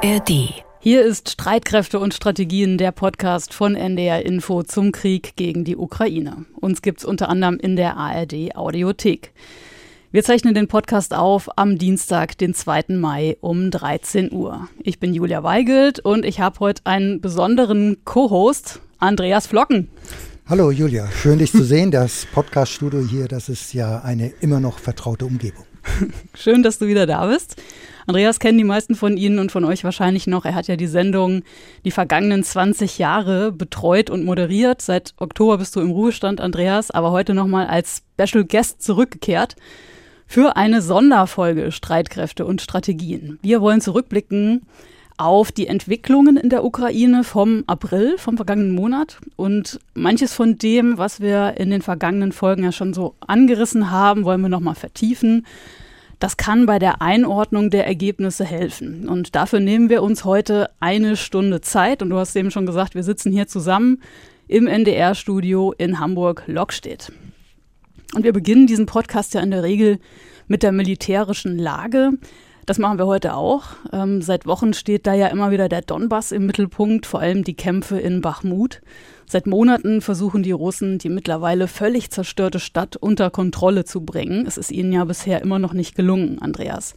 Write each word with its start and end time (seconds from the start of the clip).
ARD. 0.00 0.62
Hier 0.78 1.04
ist 1.04 1.28
Streitkräfte 1.28 1.98
und 1.98 2.14
Strategien, 2.14 2.78
der 2.78 2.92
Podcast 2.92 3.52
von 3.52 3.74
NDR 3.74 4.24
Info 4.24 4.62
zum 4.62 4.92
Krieg 4.92 5.34
gegen 5.34 5.64
die 5.64 5.76
Ukraine. 5.76 6.44
Uns 6.60 6.82
gibt's 6.82 7.04
unter 7.04 7.28
anderem 7.28 7.58
in 7.58 7.74
der 7.74 7.96
ARD 7.96 8.54
Audiothek. 8.54 9.32
Wir 10.12 10.22
zeichnen 10.22 10.54
den 10.54 10.68
Podcast 10.68 11.14
auf 11.14 11.48
am 11.58 11.78
Dienstag, 11.78 12.38
den 12.38 12.54
2. 12.54 12.84
Mai 12.90 13.38
um 13.40 13.72
13 13.72 14.32
Uhr. 14.32 14.68
Ich 14.84 15.00
bin 15.00 15.14
Julia 15.14 15.42
Weigelt 15.42 15.98
und 15.98 16.24
ich 16.24 16.38
habe 16.38 16.60
heute 16.60 16.82
einen 16.84 17.20
besonderen 17.20 17.96
Co-Host, 18.04 18.80
Andreas 18.98 19.48
Flocken. 19.48 19.88
Hallo 20.46 20.70
Julia, 20.70 21.10
schön 21.10 21.40
dich 21.40 21.50
zu 21.50 21.64
sehen. 21.64 21.90
Das 21.90 22.24
Podcast-Studio 22.32 23.00
hier, 23.00 23.26
das 23.26 23.48
ist 23.48 23.74
ja 23.74 23.98
eine 24.02 24.28
immer 24.40 24.60
noch 24.60 24.78
vertraute 24.78 25.26
Umgebung. 25.26 25.64
Schön, 26.34 26.62
dass 26.62 26.78
du 26.78 26.86
wieder 26.86 27.06
da 27.06 27.26
bist. 27.26 27.56
Andreas 28.08 28.40
kennen 28.40 28.56
die 28.56 28.64
meisten 28.64 28.94
von 28.94 29.18
Ihnen 29.18 29.38
und 29.38 29.52
von 29.52 29.66
euch 29.66 29.84
wahrscheinlich 29.84 30.26
noch. 30.26 30.46
Er 30.46 30.54
hat 30.54 30.66
ja 30.66 30.76
die 30.76 30.86
Sendung 30.86 31.42
die 31.84 31.90
vergangenen 31.90 32.42
20 32.42 32.96
Jahre 32.96 33.52
betreut 33.52 34.08
und 34.08 34.24
moderiert. 34.24 34.80
Seit 34.80 35.12
Oktober 35.18 35.58
bist 35.58 35.76
du 35.76 35.80
im 35.80 35.90
Ruhestand, 35.90 36.40
Andreas, 36.40 36.90
aber 36.90 37.10
heute 37.10 37.34
nochmal 37.34 37.66
als 37.66 38.02
Special 38.18 38.46
Guest 38.46 38.80
zurückgekehrt 38.80 39.56
für 40.26 40.56
eine 40.56 40.80
Sonderfolge 40.80 41.70
Streitkräfte 41.70 42.46
und 42.46 42.62
Strategien. 42.62 43.38
Wir 43.42 43.60
wollen 43.60 43.82
zurückblicken 43.82 44.62
auf 45.18 45.52
die 45.52 45.66
Entwicklungen 45.66 46.38
in 46.38 46.48
der 46.48 46.64
Ukraine 46.64 47.24
vom 47.24 47.64
April, 47.66 48.16
vom 48.16 48.36
vergangenen 48.36 48.74
Monat 48.74 49.18
und 49.36 49.80
manches 49.92 50.32
von 50.32 50.56
dem, 50.56 50.96
was 50.96 51.20
wir 51.20 51.58
in 51.58 51.68
den 51.68 51.82
vergangenen 51.82 52.32
Folgen 52.32 52.64
ja 52.64 52.72
schon 52.72 52.94
so 52.94 53.16
angerissen 53.20 53.90
haben, 53.90 54.24
wollen 54.24 54.40
wir 54.40 54.48
nochmal 54.48 54.76
vertiefen. 54.76 55.44
Das 56.18 56.36
kann 56.36 56.66
bei 56.66 56.78
der 56.78 57.00
Einordnung 57.00 57.70
der 57.70 57.86
Ergebnisse 57.86 58.44
helfen. 58.44 59.08
Und 59.08 59.36
dafür 59.36 59.60
nehmen 59.60 59.88
wir 59.88 60.02
uns 60.02 60.24
heute 60.24 60.70
eine 60.80 61.16
Stunde 61.16 61.60
Zeit. 61.60 62.02
Und 62.02 62.10
du 62.10 62.16
hast 62.16 62.34
eben 62.34 62.50
schon 62.50 62.66
gesagt, 62.66 62.94
wir 62.94 63.04
sitzen 63.04 63.30
hier 63.30 63.46
zusammen 63.46 64.02
im 64.48 64.66
NDR-Studio 64.66 65.74
in 65.78 66.00
Hamburg-Lockstedt. 66.00 67.12
Und 68.14 68.24
wir 68.24 68.32
beginnen 68.32 68.66
diesen 68.66 68.86
Podcast 68.86 69.34
ja 69.34 69.42
in 69.42 69.50
der 69.50 69.62
Regel 69.62 69.98
mit 70.48 70.62
der 70.62 70.72
militärischen 70.72 71.58
Lage. 71.58 72.12
Das 72.66 72.78
machen 72.78 72.98
wir 72.98 73.06
heute 73.06 73.34
auch. 73.34 73.64
Ähm, 73.92 74.20
seit 74.20 74.46
Wochen 74.46 74.74
steht 74.74 75.06
da 75.06 75.14
ja 75.14 75.28
immer 75.28 75.50
wieder 75.50 75.68
der 75.68 75.82
Donbass 75.82 76.32
im 76.32 76.46
Mittelpunkt, 76.46 77.06
vor 77.06 77.20
allem 77.20 77.44
die 77.44 77.54
Kämpfe 77.54 77.98
in 77.98 78.20
Bachmut. 78.20 78.80
Seit 79.30 79.46
Monaten 79.46 80.00
versuchen 80.00 80.42
die 80.42 80.52
Russen, 80.52 80.96
die 80.96 81.10
mittlerweile 81.10 81.68
völlig 81.68 82.10
zerstörte 82.10 82.58
Stadt 82.60 82.96
unter 82.96 83.28
Kontrolle 83.28 83.84
zu 83.84 84.00
bringen. 84.00 84.46
Es 84.46 84.56
ist 84.56 84.72
ihnen 84.72 84.90
ja 84.90 85.04
bisher 85.04 85.42
immer 85.42 85.58
noch 85.58 85.74
nicht 85.74 85.94
gelungen, 85.94 86.38
Andreas. 86.40 86.94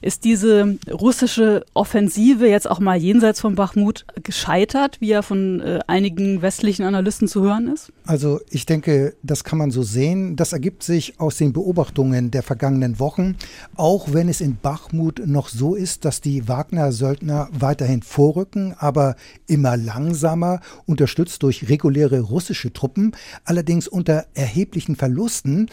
Ist 0.00 0.24
diese 0.24 0.78
russische 0.90 1.64
Offensive 1.74 2.48
jetzt 2.48 2.70
auch 2.70 2.80
mal 2.80 2.96
jenseits 2.96 3.40
von 3.40 3.54
Bachmut 3.54 4.04
gescheitert, 4.22 5.00
wie 5.00 5.08
ja 5.08 5.22
von 5.22 5.60
äh, 5.60 5.80
einigen 5.86 6.42
westlichen 6.42 6.84
Analysten 6.84 7.28
zu 7.28 7.42
hören 7.42 7.68
ist? 7.68 7.92
Also 8.04 8.40
ich 8.50 8.66
denke, 8.66 9.14
das 9.22 9.44
kann 9.44 9.58
man 9.58 9.70
so 9.70 9.82
sehen. 9.82 10.36
Das 10.36 10.52
ergibt 10.52 10.82
sich 10.82 11.20
aus 11.20 11.36
den 11.36 11.52
Beobachtungen 11.52 12.30
der 12.30 12.42
vergangenen 12.42 12.98
Wochen, 12.98 13.36
auch 13.74 14.12
wenn 14.12 14.28
es 14.28 14.40
in 14.40 14.56
Bachmut 14.56 15.22
noch 15.26 15.48
so 15.48 15.74
ist, 15.74 16.04
dass 16.04 16.20
die 16.20 16.48
Wagner-Söldner 16.48 17.48
weiterhin 17.52 18.02
vorrücken, 18.02 18.74
aber 18.78 19.16
immer 19.46 19.76
langsamer, 19.76 20.60
unterstützt 20.86 21.42
durch 21.42 21.68
reguläre 21.68 22.20
russische 22.20 22.72
Truppen, 22.72 23.12
allerdings 23.44 23.88
unter 23.88 24.26
erheblichen 24.34 24.96
Verlusten. 24.96 25.68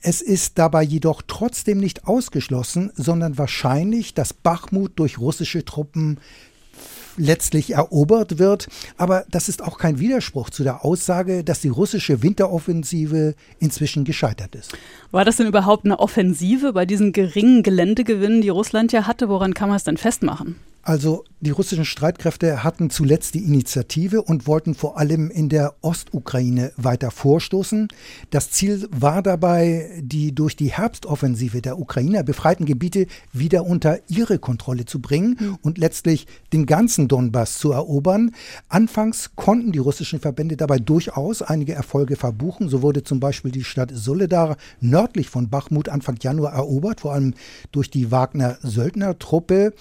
Es 0.00 0.22
ist 0.22 0.58
dabei 0.58 0.82
jedoch 0.82 1.22
trotzdem 1.26 1.78
nicht 1.78 2.06
ausgeschlossen, 2.06 2.92
sondern 2.94 3.36
wahrscheinlich, 3.36 4.14
dass 4.14 4.32
Bachmut 4.32 4.92
durch 4.96 5.18
russische 5.18 5.64
Truppen 5.64 6.18
letztlich 7.16 7.74
erobert 7.74 8.38
wird. 8.38 8.68
Aber 8.96 9.24
das 9.30 9.48
ist 9.48 9.62
auch 9.62 9.78
kein 9.78 9.98
Widerspruch 9.98 10.50
zu 10.50 10.62
der 10.62 10.84
Aussage, 10.84 11.42
dass 11.42 11.60
die 11.60 11.68
russische 11.68 12.22
Winteroffensive 12.22 13.34
inzwischen 13.58 14.04
gescheitert 14.04 14.54
ist. 14.54 14.72
War 15.10 15.24
das 15.24 15.36
denn 15.36 15.48
überhaupt 15.48 15.84
eine 15.84 15.98
Offensive 15.98 16.72
bei 16.72 16.86
diesen 16.86 17.12
geringen 17.12 17.62
Geländegewinnen, 17.62 18.40
die 18.40 18.48
Russland 18.48 18.92
ja 18.92 19.06
hatte? 19.06 19.28
Woran 19.28 19.54
kann 19.54 19.68
man 19.68 19.76
es 19.76 19.84
denn 19.84 19.96
festmachen? 19.96 20.56
Also 20.82 21.24
die 21.40 21.50
russischen 21.50 21.84
Streitkräfte 21.84 22.64
hatten 22.64 22.90
zuletzt 22.90 23.34
die 23.34 23.44
Initiative 23.44 24.22
und 24.22 24.48
wollten 24.48 24.74
vor 24.74 24.98
allem 24.98 25.30
in 25.30 25.48
der 25.48 25.74
Ostukraine 25.82 26.72
weiter 26.76 27.12
vorstoßen. 27.12 27.86
Das 28.30 28.50
Ziel 28.50 28.88
war 28.90 29.22
dabei, 29.22 29.88
die 30.00 30.34
durch 30.34 30.56
die 30.56 30.72
Herbstoffensive 30.72 31.62
der 31.62 31.78
Ukrainer 31.78 32.24
befreiten 32.24 32.64
Gebiete 32.64 33.06
wieder 33.32 33.66
unter 33.66 34.00
ihre 34.08 34.40
Kontrolle 34.40 34.84
zu 34.84 35.00
bringen 35.00 35.36
mhm. 35.38 35.58
und 35.62 35.78
letztlich 35.78 36.26
den 36.52 36.66
ganzen 36.66 37.06
Donbass 37.06 37.58
zu 37.58 37.70
erobern. 37.70 38.32
Anfangs 38.68 39.30
konnten 39.36 39.70
die 39.70 39.78
russischen 39.78 40.18
Verbände 40.18 40.56
dabei 40.56 40.80
durchaus 40.80 41.42
einige 41.42 41.74
Erfolge 41.74 42.16
verbuchen. 42.16 42.68
So 42.68 42.82
wurde 42.82 43.04
zum 43.04 43.20
Beispiel 43.20 43.52
die 43.52 43.62
Stadt 43.62 43.92
Soledar 43.94 44.56
nördlich 44.80 45.28
von 45.28 45.48
Bachmut 45.48 45.88
Anfang 45.88 46.16
Januar 46.20 46.54
erobert, 46.54 47.02
vor 47.02 47.12
allem 47.12 47.34
durch 47.70 47.90
die 47.90 48.10
Wagner-Söldner-Truppe. 48.10 49.72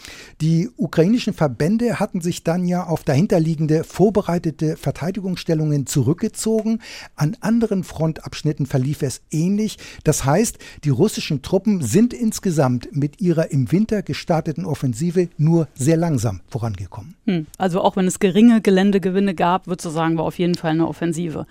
Die 0.42 0.70
ukrainischen 0.88 1.34
Verbände 1.34 2.00
hatten 2.00 2.22
sich 2.22 2.46
dann 2.46 2.66
ja 2.66 2.86
auf 2.86 3.04
dahinterliegende 3.04 3.84
vorbereitete 3.84 4.78
Verteidigungsstellungen 4.78 5.86
zurückgezogen. 5.86 6.80
An 7.18 7.36
anderen 7.42 7.84
Frontabschnitten 7.84 8.66
verlief 8.66 9.02
es 9.02 9.20
ähnlich. 9.30 9.80
Das 10.06 10.24
heißt, 10.24 10.60
die 10.86 10.90
russischen 10.90 11.42
Truppen 11.42 11.82
sind 11.82 12.14
insgesamt 12.14 12.88
mit 12.94 13.20
ihrer 13.20 13.52
im 13.52 13.70
Winter 13.74 14.02
gestarteten 14.02 14.64
Offensive 14.64 15.28
nur 15.38 15.68
sehr 15.76 15.98
langsam 15.98 16.40
vorangekommen. 16.48 17.16
Hm. 17.26 17.48
Also 17.58 17.82
auch 17.82 17.98
wenn 17.98 18.08
es 18.08 18.20
geringe 18.20 18.62
Geländegewinne 18.62 19.36
gab, 19.36 19.68
würde 19.68 19.86
ich 19.86 19.94
sagen, 19.94 20.18
war 20.18 20.24
auf 20.24 20.40
jeden 20.40 20.56
Fall 20.56 20.72
eine 20.72 20.88
Offensive. 20.88 21.48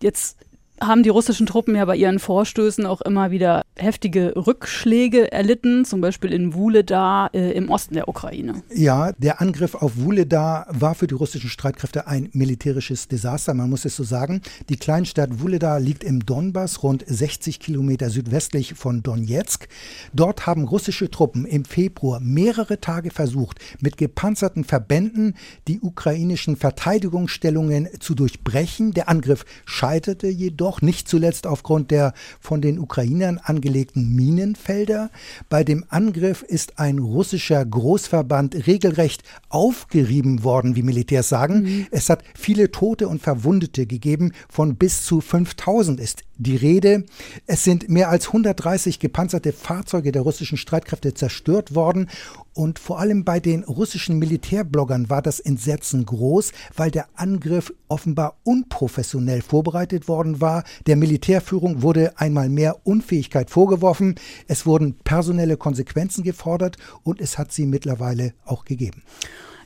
Jetzt 0.00 0.36
haben 0.80 1.02
die 1.02 1.08
russischen 1.08 1.46
Truppen 1.46 1.76
ja 1.76 1.84
bei 1.84 1.96
ihren 1.96 2.18
Vorstößen 2.18 2.84
auch 2.86 3.00
immer 3.00 3.30
wieder 3.30 3.62
heftige 3.76 4.34
Rückschläge 4.36 5.32
erlitten, 5.32 5.84
zum 5.84 6.00
Beispiel 6.00 6.32
in 6.32 6.54
Wuledar 6.54 7.32
äh, 7.34 7.52
im 7.52 7.70
Osten 7.70 7.94
der 7.94 8.08
Ukraine. 8.08 8.62
Ja, 8.74 9.12
der 9.12 9.40
Angriff 9.40 9.74
auf 9.74 9.92
Wuledar 9.96 10.66
war 10.70 10.94
für 10.94 11.06
die 11.06 11.14
russischen 11.14 11.48
Streitkräfte 11.48 12.06
ein 12.06 12.28
militärisches 12.32 13.08
Desaster, 13.08 13.54
man 13.54 13.70
muss 13.70 13.84
es 13.84 13.96
so 13.96 14.04
sagen. 14.04 14.42
Die 14.68 14.76
Kleinstadt 14.76 15.40
Wuledar 15.40 15.80
liegt 15.80 16.04
im 16.04 16.24
Donbass, 16.24 16.82
rund 16.82 17.04
60 17.06 17.60
Kilometer 17.60 18.10
südwestlich 18.10 18.74
von 18.74 19.02
Donetsk. 19.02 19.68
Dort 20.12 20.46
haben 20.46 20.64
russische 20.64 21.10
Truppen 21.10 21.46
im 21.46 21.64
Februar 21.64 22.20
mehrere 22.20 22.80
Tage 22.80 23.10
versucht, 23.10 23.58
mit 23.80 23.96
gepanzerten 23.96 24.64
Verbänden 24.64 25.34
die 25.68 25.80
ukrainischen 25.80 26.56
Verteidigungsstellungen 26.56 27.88
zu 28.00 28.14
durchbrechen. 28.14 28.92
Der 28.92 29.08
Angriff 29.08 29.44
scheiterte 29.64 30.28
jedoch 30.28 30.63
auch 30.64 30.82
nicht 30.82 31.08
zuletzt 31.08 31.46
aufgrund 31.46 31.90
der 31.90 32.14
von 32.40 32.60
den 32.60 32.78
Ukrainern 32.78 33.38
angelegten 33.42 34.14
Minenfelder. 34.14 35.10
Bei 35.48 35.64
dem 35.64 35.84
Angriff 35.88 36.42
ist 36.42 36.78
ein 36.78 36.98
russischer 36.98 37.64
Großverband 37.64 38.66
regelrecht 38.66 39.22
aufgerieben 39.48 40.44
worden, 40.44 40.76
wie 40.76 40.82
Militärs 40.82 41.28
sagen. 41.28 41.62
Mhm. 41.62 41.86
Es 41.90 42.10
hat 42.10 42.24
viele 42.34 42.70
Tote 42.70 43.08
und 43.08 43.22
Verwundete 43.22 43.86
gegeben. 43.86 44.32
Von 44.48 44.76
bis 44.76 45.04
zu 45.04 45.20
5000 45.20 46.00
ist 46.00 46.22
die 46.36 46.56
Rede. 46.56 47.04
Es 47.46 47.64
sind 47.64 47.88
mehr 47.88 48.08
als 48.08 48.28
130 48.28 48.98
gepanzerte 48.98 49.52
Fahrzeuge 49.52 50.12
der 50.12 50.22
russischen 50.22 50.58
Streitkräfte 50.58 51.14
zerstört 51.14 51.74
worden 51.74 52.08
und 52.54 52.78
vor 52.78 53.00
allem 53.00 53.24
bei 53.24 53.40
den 53.40 53.64
russischen 53.64 54.18
Militärbloggern 54.20 55.10
war 55.10 55.22
das 55.22 55.40
Entsetzen 55.40 56.06
groß, 56.06 56.52
weil 56.76 56.90
der 56.90 57.08
Angriff 57.16 57.72
offenbar 57.88 58.36
unprofessionell 58.44 59.42
vorbereitet 59.42 60.06
worden 60.06 60.40
war. 60.40 60.62
Der 60.86 60.96
Militärführung 60.96 61.82
wurde 61.82 62.18
einmal 62.18 62.48
mehr 62.48 62.86
Unfähigkeit 62.86 63.50
vorgeworfen. 63.50 64.14
Es 64.46 64.66
wurden 64.66 64.94
personelle 64.94 65.56
Konsequenzen 65.56 66.22
gefordert 66.22 66.76
und 67.02 67.20
es 67.20 67.38
hat 67.38 67.52
sie 67.52 67.66
mittlerweile 67.66 68.34
auch 68.44 68.64
gegeben. 68.64 69.02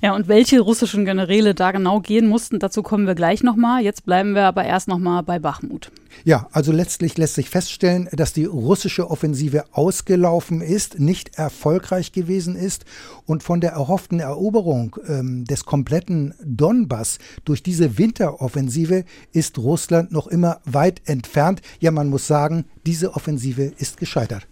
Ja, 0.00 0.14
und 0.14 0.28
welche 0.28 0.60
russischen 0.60 1.04
Generäle 1.04 1.54
da 1.54 1.72
genau 1.72 2.00
gehen 2.00 2.28
mussten, 2.28 2.58
dazu 2.58 2.82
kommen 2.82 3.06
wir 3.06 3.14
gleich 3.14 3.42
nochmal. 3.42 3.82
Jetzt 3.82 4.04
bleiben 4.04 4.34
wir 4.34 4.44
aber 4.44 4.64
erst 4.64 4.88
nochmal 4.88 5.22
bei 5.22 5.38
Bachmut. 5.38 5.90
Ja, 6.24 6.48
also 6.52 6.72
letztlich 6.72 7.16
lässt 7.16 7.34
sich 7.34 7.48
feststellen, 7.50 8.08
dass 8.12 8.32
die 8.32 8.44
russische 8.44 9.10
Offensive 9.10 9.64
ausgelaufen 9.72 10.60
ist, 10.60 10.98
nicht 10.98 11.36
erfolgreich 11.36 12.12
gewesen 12.12 12.56
ist 12.56 12.84
und 13.26 13.42
von 13.42 13.60
der 13.60 13.72
erhofften 13.72 14.20
Eroberung 14.20 14.96
ähm, 15.06 15.44
des 15.44 15.64
kompletten 15.64 16.34
Donbass 16.42 17.18
durch 17.44 17.62
diese 17.62 17.98
Winteroffensive 17.98 19.04
ist 19.32 19.58
Russland 19.58 20.12
noch 20.12 20.26
immer 20.26 20.60
weit 20.64 21.02
entfernt. 21.04 21.60
Ja, 21.80 21.90
man 21.90 22.08
muss 22.08 22.26
sagen, 22.26 22.64
diese 22.86 23.14
Offensive 23.14 23.72
ist 23.78 23.98
gescheitert. 23.98 24.46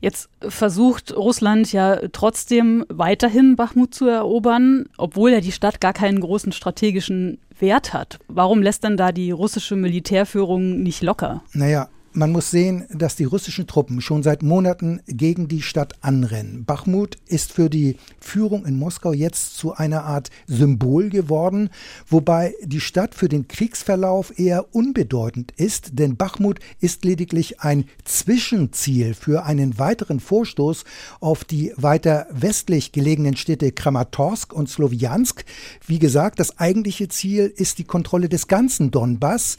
Jetzt 0.00 0.28
versucht 0.40 1.16
Russland 1.16 1.72
ja 1.72 1.98
trotzdem 2.12 2.84
weiterhin 2.88 3.56
Bachmut 3.56 3.94
zu 3.94 4.06
erobern, 4.06 4.86
obwohl 4.96 5.32
ja 5.32 5.40
die 5.40 5.52
Stadt 5.52 5.80
gar 5.80 5.92
keinen 5.92 6.20
großen 6.20 6.52
strategischen 6.52 7.38
Wert 7.58 7.92
hat. 7.92 8.18
Warum 8.28 8.62
lässt 8.62 8.84
dann 8.84 8.96
da 8.96 9.12
die 9.12 9.30
russische 9.30 9.76
Militärführung 9.76 10.82
nicht 10.82 11.02
locker? 11.02 11.42
Naja, 11.52 11.88
Man 12.18 12.32
muss 12.32 12.50
sehen, 12.50 12.86
dass 12.88 13.14
die 13.14 13.24
russischen 13.24 13.66
Truppen 13.66 14.00
schon 14.00 14.22
seit 14.22 14.42
Monaten 14.42 15.00
gegen 15.06 15.48
die 15.48 15.60
Stadt 15.60 15.92
anrennen. 16.00 16.64
Bachmut 16.64 17.18
ist 17.26 17.52
für 17.52 17.68
die 17.68 17.98
Führung 18.20 18.64
in 18.64 18.78
Moskau 18.78 19.12
jetzt 19.12 19.58
zu 19.58 19.74
einer 19.74 20.04
Art 20.04 20.30
Symbol 20.46 21.10
geworden, 21.10 21.68
wobei 22.08 22.54
die 22.62 22.80
Stadt 22.80 23.14
für 23.14 23.28
den 23.28 23.48
Kriegsverlauf 23.48 24.38
eher 24.38 24.74
unbedeutend 24.74 25.52
ist, 25.58 25.98
denn 25.98 26.16
Bachmut 26.16 26.58
ist 26.80 27.04
lediglich 27.04 27.60
ein 27.60 27.84
Zwischenziel 28.06 29.12
für 29.12 29.44
einen 29.44 29.78
weiteren 29.78 30.18
Vorstoß 30.18 30.84
auf 31.20 31.44
die 31.44 31.74
weiter 31.76 32.28
westlich 32.30 32.92
gelegenen 32.92 33.36
Städte 33.36 33.72
Kramatorsk 33.72 34.54
und 34.54 34.70
Slowiansk. 34.70 35.44
Wie 35.86 35.98
gesagt, 35.98 36.40
das 36.40 36.58
eigentliche 36.58 37.08
Ziel 37.08 37.52
ist 37.54 37.76
die 37.76 37.84
Kontrolle 37.84 38.30
des 38.30 38.48
ganzen 38.48 38.90
Donbass 38.90 39.58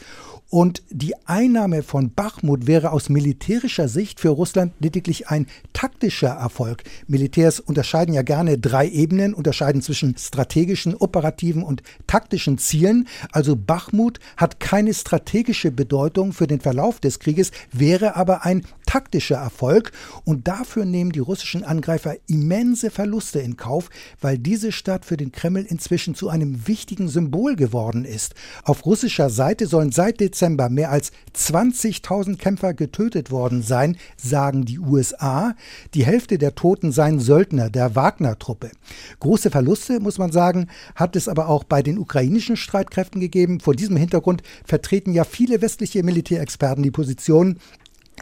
und 0.50 0.82
die 0.90 1.14
Einnahme 1.26 1.84
von 1.84 2.12
Bachmut 2.14 2.47
wäre 2.48 2.92
aus 2.92 3.10
militärischer 3.10 3.88
Sicht 3.88 4.20
für 4.20 4.30
Russland 4.30 4.74
lediglich 4.80 5.28
ein 5.28 5.48
taktischer 5.74 6.30
Erfolg. 6.30 6.84
Militärs 7.08 7.60
unterscheiden 7.60 8.14
ja 8.14 8.22
gerne 8.22 8.58
drei 8.58 8.88
Ebenen, 8.88 9.34
unterscheiden 9.34 9.82
zwischen 9.82 10.16
strategischen, 10.18 10.96
operativen 10.96 11.64
und 11.64 11.84
taktischen 12.08 12.58
Zielen. 12.58 13.08
Also 13.32 13.56
Bachmut 13.56 14.20
hat 14.38 14.60
keine 14.60 14.94
strategische 14.94 15.72
Bedeutung 15.72 16.34
für 16.34 16.48
den 16.48 16.62
Verlauf 16.62 17.00
des 17.00 17.20
Krieges, 17.20 17.52
wäre 17.72 18.16
aber 18.16 18.46
ein 18.46 18.64
taktischer 18.88 19.36
Erfolg. 19.36 19.92
Und 20.26 20.48
dafür 20.48 20.86
nehmen 20.86 21.12
die 21.12 21.20
russischen 21.20 21.64
Angreifer 21.64 22.16
immense 22.26 22.90
Verluste 22.90 23.40
in 23.40 23.58
Kauf, 23.58 23.92
weil 24.20 24.40
diese 24.40 24.72
Stadt 24.72 25.06
für 25.06 25.18
den 25.18 25.32
Kreml 25.32 25.64
inzwischen 25.64 26.16
zu 26.16 26.30
einem 26.30 26.68
wichtigen 26.68 27.08
Symbol 27.08 27.56
geworden 27.56 28.04
ist. 28.04 28.34
Auf 28.64 28.88
russischer 28.88 29.30
Seite 29.30 29.68
sollen 29.68 29.92
seit 29.92 30.20
Dezember 30.20 30.70
mehr 30.70 30.90
als 30.90 31.12
20.000 31.36 32.38
Kämpfer 32.38 32.74
getötet 32.74 33.30
worden 33.30 33.62
sein, 33.62 33.98
sagen 34.16 34.66
die 34.66 34.80
USA. 34.80 35.54
Die 35.94 36.06
Hälfte 36.06 36.40
der 36.40 36.56
Toten 36.56 36.92
seien 36.92 37.20
Söldner 37.20 37.70
der 37.70 37.96
Wagner-Truppe. 37.96 38.72
Große 39.20 39.52
Verluste, 39.52 40.00
muss 40.00 40.18
man 40.18 40.32
sagen, 40.32 40.68
hat 40.96 41.16
es 41.16 41.28
aber 41.28 41.50
auch 41.50 41.64
bei 41.64 41.84
den 41.84 42.00
ukrainischen 42.00 42.56
Streitkräften 42.56 43.20
gegeben. 43.20 43.60
Vor 43.60 43.76
diesem 43.76 43.98
Hintergrund 43.98 44.42
vertreten 44.66 45.14
ja 45.14 45.26
viele 45.26 45.62
westliche 45.62 46.02
Militärexperten 46.04 46.84
die 46.84 46.92
Position, 46.92 47.60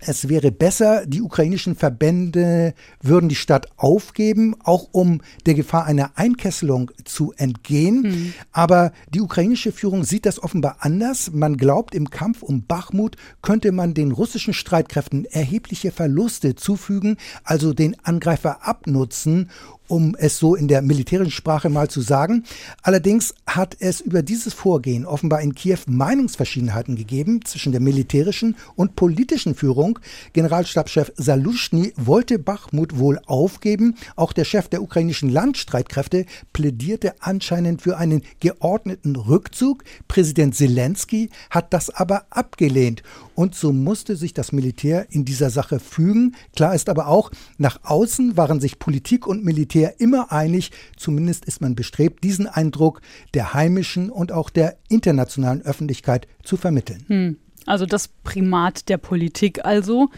es 0.01 0.27
wäre 0.27 0.51
besser, 0.51 1.06
die 1.06 1.21
ukrainischen 1.21 1.75
Verbände 1.75 2.74
würden 3.01 3.30
die 3.30 3.36
Stadt 3.36 3.68
aufgeben, 3.77 4.56
auch 4.63 4.89
um 4.92 5.21
der 5.45 5.53
Gefahr 5.53 5.86
einer 5.86 6.12
Einkesselung 6.15 6.92
zu 7.06 7.33
entgehen. 7.38 8.01
Mhm. 8.01 8.33
Aber 8.51 8.92
die 9.13 9.21
ukrainische 9.21 9.71
Führung 9.71 10.03
sieht 10.03 10.25
das 10.25 10.42
offenbar 10.44 10.77
anders. 10.81 11.31
Man 11.31 11.56
glaubt, 11.56 11.95
im 11.95 12.09
Kampf 12.09 12.44
um 12.44 12.65
Bachmut 12.65 13.15
könnte 13.42 13.71
man 13.71 13.94
den 13.94 14.12
russischen 14.12 14.53
Streitkräften 14.53 15.25
erhebliche 15.25 15.92
Verluste 15.92 16.56
zufügen, 16.56 17.18
also 17.44 17.74
den 17.74 17.95
Angreifer 18.03 18.68
abnutzen, 18.68 19.50
um 19.88 20.16
es 20.18 20.38
so 20.38 20.56
in 20.56 20.68
der 20.68 20.82
militärischen 20.82 21.32
Sprache 21.32 21.70
mal 21.70 21.90
zu 21.90 22.02
sagen. 22.02 22.44
Allerdings 22.82 23.34
hat 23.48 23.78
es 23.80 24.02
über 24.02 24.22
dieses 24.22 24.54
Vorgehen 24.54 25.06
offenbar 25.06 25.42
in 25.42 25.56
Kiew 25.56 25.80
Meinungsverschiedenheiten 25.88 26.96
gegeben 26.96 27.44
zwischen 27.46 27.72
der 27.72 27.82
militärischen 27.82 28.56
und 28.76 28.96
politischen 28.96 29.56
Führung. 29.56 30.00
Generalstabschef 30.34 31.12
Saluschny 31.16 31.94
wollte 31.96 32.40
Bachmut 32.40 32.98
wohl 32.98 33.20
aufgeben. 33.26 33.96
Auch 34.16 34.34
der 34.34 34.46
Chef 34.46 34.68
der 34.68 34.82
ukrainischen 34.82 35.30
Landstreitkräfte 35.30 36.26
plädierte 36.54 37.16
anscheinend 37.20 37.82
für 37.82 37.98
einen 37.98 38.24
geordneten 38.40 39.16
Rückzug. 39.16 39.84
Präsident 40.08 40.56
Zelensky 40.56 41.30
hat 41.50 41.74
das 41.74 41.90
aber 41.90 42.26
abgelehnt. 42.30 43.04
Und 43.36 43.54
so 43.54 43.74
musste 43.74 44.16
sich 44.16 44.34
das 44.34 44.52
Militär 44.52 45.08
in 45.12 45.26
dieser 45.26 45.50
Sache 45.50 45.80
fügen. 45.80 46.36
Klar 46.56 46.74
ist 46.74 46.90
aber 46.90 47.08
auch, 47.08 47.32
nach 47.58 47.80
außen 47.84 48.38
waren 48.38 48.62
sich 48.62 48.80
Politik 48.80 49.28
und 49.28 49.44
Militär 49.44 50.00
immer 50.00 50.32
einig, 50.32 50.72
zumindest 50.98 51.46
ist 51.46 51.62
man 51.62 51.76
bestrebt, 51.76 52.24
diesen 52.24 52.48
Eindruck 52.48 53.02
der 53.34 53.54
heimischen 53.54 54.10
und 54.10 54.32
auch 54.32 54.50
der 54.50 54.78
internationalen 54.90 55.62
Öffentlichkeit 55.62 56.28
zu 56.44 56.58
vermitteln. 56.58 57.04
Hm. 57.08 57.38
Also 57.66 57.86
das 57.86 58.08
Primat 58.24 58.90
der 58.90 58.98
Politik 58.98 59.66
also. 59.66 60.10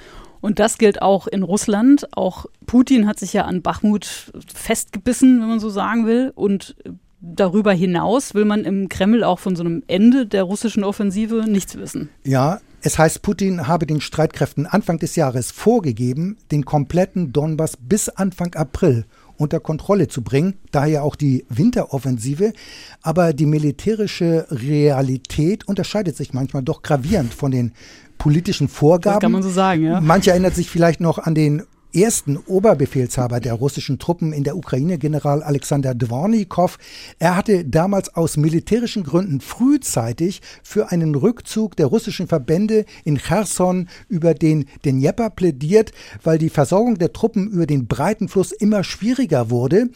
Und 0.42 0.60
das 0.60 0.78
gilt 0.78 1.02
auch 1.02 1.28
in 1.28 1.44
Russland. 1.44 2.08
Auch 2.16 2.46
Putin 2.66 3.08
hat 3.08 3.19
sich 3.19 3.34
ja 3.34 3.46
an 3.46 3.62
Bachmut 3.62 4.31
festgebissen, 4.54 5.42
wenn 5.42 5.48
man 5.48 5.60
so 5.60 5.69
sagen 5.69 6.06
will. 6.06 6.31
Und 6.36 6.75
darüber 7.19 7.74
hinaus 7.74 8.36
will 8.36 8.46
man 8.46 8.64
im 8.64 8.90
Kreml 8.90 9.24
auch 9.24 9.40
von 9.40 9.56
so 9.56 9.64
einem 9.64 9.84
Ende 9.88 10.28
der 10.28 10.44
russischen 10.44 10.84
Offensive 10.84 11.46
nichts 11.48 11.78
wissen. 11.78 12.10
Ja, 12.24 12.60
es 12.81 13.00
heißt, 13.00 13.21
Putin 13.21 13.68
habe 13.68 13.85
den 13.85 14.01
Streitkräften 14.01 14.65
Anfang 14.65 15.00
des 15.00 15.15
Jahres 15.15 15.51
vorgegeben, 15.51 16.38
den 16.51 16.65
kompletten 16.65 17.33
Donbass 17.33 17.77
bis 17.77 18.09
Anfang 18.09 18.53
April 18.56 19.06
unter 19.38 19.59
Kontrolle 19.59 20.07
zu 20.07 20.24
bringen, 20.24 20.56
daher 20.71 21.03
auch 21.03 21.15
die 21.15 21.45
Winteroffensive. 21.50 22.53
Aber 23.01 23.33
die 23.33 23.45
militärische 23.45 24.47
Realität 24.50 25.68
unterscheidet 25.68 26.18
sich 26.18 26.33
manchmal 26.33 26.63
doch 26.63 26.81
gravierend 26.81 27.33
von 27.33 27.51
den 27.51 27.71
politischen 28.18 28.68
Vorgaben. 28.68 29.15
Das 29.15 29.21
kann 29.21 29.31
man 29.31 29.44
so 29.44 29.50
sagen, 29.50 29.83
ja. 29.83 30.01
Manche 30.01 30.31
erinnert 30.31 30.56
sich 30.56 30.69
vielleicht 30.69 31.00
noch 31.00 31.19
an 31.19 31.35
den 31.35 31.63
ersten 31.97 32.38
Oberbefehlshaber 32.38 33.39
der 33.39 33.53
russischen 33.53 33.97
Truppen 33.97 34.31
in 34.31 34.44
der 34.44 34.55
Ukraine, 34.55 34.97
General 34.99 35.41
Alexander 35.41 35.95
Dvornikow. 35.95 36.77
Er 37.17 37.35
hatte 37.35 37.65
damals 37.65 38.13
aus 38.13 38.38
militärischen 38.38 39.03
Gründen 39.03 39.41
frühzeitig 39.41 40.41
für 40.61 40.91
einen 40.91 41.15
Rückzug 41.15 41.75
der 41.75 41.88
russischen 41.88 42.27
Verbände 42.27 42.85
in 43.03 43.17
Cherson 43.17 43.89
über 44.09 44.33
den 44.33 44.65
Dnjepr 44.85 45.31
plädiert, 45.31 45.91
weil 46.23 46.38
die 46.38 46.49
Versorgung 46.49 46.99
der 46.99 47.13
Truppen 47.13 47.47
über 47.49 47.65
den 47.65 47.88
breiten 47.88 48.29
Fluss 48.29 48.51
immer 48.51 48.83
schwieriger 48.83 49.49
wurde. 49.49 49.89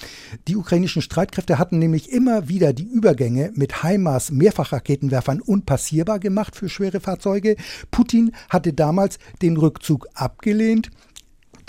Die 0.47 0.55
ukrainischen 0.55 1.01
Streitkräfte 1.01 1.59
hatten 1.59 1.77
nämlich 1.77 2.11
immer 2.11 2.49
wieder 2.49 2.73
die 2.73 2.87
Übergänge 2.87 3.51
mit 3.53 3.83
HIMARS 3.83 4.31
Mehrfachraketenwerfern 4.31 5.41
unpassierbar 5.41 6.19
gemacht 6.19 6.55
für 6.55 6.69
schwere 6.69 6.99
Fahrzeuge. 6.99 7.57
Putin 7.91 8.31
hatte 8.49 8.73
damals 8.73 9.19
den 9.41 9.57
Rückzug 9.57 10.07
abgelehnt. 10.15 10.89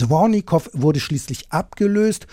Dvornikow 0.03 0.69
wurde 0.73 0.99
schließlich 0.99 1.51
abgelöst 1.51 2.27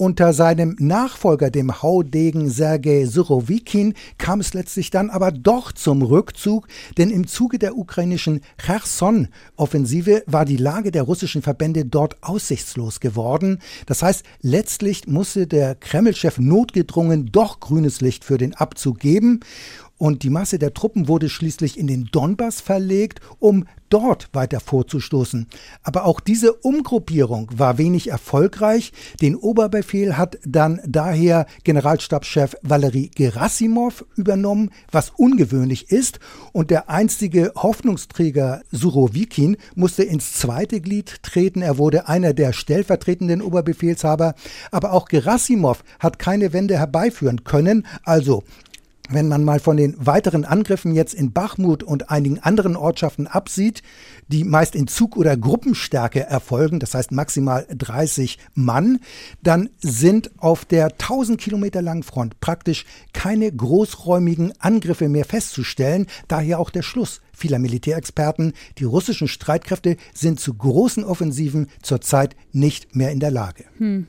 unter 0.00 0.32
seinem 0.32 0.76
Nachfolger, 0.78 1.50
dem 1.50 1.82
Haudegen 1.82 2.48
Sergei 2.48 3.04
Surovikin, 3.04 3.94
kam 4.16 4.38
es 4.38 4.54
letztlich 4.54 4.90
dann 4.90 5.10
aber 5.10 5.32
doch 5.32 5.72
zum 5.72 6.02
Rückzug, 6.02 6.68
denn 6.96 7.10
im 7.10 7.26
Zuge 7.26 7.58
der 7.58 7.76
ukrainischen 7.76 8.42
Cherson-Offensive 8.64 10.22
war 10.26 10.44
die 10.44 10.56
Lage 10.56 10.92
der 10.92 11.02
russischen 11.02 11.42
Verbände 11.42 11.84
dort 11.84 12.22
aussichtslos 12.22 13.00
geworden. 13.00 13.58
Das 13.86 14.02
heißt, 14.04 14.24
letztlich 14.40 15.08
musste 15.08 15.48
der 15.48 15.74
Kreml-Chef 15.74 16.38
notgedrungen 16.38 17.32
doch 17.32 17.58
grünes 17.58 18.00
Licht 18.00 18.24
für 18.24 18.38
den 18.38 18.54
Abzug 18.54 19.00
geben 19.00 19.40
und 19.98 20.22
die 20.22 20.30
Masse 20.30 20.58
der 20.58 20.74
Truppen 20.74 21.08
wurde 21.08 21.28
schließlich 21.28 21.78
in 21.78 21.88
den 21.88 22.08
Donbass 22.10 22.60
verlegt, 22.60 23.20
um 23.40 23.66
dort 23.88 24.28
weiter 24.32 24.60
vorzustoßen. 24.60 25.46
Aber 25.82 26.04
auch 26.04 26.20
diese 26.20 26.52
Umgruppierung 26.52 27.50
war 27.54 27.78
wenig 27.78 28.08
erfolgreich. 28.08 28.92
Den 29.20 29.34
Oberbefehl 29.34 30.16
hat 30.16 30.38
dann 30.44 30.80
daher 30.86 31.46
Generalstabschef 31.64 32.56
Valery 32.62 33.10
Gerasimov 33.14 34.04
übernommen, 34.16 34.70
was 34.92 35.10
ungewöhnlich 35.16 35.90
ist. 35.90 36.20
Und 36.52 36.70
der 36.70 36.90
einstige 36.90 37.52
Hoffnungsträger 37.56 38.62
Surovikin 38.70 39.56
musste 39.74 40.04
ins 40.04 40.34
zweite 40.34 40.80
Glied 40.80 41.22
treten. 41.22 41.62
Er 41.62 41.78
wurde 41.78 42.08
einer 42.08 42.34
der 42.34 42.52
stellvertretenden 42.52 43.42
Oberbefehlshaber. 43.42 44.34
Aber 44.70 44.92
auch 44.92 45.06
Gerasimov 45.06 45.82
hat 45.98 46.18
keine 46.18 46.52
Wende 46.52 46.78
herbeiführen 46.78 47.44
können. 47.44 47.86
Also 48.04 48.44
wenn 49.08 49.28
man 49.28 49.44
mal 49.44 49.60
von 49.60 49.76
den 49.76 49.94
weiteren 49.98 50.44
Angriffen 50.44 50.94
jetzt 50.94 51.14
in 51.14 51.32
Bachmut 51.32 51.82
und 51.82 52.10
einigen 52.10 52.38
anderen 52.38 52.76
Ortschaften 52.76 53.26
absieht, 53.26 53.82
die 54.28 54.44
meist 54.44 54.74
in 54.74 54.86
Zug- 54.86 55.16
oder 55.16 55.36
Gruppenstärke 55.36 56.20
erfolgen, 56.20 56.78
das 56.78 56.94
heißt 56.94 57.12
maximal 57.12 57.66
30 57.70 58.38
Mann, 58.54 59.00
dann 59.42 59.70
sind 59.78 60.30
auf 60.38 60.64
der 60.64 60.86
1000 60.86 61.40
Kilometer 61.40 61.82
langen 61.82 62.02
Front 62.02 62.40
praktisch 62.40 62.84
keine 63.12 63.50
großräumigen 63.50 64.52
Angriffe 64.60 65.08
mehr 65.08 65.24
festzustellen, 65.24 66.06
daher 66.28 66.58
auch 66.60 66.70
der 66.70 66.82
Schluss 66.82 67.20
vieler 67.32 67.58
Militärexperten, 67.58 68.52
die 68.78 68.84
russischen 68.84 69.28
Streitkräfte 69.28 69.96
sind 70.12 70.40
zu 70.40 70.54
großen 70.54 71.04
Offensiven 71.04 71.68
zurzeit 71.82 72.36
nicht 72.52 72.94
mehr 72.94 73.12
in 73.12 73.20
der 73.20 73.30
Lage. 73.30 73.64
Hm. 73.78 74.06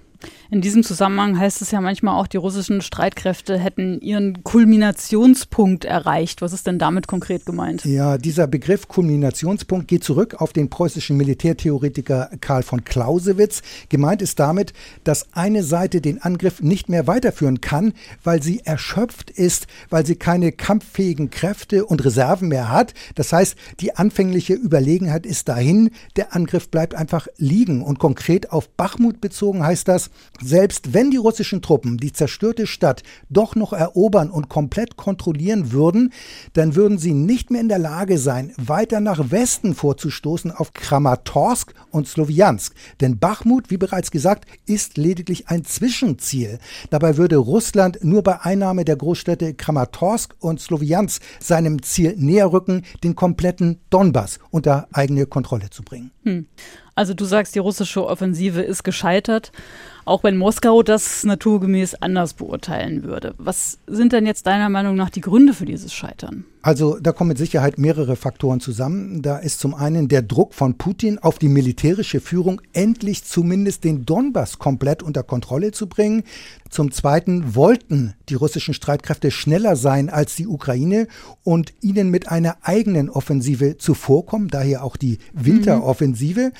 In 0.51 0.61
diesem 0.61 0.83
Zusammenhang 0.83 1.39
heißt 1.39 1.61
es 1.61 1.71
ja 1.71 1.79
manchmal 1.79 2.19
auch, 2.19 2.27
die 2.27 2.37
russischen 2.37 2.81
Streitkräfte 2.81 3.57
hätten 3.57 4.01
ihren 4.01 4.43
Kulminationspunkt 4.43 5.85
erreicht. 5.85 6.41
Was 6.41 6.53
ist 6.53 6.65
denn 6.65 6.79
damit 6.79 7.07
konkret 7.07 7.45
gemeint? 7.45 7.85
Ja, 7.85 8.17
dieser 8.17 8.47
Begriff 8.47 8.87
Kulminationspunkt 8.87 9.87
geht 9.87 10.03
zurück 10.03 10.41
auf 10.41 10.51
den 10.51 10.69
preußischen 10.69 11.15
Militärtheoretiker 11.17 12.31
Karl 12.41 12.63
von 12.63 12.83
Clausewitz. 12.83 13.61
Gemeint 13.89 14.21
ist 14.21 14.39
damit, 14.39 14.73
dass 15.03 15.27
eine 15.33 15.63
Seite 15.63 16.01
den 16.01 16.21
Angriff 16.21 16.61
nicht 16.61 16.89
mehr 16.89 17.07
weiterführen 17.07 17.61
kann, 17.61 17.93
weil 18.23 18.41
sie 18.41 18.61
erschöpft 18.65 19.29
ist, 19.29 19.67
weil 19.89 20.05
sie 20.05 20.15
keine 20.15 20.51
kampffähigen 20.51 21.29
Kräfte 21.29 21.85
und 21.85 22.03
Reserven 22.03 22.49
mehr 22.49 22.69
hat. 22.69 22.93
Das 23.15 23.31
heißt, 23.31 23.55
die 23.79 23.95
anfängliche 23.95 24.53
Überlegenheit 24.53 25.25
ist 25.25 25.47
dahin, 25.47 25.91
der 26.15 26.35
Angriff 26.35 26.69
bleibt 26.69 26.95
einfach 26.95 27.27
liegen. 27.37 27.83
Und 27.83 27.99
konkret 27.99 28.51
auf 28.51 28.67
Bachmut 28.69 29.21
bezogen 29.21 29.63
heißt 29.63 29.87
das, 29.87 30.08
selbst 30.41 30.93
wenn 30.93 31.11
die 31.11 31.17
russischen 31.17 31.61
Truppen 31.61 31.97
die 31.97 32.13
zerstörte 32.13 32.67
Stadt 32.67 33.03
doch 33.29 33.55
noch 33.55 33.73
erobern 33.73 34.29
und 34.29 34.49
komplett 34.49 34.97
kontrollieren 34.97 35.71
würden, 35.71 36.13
dann 36.53 36.75
würden 36.75 36.97
sie 36.97 37.13
nicht 37.13 37.51
mehr 37.51 37.61
in 37.61 37.69
der 37.69 37.79
Lage 37.79 38.17
sein, 38.17 38.53
weiter 38.57 38.99
nach 38.99 39.31
Westen 39.31 39.75
vorzustoßen 39.75 40.51
auf 40.51 40.73
Kramatorsk 40.73 41.73
und 41.91 42.07
Sloviansk. 42.07 42.73
Denn 43.01 43.19
Bachmut, 43.19 43.69
wie 43.69 43.77
bereits 43.77 44.11
gesagt, 44.11 44.45
ist 44.65 44.97
lediglich 44.97 45.47
ein 45.49 45.65
Zwischenziel. 45.65 46.59
Dabei 46.89 47.17
würde 47.17 47.37
Russland 47.37 47.99
nur 48.03 48.23
bei 48.23 48.41
Einnahme 48.41 48.85
der 48.85 48.95
Großstädte 48.95 49.53
Kramatorsk 49.53 50.35
und 50.39 50.59
Sloviansk 50.59 51.21
seinem 51.39 51.81
Ziel 51.81 52.15
näher 52.17 52.51
rücken, 52.51 52.83
den 53.03 53.15
kompletten 53.15 53.79
Donbass 53.89 54.39
unter 54.51 54.87
eigene 54.91 55.25
Kontrolle 55.25 55.69
zu 55.69 55.83
bringen. 55.83 56.11
Hm. 56.23 56.47
Also 56.95 57.13
du 57.13 57.23
sagst, 57.23 57.55
die 57.55 57.59
russische 57.59 58.05
Offensive 58.05 58.61
ist 58.61 58.83
gescheitert, 58.83 59.53
auch 60.09 60.23
wenn 60.23 60.37
Moskau 60.37 60.81
das 60.81 61.23
naturgemäß 61.23 61.95
anders 61.95 62.33
beurteilen 62.33 63.03
würde. 63.03 63.35
Was 63.37 63.77
sind 63.85 64.11
denn 64.11 64.25
jetzt 64.25 64.47
deiner 64.47 64.69
Meinung 64.69 64.95
nach 64.95 65.11
die 65.11 65.21
Gründe 65.21 65.53
für 65.53 65.65
dieses 65.65 65.93
Scheitern? 65.93 66.45
Also 66.61 66.99
da 66.99 67.13
kommen 67.13 67.29
mit 67.29 67.37
Sicherheit 67.37 67.77
mehrere 67.77 68.17
Faktoren 68.17 68.59
zusammen. 68.59 69.21
Da 69.21 69.37
ist 69.37 69.61
zum 69.61 69.73
einen 69.73 70.09
der 70.09 70.21
Druck 70.21 70.53
von 70.53 70.77
Putin 70.77 71.17
auf 71.17 71.39
die 71.39 71.47
militärische 71.47 72.19
Führung, 72.19 72.61
endlich 72.73 73.23
zumindest 73.23 73.85
den 73.85 74.05
Donbass 74.05 74.59
komplett 74.59 75.01
unter 75.01 75.23
Kontrolle 75.23 75.71
zu 75.71 75.87
bringen. 75.87 76.23
Zum 76.69 76.91
Zweiten 76.91 77.55
wollten 77.55 78.13
die 78.27 78.35
russischen 78.35 78.73
Streitkräfte 78.73 79.31
schneller 79.31 79.77
sein 79.77 80.09
als 80.09 80.35
die 80.35 80.47
Ukraine 80.47 81.07
und 81.43 81.73
ihnen 81.81 82.09
mit 82.09 82.27
einer 82.27 82.57
eigenen 82.61 83.09
Offensive 83.09 83.77
zuvorkommen, 83.77 84.49
daher 84.49 84.83
auch 84.83 84.97
die 84.97 85.19
Winteroffensive. 85.33 86.41
Mhm. 86.49 86.53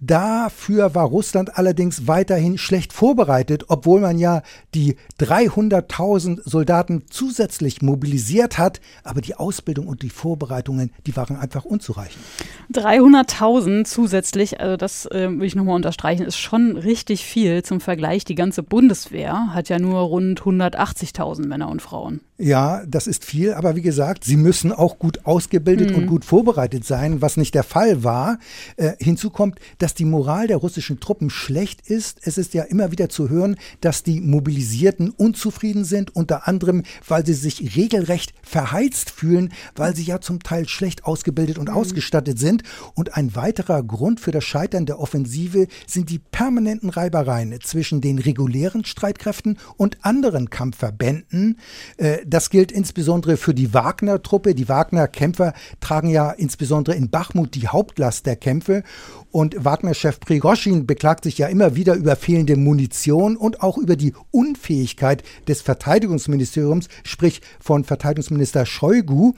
Dafür 0.00 0.94
war 0.94 1.06
Russland 1.06 1.58
allerdings 1.58 2.06
weiterhin 2.06 2.56
schlecht 2.56 2.92
vorbereitet, 2.92 3.64
obwohl 3.68 4.00
man 4.00 4.18
ja 4.18 4.42
die 4.74 4.96
300.000 5.20 6.40
Soldaten 6.44 7.02
zusätzlich 7.10 7.82
mobilisiert 7.82 8.58
hat. 8.58 8.80
Aber 9.02 9.20
die 9.20 9.34
Ausbildung 9.34 9.88
und 9.88 10.02
die 10.02 10.10
Vorbereitungen, 10.10 10.92
die 11.06 11.16
waren 11.16 11.36
einfach 11.36 11.64
unzureichend. 11.64 12.22
300.000 12.72 13.84
zusätzlich, 13.84 14.60
also 14.60 14.76
das 14.76 15.06
äh, 15.06 15.28
will 15.30 15.46
ich 15.46 15.56
nochmal 15.56 15.74
unterstreichen, 15.74 16.24
ist 16.24 16.36
schon 16.36 16.76
richtig 16.76 17.24
viel. 17.24 17.62
Zum 17.62 17.80
Vergleich, 17.80 18.24
die 18.24 18.34
ganze 18.34 18.62
Bundeswehr 18.62 19.54
hat 19.54 19.68
ja 19.68 19.78
nur 19.78 20.00
rund 20.00 20.42
180.000 20.42 21.46
Männer 21.46 21.68
und 21.68 21.82
Frauen. 21.82 22.20
Ja, 22.40 22.84
das 22.86 23.08
ist 23.08 23.24
viel, 23.24 23.52
aber 23.52 23.74
wie 23.74 23.82
gesagt, 23.82 24.22
sie 24.22 24.36
müssen 24.36 24.70
auch 24.70 25.00
gut 25.00 25.26
ausgebildet 25.26 25.90
mhm. 25.90 25.96
und 25.96 26.06
gut 26.06 26.24
vorbereitet 26.24 26.84
sein, 26.84 27.20
was 27.20 27.36
nicht 27.36 27.52
der 27.52 27.64
Fall 27.64 28.04
war. 28.04 28.38
Äh, 28.76 28.92
hinzu 29.00 29.30
kommt, 29.30 29.58
dass 29.78 29.87
die 29.94 30.04
Moral 30.04 30.46
der 30.46 30.58
russischen 30.58 31.00
Truppen 31.00 31.30
schlecht 31.30 31.88
ist. 31.88 32.20
Es 32.22 32.38
ist 32.38 32.54
ja 32.54 32.64
immer 32.64 32.90
wieder 32.90 33.08
zu 33.08 33.28
hören, 33.28 33.56
dass 33.80 34.02
die 34.02 34.20
Mobilisierten 34.20 35.10
unzufrieden 35.10 35.84
sind, 35.84 36.14
unter 36.14 36.48
anderem, 36.48 36.82
weil 37.06 37.24
sie 37.24 37.34
sich 37.34 37.76
regelrecht 37.76 38.32
verheizt 38.42 39.10
fühlen, 39.10 39.52
weil 39.76 39.94
sie 39.94 40.04
ja 40.04 40.20
zum 40.20 40.42
Teil 40.42 40.68
schlecht 40.68 41.04
ausgebildet 41.04 41.58
und 41.58 41.68
mhm. 41.68 41.76
ausgestattet 41.76 42.38
sind. 42.38 42.62
Und 42.94 43.16
ein 43.16 43.34
weiterer 43.34 43.82
Grund 43.82 44.20
für 44.20 44.30
das 44.30 44.44
Scheitern 44.44 44.86
der 44.86 45.00
Offensive 45.00 45.66
sind 45.86 46.10
die 46.10 46.18
permanenten 46.18 46.90
Reibereien 46.90 47.58
zwischen 47.62 48.00
den 48.00 48.18
regulären 48.18 48.84
Streitkräften 48.84 49.58
und 49.76 50.04
anderen 50.04 50.50
Kampfverbänden. 50.50 51.58
Äh, 51.96 52.18
das 52.26 52.50
gilt 52.50 52.72
insbesondere 52.72 53.36
für 53.36 53.54
die 53.54 53.74
Wagner-Truppe. 53.74 54.54
Die 54.54 54.68
Wagner-Kämpfer 54.68 55.52
tragen 55.80 56.08
ja 56.08 56.30
insbesondere 56.30 56.96
in 56.96 57.10
Bachmut 57.10 57.54
die 57.54 57.68
Hauptlast 57.68 58.26
der 58.26 58.36
Kämpfe. 58.36 58.82
Und 59.30 59.64
Wagner-Chef 59.64 60.20
Prigoschin 60.20 60.86
beklagt 60.86 61.24
sich 61.24 61.38
ja 61.38 61.48
immer 61.48 61.76
wieder 61.76 61.94
über 61.94 62.16
fehlende 62.16 62.56
Munition 62.56 63.36
und 63.36 63.62
auch 63.62 63.76
über 63.76 63.96
die 63.96 64.14
Unfähigkeit 64.30 65.22
des 65.46 65.60
Verteidigungsministeriums, 65.60 66.88
sprich 67.04 67.42
von 67.60 67.84
Verteidigungsminister 67.84 68.64
Shoigu. 68.64 69.34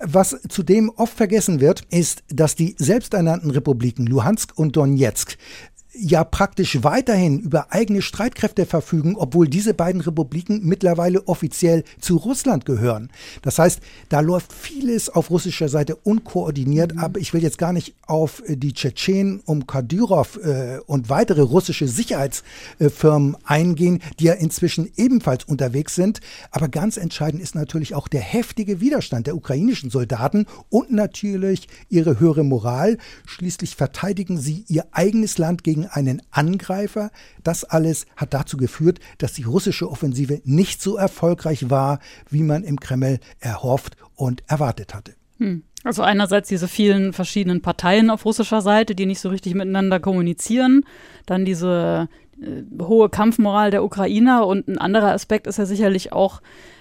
Was 0.00 0.36
zudem 0.48 0.90
oft 0.90 1.16
vergessen 1.16 1.60
wird, 1.60 1.82
ist, 1.90 2.22
dass 2.28 2.54
die 2.54 2.76
selbsternannten 2.78 3.50
Republiken 3.50 4.06
Luhansk 4.06 4.52
und 4.56 4.76
Donetsk 4.76 5.36
ja 5.96 6.24
praktisch 6.24 6.82
weiterhin 6.82 7.40
über 7.40 7.72
eigene 7.72 8.02
Streitkräfte 8.02 8.66
verfügen, 8.66 9.16
obwohl 9.16 9.48
diese 9.48 9.74
beiden 9.74 10.00
Republiken 10.00 10.60
mittlerweile 10.64 11.26
offiziell 11.28 11.84
zu 12.00 12.16
Russland 12.16 12.64
gehören. 12.64 13.10
Das 13.42 13.58
heißt, 13.58 13.80
da 14.08 14.20
läuft 14.20 14.52
vieles 14.52 15.08
auf 15.08 15.30
russischer 15.30 15.68
Seite 15.68 15.96
unkoordiniert, 15.96 16.94
mhm. 16.94 17.00
aber 17.00 17.20
ich 17.20 17.32
will 17.32 17.42
jetzt 17.42 17.58
gar 17.58 17.72
nicht 17.72 17.94
auf 18.06 18.42
äh, 18.46 18.56
die 18.56 18.72
Tschetschenen 18.72 19.40
um 19.44 19.66
Kadyrov 19.66 20.38
äh, 20.42 20.78
und 20.86 21.08
weitere 21.08 21.42
russische 21.42 21.88
Sicherheitsfirmen 21.88 23.36
eingehen, 23.44 24.00
die 24.18 24.24
ja 24.24 24.34
inzwischen 24.34 24.90
ebenfalls 24.96 25.44
unterwegs 25.44 25.94
sind. 25.94 26.20
Aber 26.50 26.68
ganz 26.68 26.96
entscheidend 26.96 27.42
ist 27.42 27.54
natürlich 27.54 27.94
auch 27.94 28.08
der 28.08 28.20
heftige 28.20 28.80
Widerstand 28.80 29.26
der 29.26 29.36
ukrainischen 29.36 29.90
Soldaten 29.90 30.46
und 30.70 30.92
natürlich 30.92 31.68
ihre 31.88 32.18
höhere 32.18 32.44
Moral. 32.44 32.98
Schließlich 33.26 33.76
verteidigen 33.76 34.38
sie 34.38 34.64
ihr 34.68 34.86
eigenes 34.92 35.38
Land 35.38 35.62
gegen 35.62 35.83
gegen 35.84 35.86
einen 35.92 36.22
Angreifer. 36.30 37.10
Das 37.42 37.64
alles 37.64 38.06
hat 38.16 38.34
dazu 38.34 38.56
geführt, 38.56 39.00
dass 39.18 39.32
die 39.34 39.44
russische 39.44 39.90
Offensive 39.90 40.40
nicht 40.44 40.82
so 40.82 40.96
erfolgreich 40.96 41.70
war, 41.70 42.00
wie 42.30 42.42
man 42.42 42.64
im 42.64 42.80
Kreml 42.80 43.18
erhofft 43.40 43.96
und 44.14 44.42
erwartet 44.46 44.94
hatte. 44.94 45.14
Hm. 45.38 45.62
Also 45.84 46.02
einerseits 46.02 46.48
diese 46.48 46.66
vielen 46.66 47.12
verschiedenen 47.12 47.60
Parteien 47.60 48.08
auf 48.08 48.24
russischer 48.24 48.62
Seite, 48.62 48.94
die 48.94 49.04
nicht 49.04 49.20
so 49.20 49.28
richtig 49.28 49.54
miteinander 49.54 50.00
kommunizieren, 50.00 50.84
dann 51.26 51.44
diese 51.44 52.08
äh, 52.40 52.62
hohe 52.82 53.10
Kampfmoral 53.10 53.70
der 53.70 53.84
Ukrainer 53.84 54.46
und 54.46 54.66
ein 54.66 54.78
anderer 54.78 55.12
Aspekt 55.12 55.46
ist 55.46 55.58
ja 55.58 55.66
sicherlich 55.66 56.12
auch, 56.12 56.40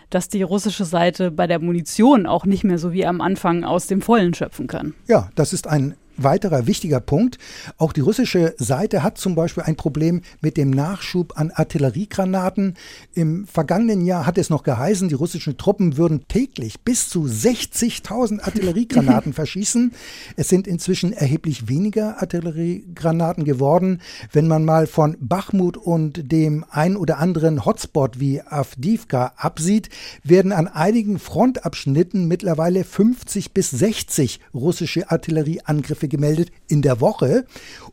dass 0.09 0.29
die 0.29 0.43
russische 0.43 0.85
Seite 0.85 1.31
bei 1.31 1.47
der 1.47 1.59
Munition 1.59 2.27
auch 2.27 2.45
nicht 2.45 2.63
mehr 2.63 2.77
so 2.77 2.93
wie 2.93 3.05
am 3.05 3.19
Anfang 3.19 3.65
aus 3.65 3.87
dem 3.87 4.01
Vollen 4.01 4.33
schöpfen 4.33 4.67
kann. 4.67 4.93
Ja, 5.07 5.29
das 5.35 5.51
ist 5.51 5.67
ein 5.67 5.95
weiterer 6.17 6.67
wichtiger 6.67 6.99
Punkt. 6.99 7.37
Auch 7.77 7.93
die 7.93 8.01
russische 8.01 8.55
Seite 8.57 9.03
hat 9.03 9.17
zum 9.17 9.35
Beispiel 9.35 9.63
ein 9.63 9.75
Problem 9.75 10.21
mit 10.41 10.57
dem 10.57 10.69
Nachschub 10.69 11.37
an 11.37 11.51
Artilleriegranaten. 11.51 12.75
Im 13.13 13.47
vergangenen 13.47 14.05
Jahr 14.05 14.25
hat 14.25 14.37
es 14.37 14.49
noch 14.49 14.63
geheißen, 14.63 15.09
die 15.09 15.15
russischen 15.15 15.57
Truppen 15.57 15.97
würden 15.97 16.27
täglich 16.27 16.81
bis 16.81 17.09
zu 17.09 17.25
60.000 17.25 18.41
Artilleriegranaten 18.41 19.33
verschießen. 19.33 19.93
Es 20.35 20.49
sind 20.49 20.67
inzwischen 20.67 21.13
erheblich 21.13 21.67
weniger 21.67 22.21
Artilleriegranaten 22.21 23.43
geworden. 23.43 24.01
Wenn 24.31 24.47
man 24.47 24.65
mal 24.65 24.87
von 24.87 25.17
Bachmut 25.19 25.77
und 25.77 26.31
dem 26.31 26.65
ein 26.69 26.95
oder 26.95 27.19
anderen 27.19 27.65
Hotspot 27.65 28.19
wie 28.19 28.41
Avdivka 28.41 29.33
absieht, 29.37 29.89
werden 30.23 30.51
an 30.51 30.67
einigen 30.67 31.19
Frontabschnitten 31.19 32.27
mittlerweile 32.27 32.83
50 32.83 33.53
bis 33.53 33.71
60 33.71 34.39
russische 34.53 35.09
Artillerieangriffe 35.09 36.02
Angriffe 36.03 36.07
gemeldet 36.07 36.51
in 36.67 36.81
der 36.81 36.99
Woche. 36.99 37.45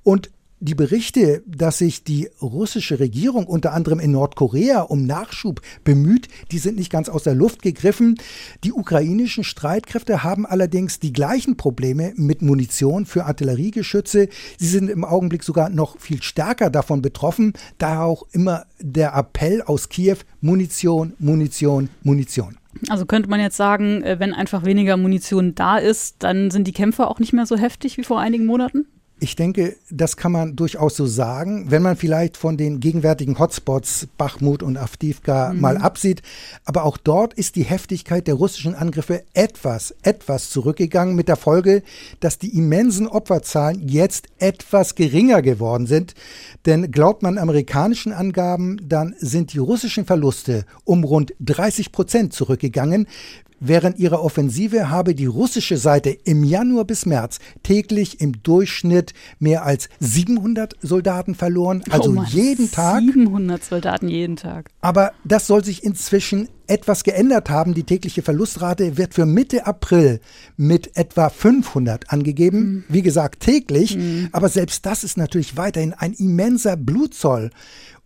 Und 0.02 0.30
die 0.62 0.74
Berichte, 0.74 1.42
dass 1.46 1.78
sich 1.78 2.04
die 2.04 2.28
russische 2.42 3.00
Regierung 3.00 3.46
unter 3.46 3.72
anderem 3.72 3.98
in 3.98 4.10
Nordkorea 4.10 4.82
um 4.82 5.06
Nachschub 5.06 5.62
bemüht, 5.84 6.28
die 6.52 6.58
sind 6.58 6.76
nicht 6.76 6.92
ganz 6.92 7.08
aus 7.08 7.22
der 7.22 7.34
Luft 7.34 7.62
gegriffen. 7.62 8.16
Die 8.62 8.74
ukrainischen 8.74 9.42
Streitkräfte 9.42 10.22
haben 10.22 10.44
allerdings 10.44 11.00
die 11.00 11.14
gleichen 11.14 11.56
Probleme 11.56 12.12
mit 12.16 12.42
Munition 12.42 13.06
für 13.06 13.24
Artilleriegeschütze. 13.24 14.28
Sie 14.58 14.68
sind 14.68 14.90
im 14.90 15.02
Augenblick 15.02 15.44
sogar 15.44 15.70
noch 15.70 15.98
viel 15.98 16.22
stärker 16.22 16.68
davon 16.68 17.00
betroffen. 17.00 17.54
Daher 17.78 18.04
auch 18.04 18.26
immer 18.32 18.66
der 18.78 19.14
Appell 19.14 19.62
aus 19.62 19.88
Kiew, 19.88 20.18
Munition, 20.42 21.14
Munition, 21.18 21.88
Munition. 22.02 22.59
Also 22.88 23.06
könnte 23.06 23.28
man 23.28 23.40
jetzt 23.40 23.56
sagen, 23.56 24.02
äh, 24.02 24.18
wenn 24.18 24.32
einfach 24.32 24.64
weniger 24.64 24.96
Munition 24.96 25.54
da 25.54 25.78
ist, 25.78 26.22
dann 26.22 26.50
sind 26.50 26.66
die 26.66 26.72
Kämpfe 26.72 27.08
auch 27.08 27.18
nicht 27.18 27.32
mehr 27.32 27.46
so 27.46 27.56
heftig 27.56 27.96
wie 27.96 28.04
vor 28.04 28.20
einigen 28.20 28.46
Monaten? 28.46 28.86
Ich 29.22 29.36
denke, 29.36 29.76
das 29.90 30.16
kann 30.16 30.32
man 30.32 30.56
durchaus 30.56 30.96
so 30.96 31.04
sagen, 31.04 31.70
wenn 31.70 31.82
man 31.82 31.96
vielleicht 31.96 32.38
von 32.38 32.56
den 32.56 32.80
gegenwärtigen 32.80 33.38
Hotspots 33.38 34.08
Bachmut 34.16 34.62
und 34.62 34.78
Avdivka 34.78 35.52
mhm. 35.52 35.60
mal 35.60 35.76
absieht. 35.76 36.22
Aber 36.64 36.84
auch 36.84 36.96
dort 36.96 37.34
ist 37.34 37.56
die 37.56 37.64
Heftigkeit 37.64 38.26
der 38.26 38.36
russischen 38.36 38.74
Angriffe 38.74 39.22
etwas, 39.34 39.94
etwas 40.02 40.48
zurückgegangen 40.48 41.14
mit 41.14 41.28
der 41.28 41.36
Folge, 41.36 41.82
dass 42.20 42.38
die 42.38 42.56
immensen 42.56 43.06
Opferzahlen 43.06 43.86
jetzt 43.86 44.28
etwas 44.38 44.94
geringer 44.94 45.42
geworden 45.42 45.86
sind. 45.86 46.14
Denn 46.64 46.90
glaubt 46.90 47.22
man 47.22 47.36
amerikanischen 47.36 48.12
Angaben, 48.12 48.80
dann 48.88 49.14
sind 49.18 49.52
die 49.52 49.58
russischen 49.58 50.06
Verluste 50.06 50.64
um 50.84 51.04
rund 51.04 51.34
30 51.40 51.92
Prozent 51.92 52.32
zurückgegangen, 52.32 53.06
Während 53.60 53.98
ihrer 53.98 54.22
Offensive 54.22 54.88
habe 54.88 55.14
die 55.14 55.26
russische 55.26 55.76
Seite 55.76 56.10
im 56.10 56.44
Januar 56.44 56.86
bis 56.86 57.04
März 57.04 57.38
täglich 57.62 58.20
im 58.20 58.42
Durchschnitt 58.42 59.12
mehr 59.38 59.64
als 59.66 59.90
700 60.00 60.76
Soldaten 60.80 61.34
verloren, 61.34 61.82
also 61.90 62.10
oh 62.10 62.14
Mann, 62.14 62.26
jeden 62.30 62.70
Tag. 62.70 63.02
700 63.02 63.62
Soldaten 63.62 64.08
jeden 64.08 64.36
Tag. 64.36 64.70
Aber 64.80 65.12
das 65.24 65.46
soll 65.46 65.62
sich 65.62 65.84
inzwischen 65.84 66.48
etwas 66.70 67.02
geändert 67.04 67.50
haben. 67.50 67.74
Die 67.74 67.82
tägliche 67.82 68.22
Verlustrate 68.22 68.96
wird 68.96 69.12
für 69.14 69.26
Mitte 69.26 69.66
April 69.66 70.20
mit 70.56 70.96
etwa 70.96 71.28
500 71.28 72.10
angegeben. 72.10 72.58
Mhm. 72.60 72.84
Wie 72.88 73.02
gesagt, 73.02 73.40
täglich. 73.40 73.96
Mhm. 73.96 74.28
Aber 74.32 74.48
selbst 74.48 74.86
das 74.86 75.04
ist 75.04 75.18
natürlich 75.18 75.56
weiterhin 75.56 75.92
ein 75.92 76.12
immenser 76.14 76.76
Blutzoll. 76.76 77.50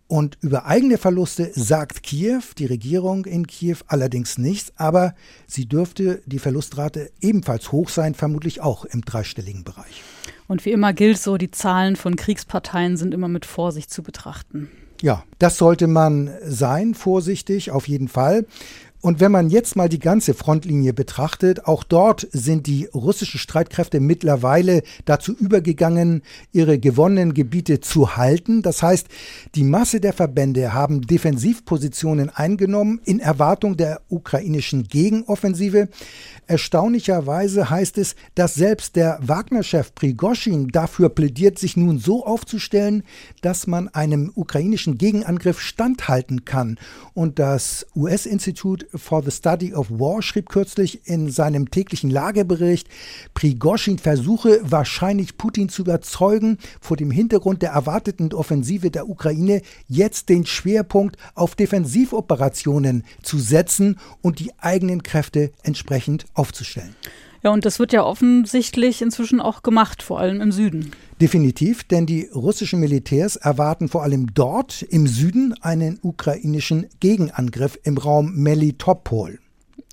Und 0.07 0.37
über 0.41 0.65
eigene 0.65 0.99
Verluste 0.99 1.51
sagt 1.55 2.03
Kiew, 2.03 2.41
die 2.59 2.67
Regierung 2.67 3.25
in 3.25 3.47
Kiew, 3.47 3.77
allerdings 3.87 4.37
nichts, 4.37 4.71
aber 4.75 5.15
sie 5.47 5.65
dürfte 5.65 6.21
die 6.27 6.37
Verlustrate 6.37 7.11
ebenfalls 7.21 7.71
hoch 7.71 7.89
sein, 7.89 8.13
vermutlich 8.13 8.61
auch 8.61 8.85
im 8.85 9.01
dreistelligen 9.01 9.63
Bereich. 9.63 10.03
Und 10.47 10.63
wie 10.65 10.71
immer 10.71 10.93
gilt 10.93 11.17
so, 11.17 11.37
die 11.37 11.49
Zahlen 11.49 11.95
von 11.95 12.15
Kriegsparteien 12.15 12.97
sind 12.97 13.15
immer 13.15 13.27
mit 13.27 13.45
Vorsicht 13.45 13.89
zu 13.89 14.03
betrachten. 14.03 14.69
Ja, 15.01 15.23
das 15.39 15.57
sollte 15.57 15.87
man 15.87 16.31
sein, 16.43 16.93
vorsichtig, 16.93 17.71
auf 17.71 17.87
jeden 17.87 18.07
Fall. 18.07 18.45
Und 19.05 19.19
wenn 19.19 19.31
man 19.31 19.51
jetzt 19.51 19.75
mal 19.75 19.87
die 19.87 19.99
ganze 19.99 20.33
Frontlinie 20.33 20.91
betrachtet, 20.91 21.67
auch 21.67 21.83
dort 21.83 22.27
sind 22.31 22.65
die 22.65 22.85
russischen 22.91 23.37
Streitkräfte 23.39 23.99
mittlerweile 23.99 24.81
dazu 25.05 25.31
übergegangen, 25.37 26.23
ihre 26.51 26.79
gewonnenen 26.79 27.35
Gebiete 27.35 27.81
zu 27.81 28.17
halten. 28.17 28.63
Das 28.63 28.81
heißt, 28.81 29.05
die 29.53 29.63
Masse 29.63 29.99
der 29.99 30.11
Verbände 30.11 30.73
haben 30.73 31.03
Defensivpositionen 31.03 32.31
eingenommen 32.31 32.99
in 33.05 33.19
Erwartung 33.19 33.77
der 33.77 34.01
ukrainischen 34.09 34.87
Gegenoffensive. 34.87 35.87
Erstaunlicherweise 36.47 37.71
heißt 37.71 37.97
es, 37.97 38.15
dass 38.35 38.53
selbst 38.53 38.95
der 38.95 39.17
Wagner-Chef 39.21 39.95
Prigoschin 39.95 40.67
dafür 40.67 41.09
plädiert, 41.09 41.57
sich 41.57 41.75
nun 41.75 41.97
so 41.97 42.23
aufzustellen, 42.23 43.03
dass 43.41 43.65
man 43.65 43.87
einem 43.89 44.31
ukrainischen 44.35 44.99
Gegenangriff 44.99 45.59
standhalten 45.59 46.45
kann. 46.45 46.77
Und 47.15 47.39
das 47.39 47.87
US-Institut 47.95 48.85
for 48.93 49.23
the 49.23 49.31
Study 49.31 49.73
of 49.73 49.89
War 49.89 50.21
schrieb 50.21 50.49
kürzlich 50.49 51.07
in 51.07 51.31
seinem 51.31 51.71
täglichen 51.71 52.11
Lagebericht, 52.11 52.89
Prigoschin 53.33 53.97
versuche 53.97 54.59
wahrscheinlich 54.63 55.37
Putin 55.37 55.69
zu 55.69 55.81
überzeugen, 55.81 56.59
vor 56.79 56.95
dem 56.95 57.09
Hintergrund 57.09 57.63
der 57.63 57.71
erwarteten 57.71 58.31
Offensive 58.33 58.91
der 58.91 59.09
Ukraine 59.09 59.61
jetzt 59.87 60.29
den 60.29 60.45
Schwerpunkt 60.45 61.17
auf 61.33 61.55
Defensivoperationen 61.55 63.03
zu 63.23 63.39
setzen 63.39 63.97
und 64.21 64.39
die 64.39 64.51
eigenen 64.59 65.01
Kräfte 65.01 65.51
entsprechend 65.63 66.25
aufzustellen. 66.35 66.95
Ja, 67.43 67.51
und 67.51 67.63
das 67.63 67.77
wird 67.77 67.93
ja 67.93 68.03
offensichtlich 68.03 69.01
inzwischen 69.01 69.39
auch 69.39 69.61
gemacht, 69.61 70.01
vor 70.01 70.19
allem 70.19 70.41
im 70.41 70.51
Süden. 70.51 70.91
Definitiv, 71.21 71.83
denn 71.83 72.05
die 72.05 72.27
russischen 72.33 72.79
Militärs 72.79 73.35
erwarten 73.35 73.87
vor 73.87 74.03
allem 74.03 74.33
dort 74.33 74.81
im 74.81 75.05
Süden 75.05 75.53
einen 75.61 75.99
ukrainischen 76.01 76.87
Gegenangriff 76.99 77.77
im 77.83 77.97
Raum 77.97 78.33
Melitopol. 78.35 79.39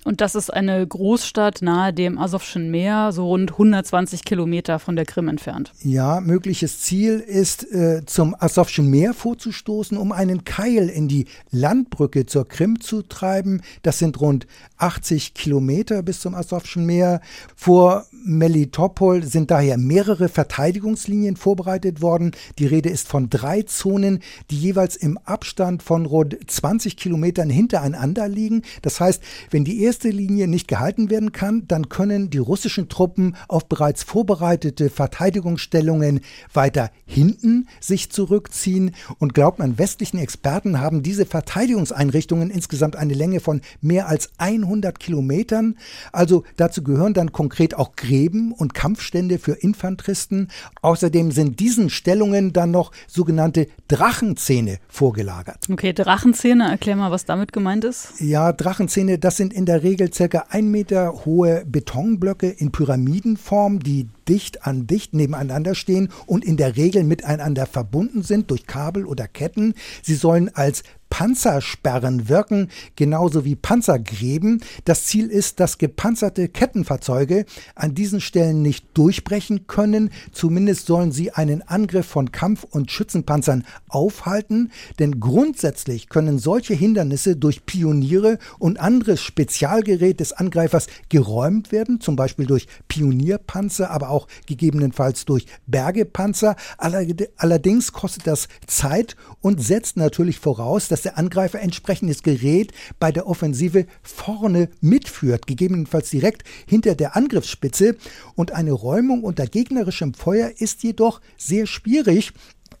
Und 0.03 0.19
das 0.19 0.35
ist 0.35 0.53
eine 0.53 0.85
Großstadt 0.85 1.61
nahe 1.61 1.93
dem 1.93 2.17
Asowschen 2.17 2.69
Meer, 2.71 3.11
so 3.13 3.27
rund 3.27 3.51
120 3.53 4.25
Kilometer 4.25 4.79
von 4.79 4.95
der 4.95 5.05
Krim 5.05 5.29
entfernt. 5.29 5.71
Ja, 5.81 6.19
mögliches 6.19 6.81
Ziel 6.81 7.19
ist, 7.19 7.71
äh, 7.71 8.01
zum 8.05 8.35
Asowschen 8.37 8.89
Meer 8.89 9.13
vorzustoßen, 9.13 9.97
um 9.97 10.11
einen 10.11 10.43
Keil 10.43 10.89
in 10.89 11.07
die 11.07 11.25
Landbrücke 11.51 12.25
zur 12.25 12.47
Krim 12.47 12.81
zu 12.81 13.01
treiben. 13.01 13.61
Das 13.81 13.99
sind 13.99 14.19
rund 14.19 14.45
80 14.77 15.33
Kilometer 15.33 16.03
bis 16.03 16.19
zum 16.19 16.35
Asowschen 16.35 16.85
Meer. 16.85 17.21
Vor 17.55 18.05
Melitopol 18.25 19.23
sind 19.23 19.51
daher 19.51 19.77
mehrere 19.77 20.27
Verteidigungslinien 20.27 21.37
vorbereitet 21.37 22.01
worden. 22.01 22.31
Die 22.59 22.65
Rede 22.65 22.89
ist 22.89 23.07
von 23.07 23.29
drei 23.29 23.61
Zonen, 23.61 24.19
die 24.51 24.59
jeweils 24.59 24.95
im 24.95 25.17
Abstand 25.19 25.81
von 25.81 26.05
rund 26.05 26.37
20 26.45 26.97
Kilometern 26.97 27.49
hintereinander 27.49 28.27
liegen. 28.27 28.63
Das 28.81 28.99
heißt, 28.99 29.21
wenn 29.49 29.63
die 29.63 29.81
erste 29.81 29.92
Linie 30.01 30.47
nicht 30.47 30.67
gehalten 30.67 31.09
werden 31.09 31.31
kann, 31.31 31.67
dann 31.67 31.89
können 31.89 32.29
die 32.29 32.37
russischen 32.37 32.89
Truppen 32.89 33.35
auf 33.47 33.67
bereits 33.67 34.03
vorbereitete 34.03 34.89
Verteidigungsstellungen 34.89 36.21
weiter 36.53 36.89
hinten 37.05 37.67
sich 37.79 38.09
zurückziehen. 38.09 38.95
Und 39.19 39.33
glaubt 39.33 39.59
man, 39.59 39.77
westlichen 39.77 40.17
Experten 40.17 40.79
haben 40.79 41.03
diese 41.03 41.25
Verteidigungseinrichtungen 41.25 42.49
insgesamt 42.49 42.95
eine 42.95 43.13
Länge 43.13 43.39
von 43.39 43.61
mehr 43.81 44.07
als 44.07 44.29
100 44.37 44.99
Kilometern. 44.99 45.77
Also 46.11 46.43
dazu 46.57 46.83
gehören 46.83 47.13
dann 47.13 47.31
konkret 47.31 47.75
auch 47.75 47.95
Gräben 47.95 48.51
und 48.51 48.73
Kampfstände 48.73 49.39
für 49.39 49.53
Infanteristen. 49.53 50.49
Außerdem 50.81 51.31
sind 51.31 51.59
diesen 51.59 51.89
Stellungen 51.89 52.53
dann 52.53 52.71
noch 52.71 52.91
sogenannte 53.07 53.67
Drachenzähne 53.87 54.79
vorgelagert. 54.87 55.67
Okay, 55.71 55.93
Drachenzähne, 55.93 56.69
erklär 56.69 56.95
mal, 56.95 57.11
was 57.11 57.25
damit 57.25 57.53
gemeint 57.53 57.83
ist. 57.83 58.19
Ja, 58.19 58.51
Drachenzähne, 58.51 59.19
das 59.19 59.37
sind 59.37 59.53
in 59.53 59.65
der 59.65 59.82
Regel 59.83 60.11
circa 60.13 60.45
ein 60.49 60.69
Meter 60.69 61.25
hohe 61.25 61.65
Betonblöcke 61.65 62.49
in 62.49 62.71
Pyramidenform, 62.71 63.79
die 63.79 64.07
dicht 64.27 64.65
an 64.65 64.87
dicht 64.87 65.13
nebeneinander 65.13 65.75
stehen 65.75 66.09
und 66.25 66.43
in 66.45 66.57
der 66.57 66.75
Regel 66.75 67.03
miteinander 67.03 67.65
verbunden 67.65 68.23
sind 68.23 68.49
durch 68.49 68.65
Kabel 68.65 69.05
oder 69.05 69.27
Ketten. 69.27 69.73
Sie 70.01 70.15
sollen 70.15 70.49
als 70.55 70.83
Panzersperren 71.13 72.27
wirken, 72.27 72.69
genauso 72.95 73.45
wie 73.45 73.55
Panzergräben. 73.55 74.63
Das 74.83 75.05
Ziel 75.05 75.27
ist, 75.27 75.59
dass 75.59 75.77
gepanzerte 75.77 76.49
Kettenfahrzeuge 76.49 77.45
an 77.75 77.93
diesen 77.93 78.19
Stellen 78.19 78.63
nicht 78.63 78.87
durchbrechen 78.95 79.67
können. 79.67 80.09
Zumindest 80.31 80.87
sollen 80.87 81.11
sie 81.11 81.29
einen 81.29 81.61
Angriff 81.61 82.07
von 82.07 82.31
Kampf- 82.31 82.63
und 82.63 82.89
Schützenpanzern 82.89 83.63
aufhalten, 83.89 84.71
denn 84.97 85.19
grundsätzlich 85.19 86.09
können 86.09 86.39
solche 86.39 86.73
Hindernisse 86.73 87.35
durch 87.35 87.67
Pioniere 87.67 88.39
und 88.57 88.79
anderes 88.79 89.21
Spezialgerät 89.21 90.19
des 90.19 90.33
Angreifers 90.33 90.87
geräumt 91.09 91.71
werden, 91.71 92.01
zum 92.01 92.15
Beispiel 92.15 92.47
durch 92.47 92.65
Pionierpanzer, 92.87 93.91
aber 93.91 94.09
auch 94.09 94.27
gegebenenfalls 94.47 95.25
durch 95.25 95.45
Bergepanzer. 95.67 96.55
Allerdings 96.79 97.93
kostet 97.93 98.25
das 98.25 98.47
Zeit 98.65 99.15
und 99.41 99.61
setzt 99.61 99.95
natürlich 99.95 100.39
voraus, 100.39 100.87
dass 100.87 101.02
der 101.03 101.17
Angreifer 101.17 101.59
entsprechendes 101.59 102.23
Gerät 102.23 102.71
bei 102.99 103.11
der 103.11 103.27
Offensive 103.27 103.85
vorne 104.01 104.69
mitführt, 104.81 105.47
gegebenenfalls 105.47 106.09
direkt 106.09 106.43
hinter 106.67 106.95
der 106.95 107.15
Angriffsspitze. 107.15 107.95
Und 108.35 108.51
eine 108.51 108.71
Räumung 108.71 109.23
unter 109.23 109.47
gegnerischem 109.47 110.13
Feuer 110.13 110.51
ist 110.57 110.83
jedoch 110.83 111.21
sehr 111.37 111.67
schwierig. 111.67 112.33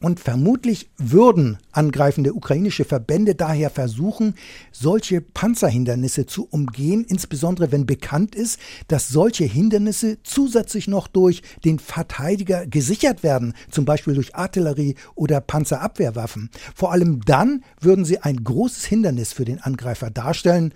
Und 0.03 0.19
vermutlich 0.19 0.89
würden 0.97 1.59
angreifende 1.71 2.33
ukrainische 2.33 2.83
Verbände 2.83 3.35
daher 3.35 3.69
versuchen, 3.69 4.35
solche 4.73 5.21
Panzerhindernisse 5.21 6.25
zu 6.25 6.45
umgehen, 6.51 7.05
insbesondere 7.07 7.71
wenn 7.71 7.85
bekannt 7.85 8.35
ist, 8.35 8.59
dass 8.89 9.07
solche 9.07 9.45
Hindernisse 9.45 10.17
zusätzlich 10.21 10.89
noch 10.89 11.07
durch 11.07 11.41
den 11.63 11.79
Verteidiger 11.79 12.67
gesichert 12.67 13.23
werden, 13.23 13.53
zum 13.71 13.85
Beispiel 13.85 14.13
durch 14.13 14.35
Artillerie 14.35 14.95
oder 15.15 15.39
Panzerabwehrwaffen. 15.39 16.49
Vor 16.75 16.91
allem 16.91 17.21
dann 17.21 17.63
würden 17.79 18.03
sie 18.03 18.19
ein 18.19 18.43
großes 18.43 18.83
Hindernis 18.83 19.31
für 19.31 19.45
den 19.45 19.61
Angreifer 19.61 20.09
darstellen. 20.09 20.73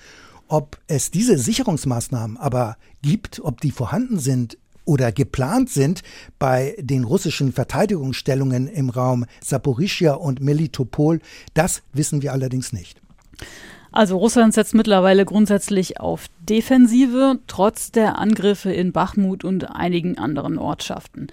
Ob 0.48 0.80
es 0.88 1.12
diese 1.12 1.38
Sicherungsmaßnahmen 1.38 2.38
aber 2.38 2.78
gibt, 3.02 3.42
ob 3.42 3.60
die 3.60 3.72
vorhanden 3.72 4.20
sind, 4.20 4.58
oder 4.88 5.12
geplant 5.12 5.70
sind 5.70 6.02
bei 6.40 6.76
den 6.80 7.04
russischen 7.04 7.52
Verteidigungsstellungen 7.52 8.68
im 8.68 8.90
Raum 8.90 9.26
Saporischia 9.44 10.14
und 10.14 10.42
Melitopol, 10.42 11.20
das 11.54 11.84
wissen 11.94 12.22
wir 12.22 12.32
allerdings 12.32 12.74
nicht. 12.74 13.02
Also 13.92 14.18
Russland 14.18 14.54
setzt 14.54 14.74
mittlerweile 14.74 15.26
grundsätzlich 15.26 16.00
auf 16.00 16.28
Defensive, 16.40 17.40
trotz 17.48 17.92
der 17.92 18.18
Angriffe 18.18 18.72
in 18.72 18.92
Bachmut 18.92 19.44
und 19.44 19.76
einigen 19.76 20.18
anderen 20.18 20.58
Ortschaften. 20.58 21.28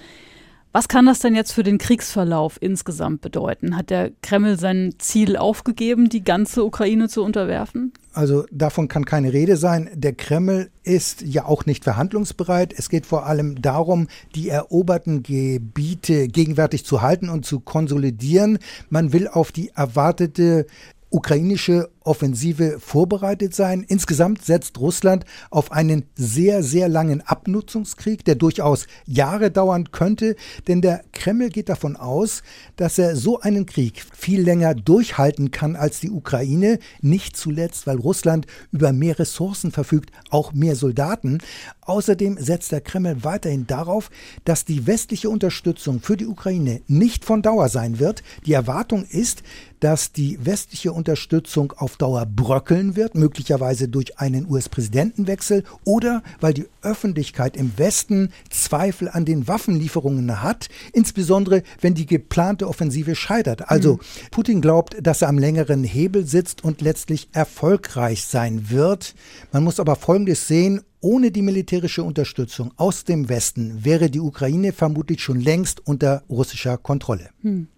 Was 0.77 0.89
kann 0.89 1.07
das 1.07 1.21
denn 1.21 1.37
jetzt 1.37 1.53
für 1.53 1.63
den 1.63 1.79
Kriegsverlauf 1.79 2.59
insgesamt 2.61 3.21
bedeuten? 3.21 3.77
Hat 3.77 3.91
der 3.91 4.11
Kreml 4.23 4.59
sein 4.59 4.97
Ziel 4.99 5.37
aufgegeben, 5.37 6.09
die 6.09 6.25
ganze 6.25 6.65
Ukraine 6.65 7.09
zu 7.09 7.23
unterwerfen? 7.23 7.93
Also 8.13 8.45
davon 8.51 8.89
kann 8.89 9.05
keine 9.05 9.33
Rede 9.33 9.57
sein. 9.57 9.89
Der 9.95 10.15
Kreml 10.15 10.71
ist 10.83 11.23
ja 11.23 11.45
auch 11.45 11.65
nicht 11.65 11.85
verhandlungsbereit. 11.85 12.75
Es 12.77 12.89
geht 12.89 13.07
vor 13.07 13.27
allem 13.27 13.63
darum, 13.63 14.09
die 14.35 14.49
eroberten 14.49 15.23
Gebiete 15.23 16.27
gegenwärtig 16.27 16.85
zu 16.85 17.03
halten 17.03 17.29
und 17.29 17.47
zu 17.47 17.61
konsolidieren. 17.61 18.59
Man 18.91 19.13
will 19.13 19.29
auf 19.29 19.53
die 19.53 19.71
erwartete 19.77 20.67
ukrainische 21.15 21.91
Offensive 22.01 22.79
vorbereitet 22.81 23.55
sein. 23.55 23.85
Insgesamt 23.87 24.45
setzt 24.45 24.79
Russland 24.79 25.25
auf 25.51 25.71
einen 25.71 26.05
sehr, 26.17 26.63
sehr 26.63 26.89
langen 26.89 27.23
Abnutzungskrieg, 27.23 28.25
der 28.25 28.35
durchaus 28.35 28.87
Jahre 29.07 29.51
dauern 29.51 29.93
könnte, 29.93 30.35
denn 30.67 30.83
der 30.83 31.03
Kreml 31.13 31.49
geht 31.49 31.69
davon 31.69 31.97
aus, 31.97 32.43
dass 32.77 32.99
er 32.99 33.17
so 33.17 33.41
einen 33.41 33.65
Krieg 33.65 34.05
viel 34.13 34.43
länger 34.43 34.75
durchhalten 34.75 35.53
kann 35.53 35.77
als 35.77 36.01
die 36.01 36.11
Ukraine, 36.11 36.81
nicht 37.01 37.37
zuletzt, 37.37 37.87
weil 37.87 37.97
Russland 37.97 38.47
über 38.73 38.93
mehr 38.93 39.19
Ressourcen 39.19 39.71
verfügt, 39.71 40.11
auch 40.31 40.53
mehr 40.53 40.75
Soldaten. 40.75 41.39
Außerdem 41.83 42.39
setzt 42.39 42.73
der 42.73 42.81
Kreml 42.81 43.23
weiterhin 43.23 43.67
darauf, 43.67 44.11
dass 44.45 44.65
die 44.65 44.87
westliche 44.87 45.31
Unterstützung 45.31 46.01
für 46.01 46.17
die 46.17 46.27
Ukraine 46.27 46.83
nicht 46.89 47.25
von 47.25 47.41
Dauer 47.41 47.69
sein 47.69 47.99
wird. 48.01 48.23
Die 48.47 48.53
Erwartung 48.53 49.05
ist, 49.05 49.43
dass 49.85 50.13
die 50.13 50.39
westliche 50.43 50.95
Unterstützung 50.95 51.75
auf 51.77 51.99
Dauer 51.99 52.25
bröckeln 52.25 52.97
wird, 52.97 53.15
möglicherweise 53.15 53.87
durch 53.87 54.19
einen 54.19 54.51
US-Präsidentenwechsel 54.51 55.63
oder 55.85 56.23
weil 56.41 56.55
die 56.55 56.65
Öffentlichkeit 56.81 57.55
im 57.55 57.77
Westen 57.77 58.31
Zweifel 58.49 59.11
an 59.11 59.27
den 59.27 59.47
Waffenlieferungen 59.47 60.43
hat, 60.43 60.69
insbesondere 60.95 61.63
wenn 61.83 61.93
die 61.93 62.07
geplante 62.07 62.67
Offensive 62.67 63.15
scheitert. 63.15 63.69
Also 63.71 63.97
mhm. 63.97 64.31
Putin 64.31 64.63
glaubt, 64.63 64.97
dass 65.03 65.21
er 65.21 65.29
am 65.29 65.39
längeren 65.39 65.85
Hebel 65.85 66.25
sitzt 66.25 66.65
und 66.65 66.81
letztlich 66.81 67.29
erfolgreich 67.33 68.25
sein 68.25 68.71
wird. 68.71 69.15
Man 69.53 69.65
muss 69.65 69.79
aber 69.79 69.97
Folgendes 69.97 70.49
sehen, 70.49 70.81
ohne 71.03 71.31
die 71.31 71.43
militärische 71.43 72.05
Unterstützung 72.05 72.73
aus 72.79 73.05
dem 73.05 73.29
Westen 73.29 73.85
wäre 73.85 74.09
die 74.09 74.21
Ukraine 74.21 74.73
vermutlich 74.73 75.21
schon 75.21 75.43
längst 75.43 75.87
unter 75.87 76.23
russischer 76.31 76.79
Kontrolle. 76.79 77.29
Hm. 77.43 77.69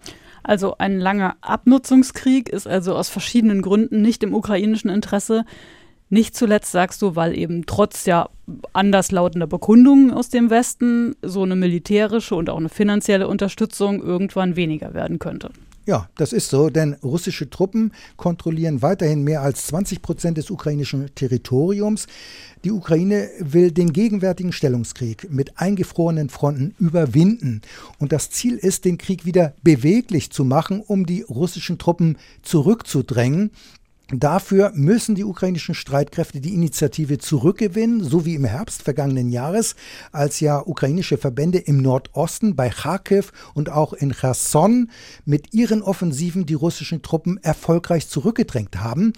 Also 0.47 0.77
ein 0.79 1.01
langer 1.01 1.35
Abnutzungskrieg 1.41 2.49
ist 2.49 2.69
also 2.69 2.95
aus 2.95 3.09
verschiedenen 3.09 3.63
Gründen 3.63 4.01
nicht 4.01 4.23
im 4.23 4.33
ukrainischen 4.33 4.91
Interesse. 4.91 5.45
Nicht 6.09 6.37
zuletzt 6.37 6.71
sagst 6.71 7.03
du, 7.03 7.17
weil 7.17 7.37
eben 7.37 7.67
trotz 7.67 8.07
ja 8.07 8.29
anderslautender 8.73 9.49
Bekundungen 9.49 10.13
aus 10.13 10.29
dem 10.29 10.49
Westen 10.49 11.17
so 11.21 11.43
eine 11.43 11.57
militärische 11.57 12.37
und 12.37 12.49
auch 12.49 12.59
eine 12.59 12.69
finanzielle 12.69 13.27
Unterstützung 13.27 14.01
irgendwann 14.01 14.55
weniger 14.55 14.95
werden 14.95 15.19
könnte. 15.19 15.51
Ja, 15.87 16.09
das 16.16 16.33
ist 16.33 16.51
so, 16.51 16.68
denn 16.68 16.94
russische 16.94 17.49
Truppen 17.49 17.92
kontrollieren 18.16 18.83
weiterhin 18.83 19.22
mehr 19.22 19.42
als 19.42 19.68
20 19.68 20.03
Prozent 20.03 20.37
des 20.37 20.51
ukrainischen 20.51 21.14
Territoriums. 21.14 22.09
Die 22.64 22.72
Ukraine 22.72 23.31
will 23.38 23.70
den 23.70 23.92
gegenwärtigen 23.92 24.53
Stellungskrieg 24.53 25.31
mit 25.31 25.59
eingefrorenen 25.59 26.29
Fronten 26.29 26.75
überwinden. 26.81 27.62
Und 28.01 28.11
das 28.11 28.31
Ziel 28.31 28.57
ist, 28.57 28.85
den 28.85 28.99
Krieg 28.99 29.27
wieder 29.27 29.55
beweglich 29.62 30.33
zu 30.33 30.44
machen, 30.44 30.81
um 30.85 31.07
die 31.07 31.22
russischen 31.22 31.79
Truppen 31.79 32.18
zurückzudrängen. 32.42 33.53
Dafür 34.09 34.71
müssen 34.73 35.16
die 35.16 35.25
ukrainischen 35.25 35.75
Streitkräfte 35.75 36.40
die 36.40 36.55
Initiative 36.55 37.19
zurückgewinnen, 37.19 38.05
so 38.05 38.25
wie 38.25 38.37
im 38.37 38.45
Herbst 38.45 38.83
vergangenen 38.83 39.31
Jahres, 39.31 39.75
als 40.12 40.38
ja 40.38 40.62
ukrainische 40.64 41.19
Verbände 41.19 41.59
im 41.59 41.83
Nordosten 41.83 42.55
bei 42.55 42.69
Kharkiv 42.69 43.33
und 43.55 43.69
auch 43.69 43.92
in 43.92 44.12
Cherson 44.12 44.90
mit 45.25 45.53
ihren 45.53 45.83
Offensiven 45.83 46.47
die 46.47 46.55
russischen 46.55 47.03
Truppen 47.03 47.38
erfolgreich 47.42 48.09
zurückgedrängt 48.09 48.77
haben. 48.79 49.12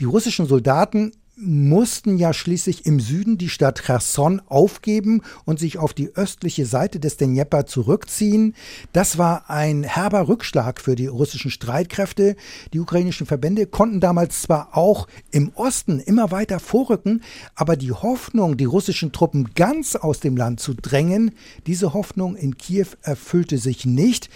Die 0.00 0.06
russischen 0.06 0.46
Soldaten 0.46 1.12
mussten 1.42 2.16
ja 2.16 2.32
schließlich 2.32 2.86
im 2.86 3.00
Süden 3.00 3.36
die 3.36 3.48
Stadt 3.48 3.82
Cherson 3.84 4.40
aufgeben 4.46 5.22
und 5.44 5.58
sich 5.58 5.78
auf 5.78 5.92
die 5.92 6.14
östliche 6.14 6.66
Seite 6.66 7.00
des 7.00 7.16
Dnjepr 7.16 7.66
zurückziehen. 7.66 8.54
Das 8.92 9.18
war 9.18 9.50
ein 9.50 9.82
herber 9.82 10.28
Rückschlag 10.28 10.80
für 10.80 10.94
die 10.94 11.06
russischen 11.06 11.50
Streitkräfte. 11.50 12.36
Die 12.72 12.80
ukrainischen 12.80 13.26
Verbände 13.26 13.66
konnten 13.66 14.00
damals 14.00 14.42
zwar 14.42 14.76
auch 14.76 15.08
im 15.30 15.52
Osten 15.54 15.98
immer 15.98 16.30
weiter 16.30 16.60
vorrücken, 16.60 17.22
aber 17.54 17.76
die 17.76 17.92
Hoffnung, 17.92 18.56
die 18.56 18.64
russischen 18.64 19.12
Truppen 19.12 19.50
ganz 19.54 19.96
aus 19.96 20.20
dem 20.20 20.36
Land 20.36 20.60
zu 20.60 20.74
drängen, 20.74 21.32
diese 21.66 21.92
Hoffnung 21.92 22.36
in 22.36 22.56
Kiew 22.56 22.86
erfüllte 23.02 23.58
sich 23.58 23.84
nicht. 23.84 24.30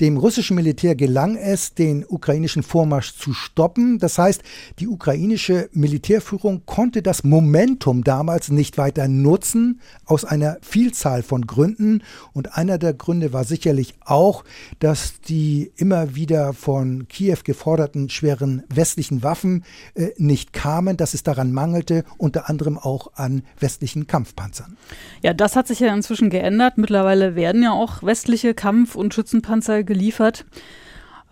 Dem 0.00 0.16
russischen 0.16 0.54
Militär 0.54 0.94
gelang 0.94 1.36
es, 1.36 1.74
den 1.74 2.04
ukrainischen 2.06 2.62
Vormarsch 2.62 3.16
zu 3.16 3.32
stoppen. 3.32 3.98
Das 3.98 4.16
heißt, 4.16 4.42
die 4.78 4.86
ukrainische 4.86 5.68
Militärführung 5.72 6.62
konnte 6.66 7.02
das 7.02 7.24
Momentum 7.24 8.04
damals 8.04 8.50
nicht 8.50 8.78
weiter 8.78 9.08
nutzen, 9.08 9.80
aus 10.04 10.24
einer 10.24 10.58
Vielzahl 10.62 11.24
von 11.24 11.48
Gründen. 11.48 12.02
Und 12.32 12.56
einer 12.56 12.78
der 12.78 12.94
Gründe 12.94 13.32
war 13.32 13.42
sicherlich 13.42 13.94
auch, 14.04 14.44
dass 14.78 15.20
die 15.20 15.72
immer 15.76 16.14
wieder 16.14 16.52
von 16.52 17.08
Kiew 17.08 17.38
geforderten 17.42 18.08
schweren 18.08 18.62
westlichen 18.68 19.24
Waffen 19.24 19.64
äh, 19.94 20.10
nicht 20.16 20.52
kamen, 20.52 20.96
dass 20.96 21.14
es 21.14 21.24
daran 21.24 21.52
mangelte, 21.52 22.04
unter 22.18 22.48
anderem 22.48 22.78
auch 22.78 23.10
an 23.14 23.42
westlichen 23.58 24.06
Kampfpanzern. 24.06 24.76
Ja, 25.22 25.34
das 25.34 25.56
hat 25.56 25.66
sich 25.66 25.80
ja 25.80 25.92
inzwischen 25.92 26.30
geändert. 26.30 26.78
Mittlerweile 26.78 27.34
werden 27.34 27.64
ja 27.64 27.72
auch 27.72 28.04
westliche 28.04 28.54
Kampf- 28.54 28.94
und 28.94 29.12
Schützenpanzer 29.12 29.87
geliefert. 29.88 30.46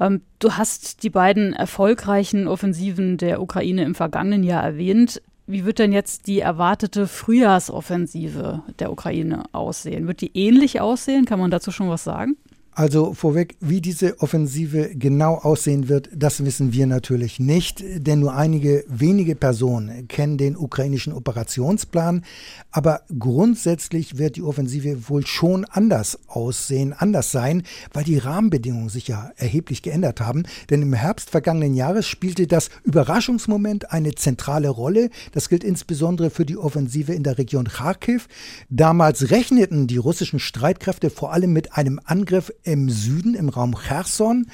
Ähm, 0.00 0.22
du 0.40 0.54
hast 0.54 1.04
die 1.04 1.10
beiden 1.10 1.52
erfolgreichen 1.52 2.48
Offensiven 2.48 3.16
der 3.16 3.40
Ukraine 3.40 3.84
im 3.84 3.94
vergangenen 3.94 4.42
Jahr 4.42 4.64
erwähnt. 4.64 5.22
Wie 5.46 5.64
wird 5.64 5.78
denn 5.78 5.92
jetzt 5.92 6.26
die 6.26 6.40
erwartete 6.40 7.06
Frühjahrsoffensive 7.06 8.62
der 8.80 8.90
Ukraine 8.90 9.44
aussehen? 9.52 10.08
Wird 10.08 10.20
die 10.20 10.36
ähnlich 10.36 10.80
aussehen? 10.80 11.24
Kann 11.24 11.38
man 11.38 11.52
dazu 11.52 11.70
schon 11.70 11.88
was 11.88 12.02
sagen? 12.02 12.36
Also 12.78 13.14
vorweg, 13.14 13.56
wie 13.60 13.80
diese 13.80 14.20
Offensive 14.20 14.90
genau 14.94 15.36
aussehen 15.36 15.88
wird, 15.88 16.10
das 16.14 16.44
wissen 16.44 16.74
wir 16.74 16.86
natürlich 16.86 17.40
nicht, 17.40 17.82
denn 17.82 18.20
nur 18.20 18.34
einige 18.34 18.84
wenige 18.86 19.34
Personen 19.34 20.08
kennen 20.08 20.36
den 20.36 20.58
ukrainischen 20.58 21.14
Operationsplan. 21.14 22.22
Aber 22.70 23.00
grundsätzlich 23.18 24.18
wird 24.18 24.36
die 24.36 24.42
Offensive 24.42 25.08
wohl 25.08 25.26
schon 25.26 25.64
anders 25.64 26.18
aussehen, 26.26 26.92
anders 26.92 27.32
sein, 27.32 27.62
weil 27.94 28.04
die 28.04 28.18
Rahmenbedingungen 28.18 28.90
sich 28.90 29.08
ja 29.08 29.30
erheblich 29.36 29.80
geändert 29.80 30.20
haben. 30.20 30.42
Denn 30.68 30.82
im 30.82 30.92
Herbst 30.92 31.30
vergangenen 31.30 31.72
Jahres 31.72 32.06
spielte 32.06 32.46
das 32.46 32.68
Überraschungsmoment 32.84 33.90
eine 33.90 34.14
zentrale 34.16 34.68
Rolle. 34.68 35.08
Das 35.32 35.48
gilt 35.48 35.64
insbesondere 35.64 36.28
für 36.28 36.44
die 36.44 36.58
Offensive 36.58 37.14
in 37.14 37.22
der 37.22 37.38
Region 37.38 37.68
Kharkiv. 37.68 38.28
Damals 38.68 39.30
rechneten 39.30 39.86
die 39.86 39.96
russischen 39.96 40.40
Streitkräfte 40.40 41.08
vor 41.08 41.32
allem 41.32 41.54
mit 41.54 41.72
einem 41.72 41.98
Angriff 42.04 42.52
im 42.66 42.90
Süden, 42.90 43.34
im 43.34 43.48
Raum 43.48 43.76
Cherson. 43.76 44.46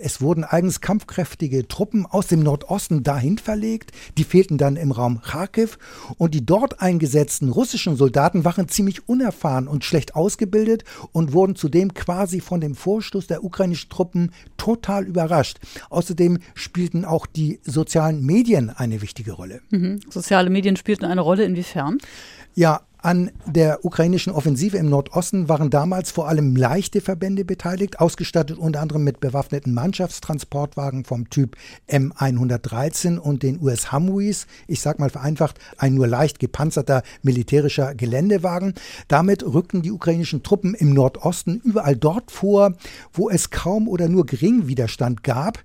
Es 0.00 0.20
wurden 0.20 0.42
eigens 0.42 0.80
kampfkräftige 0.80 1.68
Truppen 1.68 2.06
aus 2.06 2.26
dem 2.26 2.40
Nordosten 2.40 3.02
dahin 3.02 3.38
verlegt. 3.38 3.92
Die 4.16 4.24
fehlten 4.24 4.56
dann 4.58 4.76
im 4.76 4.90
Raum 4.90 5.20
Kharkiv. 5.20 5.78
Und 6.16 6.34
die 6.34 6.44
dort 6.44 6.80
eingesetzten 6.80 7.50
russischen 7.50 7.96
Soldaten 7.96 8.44
waren 8.44 8.68
ziemlich 8.68 9.08
unerfahren 9.08 9.68
und 9.68 9.84
schlecht 9.84 10.14
ausgebildet 10.14 10.84
und 11.12 11.32
wurden 11.32 11.56
zudem 11.56 11.92
quasi 11.92 12.40
von 12.40 12.60
dem 12.60 12.74
Vorstoß 12.74 13.26
der 13.26 13.44
ukrainischen 13.44 13.90
Truppen 13.90 14.32
total 14.56 15.04
überrascht. 15.04 15.58
Außerdem 15.90 16.38
spielten 16.54 17.04
auch 17.04 17.26
die 17.26 17.60
sozialen 17.62 18.24
Medien 18.24 18.70
eine 18.70 19.02
wichtige 19.02 19.32
Rolle. 19.32 19.60
Mhm. 19.70 20.00
Soziale 20.08 20.48
Medien 20.48 20.76
spielten 20.76 21.04
eine 21.04 21.20
Rolle 21.20 21.44
inwiefern? 21.44 21.98
Ja, 22.54 22.87
an 23.00 23.30
der 23.46 23.84
ukrainischen 23.84 24.32
Offensive 24.32 24.76
im 24.76 24.88
Nordosten 24.88 25.48
waren 25.48 25.70
damals 25.70 26.10
vor 26.10 26.26
allem 26.28 26.56
leichte 26.56 27.00
Verbände 27.00 27.44
beteiligt, 27.44 28.00
ausgestattet 28.00 28.58
unter 28.58 28.80
anderem 28.80 29.04
mit 29.04 29.20
bewaffneten 29.20 29.72
Mannschaftstransportwagen 29.72 31.04
vom 31.04 31.30
Typ 31.30 31.56
M113 31.88 33.16
und 33.18 33.44
den 33.44 33.62
US 33.62 33.92
Humvees. 33.92 34.48
Ich 34.66 34.80
sage 34.80 35.00
mal 35.00 35.10
vereinfacht, 35.10 35.60
ein 35.76 35.94
nur 35.94 36.08
leicht 36.08 36.40
gepanzerter 36.40 37.04
militärischer 37.22 37.94
Geländewagen. 37.94 38.74
Damit 39.06 39.44
rückten 39.44 39.82
die 39.82 39.92
ukrainischen 39.92 40.42
Truppen 40.42 40.74
im 40.74 40.92
Nordosten 40.92 41.60
überall 41.62 41.94
dort 41.94 42.32
vor, 42.32 42.72
wo 43.12 43.30
es 43.30 43.50
kaum 43.50 43.86
oder 43.86 44.08
nur 44.08 44.26
gering 44.26 44.66
Widerstand 44.66 45.22
gab. 45.22 45.62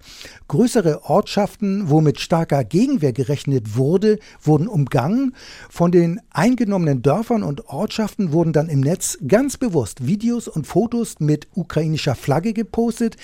Größere 0.47 1.05
Ortschaften, 1.05 1.89
wo 1.89 1.99
mit 1.99 2.19
starker 2.19 2.63
Gegenwehr 2.63 3.11
gerechnet 3.11 3.75
wurde, 3.75 4.19
wurden 4.39 4.67
umgangen. 4.67 5.33
Von 5.71 5.91
den 5.91 6.21
eingenommenen 6.29 7.01
Dörfern 7.01 7.22
Dörfern 7.23 7.43
und 7.43 7.69
Ortschaften 7.69 8.33
wurden 8.33 8.51
dann 8.51 8.67
im 8.67 8.81
Netz 8.81 9.17
ganz 9.25 9.55
bewusst 9.55 10.05
Videos 10.05 10.49
und 10.49 10.67
Fotos 10.67 11.21
mit 11.21 11.47
ukrainischer 11.55 12.15
Flagge 12.15 12.51
gepostet. 12.51 13.15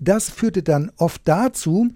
Das 0.00 0.28
führte 0.28 0.64
dann 0.64 0.90
oft 0.96 1.22
dazu, 1.24 1.90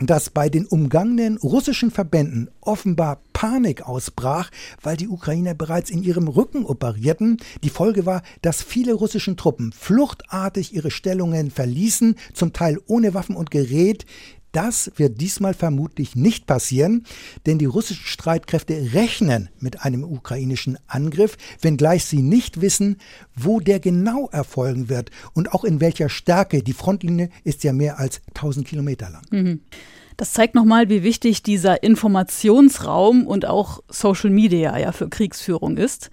dass 0.00 0.28
bei 0.30 0.48
den 0.48 0.66
umgangenen 0.66 1.36
russischen 1.36 1.92
Verbänden 1.92 2.50
offenbar 2.60 3.20
Panik 3.32 3.82
ausbrach, 3.82 4.50
weil 4.82 4.96
die 4.96 5.06
Ukrainer 5.06 5.54
bereits 5.54 5.90
in 5.90 6.02
ihrem 6.02 6.26
Rücken 6.26 6.64
operierten. 6.64 7.36
Die 7.62 7.70
Folge 7.70 8.04
war, 8.04 8.22
dass 8.42 8.60
viele 8.60 8.94
russischen 8.94 9.36
Truppen 9.36 9.70
fluchtartig 9.70 10.74
ihre 10.74 10.90
Stellungen 10.90 11.52
verließen, 11.52 12.16
zum 12.34 12.52
Teil 12.52 12.80
ohne 12.88 13.14
Waffen 13.14 13.36
und 13.36 13.52
Gerät. 13.52 14.04
Das 14.52 14.90
wird 14.96 15.20
diesmal 15.20 15.54
vermutlich 15.54 16.16
nicht 16.16 16.46
passieren, 16.46 17.04
denn 17.46 17.58
die 17.58 17.66
russischen 17.66 18.06
Streitkräfte 18.06 18.94
rechnen 18.94 19.50
mit 19.60 19.82
einem 19.82 20.04
ukrainischen 20.04 20.78
Angriff, 20.86 21.36
wenngleich 21.60 22.04
sie 22.04 22.22
nicht 22.22 22.60
wissen, 22.60 22.96
wo 23.36 23.60
der 23.60 23.80
genau 23.80 24.28
erfolgen 24.28 24.88
wird 24.88 25.10
und 25.34 25.52
auch 25.52 25.64
in 25.64 25.80
welcher 25.80 26.08
Stärke. 26.08 26.62
Die 26.62 26.72
Frontlinie 26.72 27.28
ist 27.44 27.64
ja 27.64 27.72
mehr 27.72 27.98
als 27.98 28.20
1000 28.28 28.66
Kilometer 28.66 29.10
lang. 29.10 29.22
Mhm. 29.30 29.60
Das 30.16 30.32
zeigt 30.32 30.56
nochmal, 30.56 30.88
wie 30.88 31.04
wichtig 31.04 31.44
dieser 31.44 31.84
Informationsraum 31.84 33.26
und 33.26 33.46
auch 33.46 33.80
Social 33.88 34.30
Media 34.30 34.76
ja 34.76 34.90
für 34.90 35.08
Kriegsführung 35.08 35.76
ist. 35.76 36.10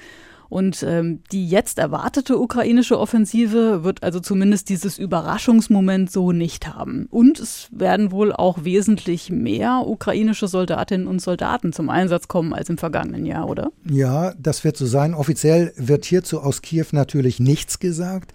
Und 0.56 0.84
ähm, 0.84 1.20
die 1.34 1.50
jetzt 1.50 1.80
erwartete 1.80 2.40
ukrainische 2.40 2.98
Offensive 2.98 3.84
wird 3.84 4.04
also 4.04 4.22
zumindest 4.22 4.70
dieses 4.70 4.98
Überraschungsmoment 4.98 6.10
so 6.10 6.32
nicht 6.32 6.74
haben. 6.74 7.10
Und 7.12 7.42
es 7.42 7.68
werden 7.72 8.10
wohl 8.10 8.32
auch 8.32 8.64
wesentlich 8.64 9.30
mehr 9.30 9.84
ukrainische 9.86 10.48
Soldatinnen 10.48 11.08
und 11.08 11.20
Soldaten 11.20 11.74
zum 11.74 11.90
Einsatz 11.90 12.30
kommen 12.30 12.54
als 12.54 12.70
im 12.70 12.78
vergangenen 12.78 13.26
Jahr, 13.26 13.50
oder? 13.50 13.74
Ja, 13.84 14.34
das 14.40 14.64
wird 14.64 14.78
so 14.78 14.86
sein. 14.86 15.14
Offiziell 15.14 15.74
wird 15.76 16.06
hierzu 16.06 16.40
aus 16.40 16.62
Kiew 16.62 16.86
natürlich 16.94 17.42
nichts 17.42 17.80
gesagt. 17.80 18.32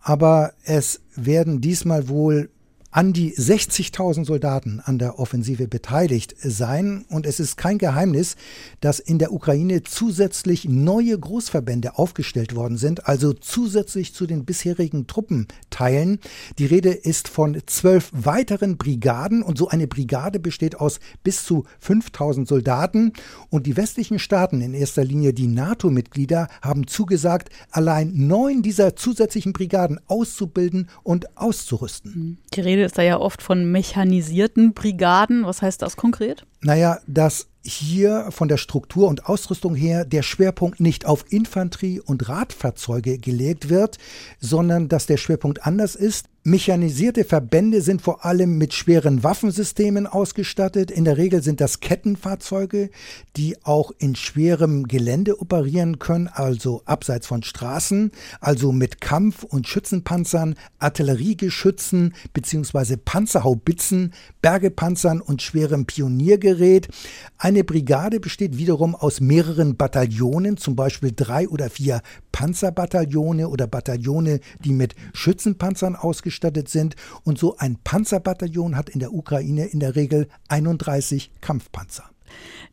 Aber 0.00 0.52
es 0.64 1.02
werden 1.16 1.60
diesmal 1.60 2.08
wohl 2.08 2.48
an 2.90 3.12
die 3.12 3.34
60.000 3.34 4.24
Soldaten 4.24 4.80
an 4.82 4.98
der 4.98 5.18
Offensive 5.18 5.68
beteiligt 5.68 6.34
sein. 6.38 7.04
Und 7.10 7.26
es 7.26 7.38
ist 7.38 7.56
kein 7.56 7.76
Geheimnis, 7.76 8.36
dass 8.80 8.98
in 8.98 9.18
der 9.18 9.32
Ukraine 9.32 9.82
zusätzlich 9.82 10.66
neue 10.66 11.18
Großverbände 11.18 11.98
aufgestellt 11.98 12.54
worden 12.54 12.78
sind, 12.78 13.06
also 13.06 13.34
zusätzlich 13.34 14.14
zu 14.14 14.26
den 14.26 14.46
bisherigen 14.46 15.06
Truppenteilen. 15.06 16.18
Die 16.58 16.64
Rede 16.64 16.90
ist 16.90 17.28
von 17.28 17.60
zwölf 17.66 18.10
weiteren 18.12 18.78
Brigaden 18.78 19.42
und 19.42 19.58
so 19.58 19.68
eine 19.68 19.86
Brigade 19.86 20.38
besteht 20.38 20.80
aus 20.80 20.98
bis 21.22 21.44
zu 21.44 21.64
5000 21.80 22.48
Soldaten. 22.48 23.12
Und 23.50 23.66
die 23.66 23.76
westlichen 23.76 24.18
Staaten, 24.18 24.62
in 24.62 24.72
erster 24.72 25.04
Linie 25.04 25.34
die 25.34 25.46
NATO-Mitglieder, 25.46 26.48
haben 26.62 26.86
zugesagt, 26.86 27.50
allein 27.70 28.12
neun 28.14 28.62
dieser 28.62 28.96
zusätzlichen 28.96 29.52
Brigaden 29.52 30.00
auszubilden 30.06 30.88
und 31.02 31.36
auszurüsten. 31.36 32.38
Die 32.54 32.60
Rede 32.60 32.77
Rede 32.78 32.86
ist 32.86 32.96
da 32.96 33.02
ja 33.02 33.18
oft 33.18 33.42
von 33.42 33.70
mechanisierten 33.70 34.72
Brigaden. 34.72 35.44
Was 35.44 35.62
heißt 35.62 35.82
das 35.82 35.96
konkret? 35.96 36.46
Naja, 36.60 36.98
dass 37.08 37.48
hier 37.64 38.28
von 38.30 38.46
der 38.46 38.56
Struktur 38.56 39.08
und 39.08 39.26
Ausrüstung 39.26 39.74
her 39.74 40.04
der 40.04 40.22
Schwerpunkt 40.22 40.78
nicht 40.78 41.04
auf 41.04 41.24
Infanterie 41.28 42.00
und 42.00 42.28
Radfahrzeuge 42.28 43.18
gelegt 43.18 43.68
wird, 43.68 43.98
sondern 44.38 44.88
dass 44.88 45.06
der 45.06 45.16
Schwerpunkt 45.16 45.66
anders 45.66 45.96
ist. 45.96 46.26
Mechanisierte 46.48 47.24
Verbände 47.24 47.82
sind 47.82 48.00
vor 48.00 48.24
allem 48.24 48.56
mit 48.56 48.72
schweren 48.72 49.22
Waffensystemen 49.22 50.06
ausgestattet. 50.06 50.90
In 50.90 51.04
der 51.04 51.18
Regel 51.18 51.42
sind 51.42 51.60
das 51.60 51.80
Kettenfahrzeuge, 51.80 52.88
die 53.36 53.62
auch 53.64 53.92
in 53.98 54.16
schwerem 54.16 54.84
Gelände 54.88 55.42
operieren 55.42 55.98
können, 55.98 56.26
also 56.26 56.80
abseits 56.86 57.26
von 57.26 57.42
Straßen, 57.42 58.12
also 58.40 58.72
mit 58.72 59.02
Kampf- 59.02 59.42
und 59.42 59.68
Schützenpanzern, 59.68 60.54
Artilleriegeschützen 60.78 62.14
bzw. 62.32 62.96
Panzerhaubitzen, 62.96 64.14
Bergepanzern 64.40 65.20
und 65.20 65.42
schwerem 65.42 65.84
Pioniergerät. 65.84 66.88
Eine 67.36 67.62
Brigade 67.62 68.20
besteht 68.20 68.56
wiederum 68.56 68.94
aus 68.94 69.20
mehreren 69.20 69.76
Bataillonen, 69.76 70.56
zum 70.56 70.76
Beispiel 70.76 71.12
drei 71.14 71.46
oder 71.46 71.68
vier 71.68 72.00
Panzerbataillone 72.32 73.50
oder 73.50 73.66
Bataillone, 73.66 74.40
die 74.64 74.72
mit 74.72 74.94
Schützenpanzern 75.12 75.94
ausgestattet 75.94 76.37
ausgestattet 76.38 76.68
sind. 76.68 76.96
Und 77.24 77.38
so 77.38 77.56
ein 77.58 77.78
Panzerbataillon 77.82 78.76
hat 78.76 78.88
in 78.88 79.00
der 79.00 79.12
Ukraine 79.12 79.66
in 79.66 79.80
der 79.80 79.96
Regel 79.96 80.28
31 80.48 81.30
Kampfpanzer. 81.40 82.04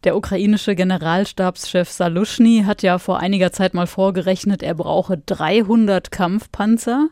Der 0.04 0.16
ukrainische 0.18 0.76
Generalstabschef 0.76 1.90
Saluschny 1.90 2.64
hat 2.66 2.84
ja 2.84 3.00
vor 3.00 3.20
einiger 3.20 3.52
Zeit 3.52 3.74
mal 3.74 3.88
vorgerechnet, 3.88 4.62
er 4.62 4.76
brauche 4.76 5.18
300 5.18 6.12
Kampfpanzer. 6.12 7.08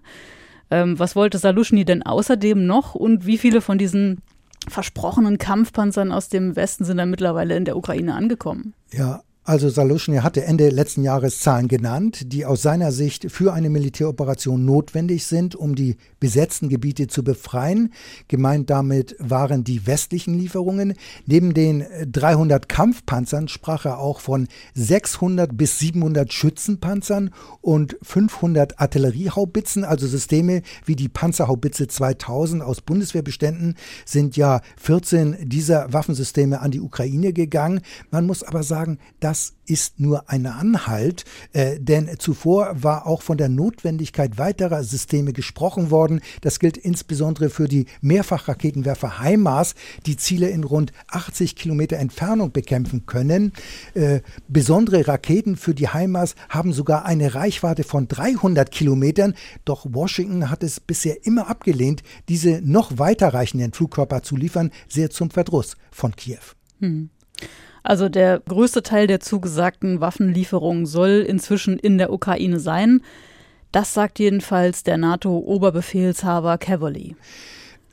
Ähm, 0.69 0.99
was 0.99 1.15
wollte 1.15 1.37
Saluschny 1.37 1.85
denn 1.85 2.03
außerdem 2.03 2.65
noch 2.65 2.95
und 2.95 3.25
wie 3.25 3.37
viele 3.37 3.61
von 3.61 3.77
diesen 3.77 4.21
versprochenen 4.67 5.37
Kampfpanzern 5.37 6.11
aus 6.11 6.29
dem 6.29 6.55
Westen 6.55 6.83
sind 6.83 6.97
dann 6.97 7.09
mittlerweile 7.09 7.55
in 7.55 7.65
der 7.65 7.77
Ukraine 7.77 8.13
angekommen? 8.13 8.73
Ja, 8.91 9.23
also 9.45 9.67
Saluschny 9.67 10.17
hatte 10.17 10.45
Ende 10.45 10.69
letzten 10.69 11.03
Jahres 11.03 11.39
Zahlen 11.39 11.67
genannt, 11.67 12.31
die 12.31 12.45
aus 12.45 12.61
seiner 12.61 12.93
Sicht 12.93 13.29
für 13.29 13.51
eine 13.51 13.69
Militäroperation 13.69 14.63
notwendig 14.63 15.25
sind, 15.25 15.53
um 15.53 15.75
die 15.75 15.97
besetzten 16.21 16.69
Gebiete 16.69 17.07
zu 17.07 17.25
befreien. 17.25 17.91
Gemeint 18.29 18.69
damit 18.69 19.17
waren 19.19 19.65
die 19.65 19.85
westlichen 19.85 20.37
Lieferungen. 20.37 20.93
Neben 21.25 21.53
den 21.53 21.83
300 22.09 22.69
Kampfpanzern 22.69 23.49
sprach 23.49 23.83
er 23.83 23.99
auch 23.99 24.21
von 24.21 24.47
600 24.75 25.57
bis 25.57 25.77
700 25.77 26.31
Schützenpanzern 26.31 27.31
und 27.59 27.97
500 28.01 28.79
Artilleriehaubitzen, 28.79 29.83
also 29.83 30.07
Systeme 30.07 30.61
wie 30.85 30.95
die 30.95 31.09
Panzerhaubitze 31.09 31.87
2000 31.87 32.63
aus 32.63 32.79
Bundeswehrbeständen 32.79 33.75
sind 34.05 34.37
ja 34.37 34.61
14 34.77 35.49
dieser 35.49 35.91
Waffensysteme 35.91 36.61
an 36.61 36.71
die 36.71 36.79
Ukraine 36.79 37.33
gegangen. 37.33 37.81
Man 38.09 38.25
muss 38.25 38.43
aber 38.43 38.63
sagen, 38.63 38.99
dass 39.19 39.32
das 39.33 39.55
ist 39.65 39.99
nur 39.99 40.29
ein 40.29 40.45
Anhalt, 40.45 41.25
äh, 41.53 41.79
denn 41.79 42.07
zuvor 42.19 42.83
war 42.83 43.07
auch 43.07 43.23
von 43.23 43.35
der 43.35 43.49
Notwendigkeit 43.49 44.37
weiterer 44.37 44.83
Systeme 44.83 45.33
gesprochen 45.33 45.89
worden. 45.89 46.21
Das 46.41 46.59
gilt 46.59 46.77
insbesondere 46.77 47.49
für 47.49 47.67
die 47.67 47.87
Mehrfachraketenwerfer 48.01 49.23
HIMARS, 49.23 49.73
die 50.05 50.17
Ziele 50.17 50.49
in 50.49 50.63
rund 50.63 50.93
80 51.07 51.55
Kilometer 51.55 51.97
Entfernung 51.97 52.51
bekämpfen 52.51 53.07
können. 53.07 53.53
Äh, 53.95 54.21
besondere 54.49 55.07
Raketen 55.07 55.55
für 55.55 55.73
die 55.73 55.89
HIMARS 55.89 56.35
haben 56.49 56.71
sogar 56.71 57.05
eine 57.05 57.33
Reichweite 57.33 57.83
von 57.83 58.07
300 58.07 58.69
Kilometern, 58.69 59.33
doch 59.65 59.87
Washington 59.89 60.51
hat 60.51 60.61
es 60.61 60.79
bisher 60.79 61.25
immer 61.25 61.49
abgelehnt, 61.49 62.03
diese 62.29 62.61
noch 62.61 62.99
weiterreichenden 62.99 63.73
Flugkörper 63.73 64.21
zu 64.21 64.35
liefern, 64.35 64.69
sehr 64.87 65.09
zum 65.09 65.31
Verdruss 65.31 65.75
von 65.89 66.15
Kiew. 66.15 66.37
Hm. 66.81 67.09
Also 67.83 68.09
der 68.09 68.39
größte 68.39 68.81
Teil 68.81 69.07
der 69.07 69.19
zugesagten 69.19 69.99
Waffenlieferungen 69.99 70.85
soll 70.85 71.25
inzwischen 71.27 71.77
in 71.77 71.97
der 71.97 72.11
Ukraine 72.11 72.59
sein. 72.59 73.01
Das 73.73 73.93
sagt 73.93 74.19
jedenfalls 74.19 74.83
der 74.83 74.97
NATO-Oberbefehlshaber 74.97 76.57
Cavalry. 76.57 77.15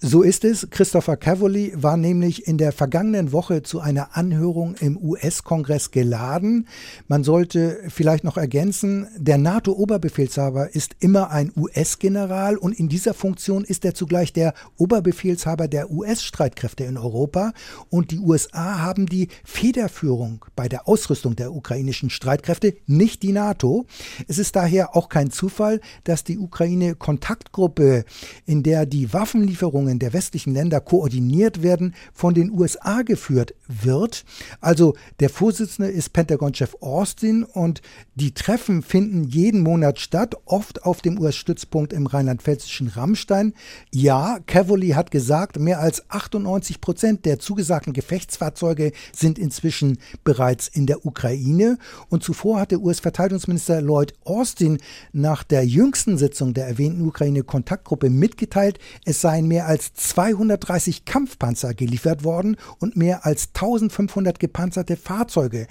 So 0.03 0.23
ist 0.23 0.47
es. 0.47 0.67
Christopher 0.71 1.19
Cavoli 1.19 1.75
war 1.77 1.99
nämlich 1.99 2.49
in 2.49 2.57
der 2.57 2.73
vergangenen 2.73 3.33
Woche 3.33 3.63
zu 3.63 3.81
einer 3.81 4.17
Anhörung 4.17 4.75
im 4.77 4.97
US-Kongress 4.97 5.91
geladen. 5.91 6.69
Man 7.07 7.23
sollte 7.23 7.81
vielleicht 7.89 8.25
noch 8.25 8.39
ergänzen, 8.39 9.09
der 9.19 9.37
NATO-Oberbefehlshaber 9.37 10.75
ist 10.75 10.97
immer 11.01 11.31
ein 11.31 11.53
US-General 11.55 12.57
und 12.57 12.81
in 12.81 12.89
dieser 12.89 13.13
Funktion 13.13 13.63
ist 13.63 13.85
er 13.85 13.93
zugleich 13.93 14.33
der 14.33 14.55
Oberbefehlshaber 14.79 15.69
der 15.69 15.91
US-Streitkräfte 15.91 16.85
in 16.85 16.97
Europa. 16.97 17.53
Und 17.91 18.11
die 18.11 18.21
USA 18.21 18.79
haben 18.79 19.05
die 19.05 19.29
Federführung 19.45 20.47
bei 20.57 20.67
der 20.67 20.89
Ausrüstung 20.89 21.37
der 21.37 21.53
ukrainischen 21.53 22.09
Streitkräfte, 22.09 22.75
nicht 22.87 23.23
die 23.23 23.33
NATO. 23.33 23.85
Es 24.29 24.39
ist 24.39 24.57
daher 24.57 24.97
auch 24.97 25.11
kein 25.11 25.31
Zufall, 25.31 25.79
dass 26.05 26.25
die 26.25 26.39
Ukraine 26.39 26.95
Kontaktgruppe, 26.95 28.07
in 28.47 28.63
der 28.63 28.87
die 28.87 29.13
Waffenlieferungen 29.13 29.89
Regierungen 29.90 29.98
der 29.98 30.12
westlichen 30.12 30.55
Länder 30.55 30.81
koordiniert 30.81 31.62
werden, 31.62 31.94
von 32.12 32.35
den 32.35 32.50
USA 32.50 33.03
geführt 33.03 33.55
wird. 33.68 34.24
Also 34.61 34.94
der 35.18 35.31
Vorsitzende 35.31 35.90
ist 35.90 36.12
Pentagon-Chef 36.12 36.76
Austin 36.81 37.44
und 37.44 37.83
die 38.14 38.33
Treffen 38.33 38.83
finden 38.83 39.24
jeden 39.24 39.61
Monat 39.62 39.98
statt, 39.98 40.35
oft 40.44 40.85
auf 40.85 41.03
dem 41.03 41.18
US-Stützpunkt 41.18 41.92
im 41.92 42.07
rheinland-pfälzischen 42.07 42.88
Rammstein. 42.88 43.55
Ja, 43.92 44.38
Cavoli 44.46 44.90
hat 44.90 45.11
gesagt, 45.11 45.59
mehr 45.59 45.81
als 45.81 46.09
98 46.11 46.81
Prozent 46.81 47.24
der 47.24 47.38
zugesagten 47.38 47.92
Gefechtsfahrzeuge 47.92 48.92
sind 49.12 49.38
inzwischen 49.38 49.98
bereits 50.24 50.68
in 50.68 50.87
der 50.87 51.05
Ukraine. 51.05 51.79
Und 52.09 52.22
zuvor 52.22 52.61
hatte 52.61 52.81
US-Verteidigungsminister 52.81 53.81
Lloyd 53.81 54.14
Austin 54.24 54.79
nach 55.12 55.42
der 55.42 55.66
jüngsten 55.66 56.18
Sitzung 56.18 56.55
der 56.55 56.66
erwähnten 56.66 57.07
Ukraine-Kontaktgruppe 57.07 58.11
mitgeteilt, 58.11 58.79
es 59.05 59.20
seien 59.20 59.46
mehr 59.46 59.66
als 59.66 59.80
als 59.81 59.95
230 59.95 61.07
Kampfpanzer 61.07 61.73
geliefert 61.73 62.23
worden 62.23 62.59
und 62.81 62.99
mehr 62.99 63.25
als 63.25 63.49
1500 63.55 64.38
gepanzerte 64.38 64.95
Fahrzeuge. 64.99 65.69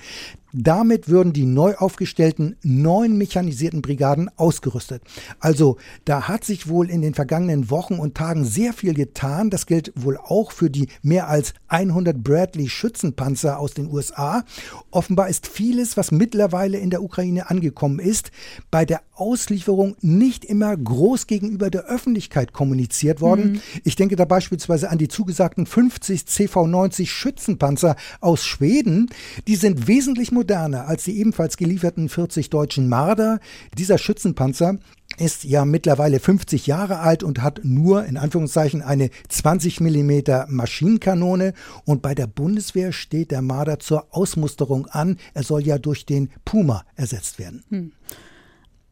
Damit 0.53 1.09
würden 1.09 1.33
die 1.33 1.45
neu 1.45 1.75
aufgestellten 1.75 2.55
neun 2.63 3.17
mechanisierten 3.17 3.81
Brigaden 3.81 4.29
ausgerüstet. 4.35 5.03
Also 5.39 5.77
da 6.05 6.27
hat 6.27 6.43
sich 6.43 6.67
wohl 6.67 6.89
in 6.89 7.01
den 7.01 7.13
vergangenen 7.13 7.69
Wochen 7.69 7.95
und 7.95 8.15
Tagen 8.15 8.45
sehr 8.45 8.73
viel 8.73 8.93
getan. 8.93 9.49
Das 9.49 9.65
gilt 9.65 9.91
wohl 9.95 10.17
auch 10.17 10.51
für 10.51 10.69
die 10.69 10.87
mehr 11.01 11.27
als 11.27 11.53
100 11.67 12.23
Bradley 12.23 12.69
Schützenpanzer 12.69 13.59
aus 13.59 13.73
den 13.73 13.91
USA. 13.91 14.43
Offenbar 14.91 15.29
ist 15.29 15.47
vieles, 15.47 15.97
was 15.97 16.11
mittlerweile 16.11 16.77
in 16.77 16.89
der 16.89 17.03
Ukraine 17.03 17.49
angekommen 17.49 17.99
ist, 17.99 18.31
bei 18.71 18.85
der 18.85 19.01
Auslieferung 19.19 19.95
nicht 20.01 20.45
immer 20.45 20.75
groß 20.75 21.27
gegenüber 21.27 21.69
der 21.69 21.85
Öffentlichkeit 21.85 22.53
kommuniziert 22.53 23.21
worden. 23.21 23.53
Mhm. 23.53 23.61
Ich 23.83 23.95
denke 23.95 24.15
da 24.15 24.25
beispielsweise 24.25 24.89
an 24.89 24.97
die 24.97 25.09
zugesagten 25.09 25.65
50 25.65 26.21
CV90 26.21 27.07
Schützenpanzer 27.07 27.95
aus 28.21 28.45
Schweden. 28.45 29.09
Die 29.47 29.55
sind 29.55 29.87
wesentlich 29.87 30.31
moderner 30.39 30.87
als 30.87 31.03
die 31.03 31.19
ebenfalls 31.19 31.57
gelieferten 31.57 32.07
40 32.07 32.49
deutschen 32.49 32.87
Marder. 32.87 33.39
Dieser 33.77 33.97
Schützenpanzer 33.97 34.77
ist 35.17 35.43
ja 35.43 35.65
mittlerweile 35.65 36.21
50 36.21 36.65
Jahre 36.65 36.99
alt 36.99 37.23
und 37.23 37.41
hat 37.41 37.59
nur 37.63 38.05
in 38.05 38.15
Anführungszeichen 38.15 38.81
eine 38.81 39.09
20 39.27 39.81
mm 39.81 40.21
Maschinenkanone 40.47 41.53
und 41.83 42.01
bei 42.01 42.15
der 42.15 42.27
Bundeswehr 42.27 42.93
steht 42.93 43.31
der 43.31 43.41
Marder 43.41 43.79
zur 43.79 44.07
Ausmusterung 44.11 44.85
an. 44.85 45.17
Er 45.33 45.43
soll 45.43 45.67
ja 45.67 45.77
durch 45.77 46.05
den 46.05 46.29
Puma 46.45 46.85
ersetzt 46.95 47.37
werden. 47.37 47.65
Hm. 47.69 47.91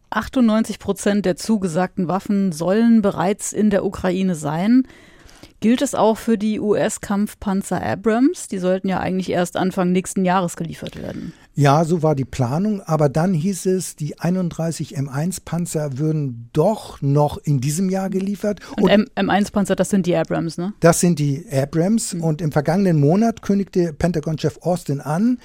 98 0.09 0.79
Prozent 0.79 1.25
der 1.25 1.37
zugesagten 1.37 2.09
Waffen 2.09 2.51
sollen 2.51 3.01
bereits 3.01 3.53
in 3.53 3.69
der 3.69 3.85
Ukraine 3.85 4.35
sein. 4.35 4.83
Gilt 5.59 5.81
es 5.81 5.95
auch 5.95 6.17
für 6.17 6.37
die 6.37 6.59
US-Kampfpanzer 6.59 7.81
Abrams? 7.81 8.47
Die 8.47 8.59
sollten 8.59 8.87
ja 8.87 8.99
eigentlich 8.99 9.31
erst 9.31 9.57
Anfang 9.57 9.91
nächsten 9.91 10.23
Jahres 10.23 10.55
geliefert 10.55 11.01
werden. 11.01 11.33
Ja, 11.55 11.83
so 11.85 12.03
war 12.03 12.13
die 12.13 12.25
Planung, 12.25 12.81
aber 12.81 13.09
dann 13.09 13.33
hieß 13.33 13.65
es, 13.65 13.95
die 13.95 14.19
31 14.19 14.95
M1-Panzer 14.95 15.97
würden 15.97 16.51
doch 16.53 17.01
noch 17.01 17.39
in 17.39 17.59
diesem 17.59 17.89
Jahr 17.89 18.11
geliefert. 18.11 18.59
Und, 18.79 18.91
und 18.91 19.09
M1-Panzer, 19.15 19.75
das 19.75 19.89
sind 19.89 20.05
die 20.05 20.15
Abrams, 20.15 20.59
ne? 20.59 20.73
Das 20.81 20.99
sind 20.99 21.17
die 21.17 21.43
Abrams. 21.51 22.13
Mhm. 22.13 22.23
Und 22.23 22.41
im 22.43 22.51
vergangenen 22.51 22.99
Monat 22.99 23.41
kündigte 23.41 23.91
Pentagon-Chef 23.91 24.59
Austin 24.61 25.01
an, 25.01 25.39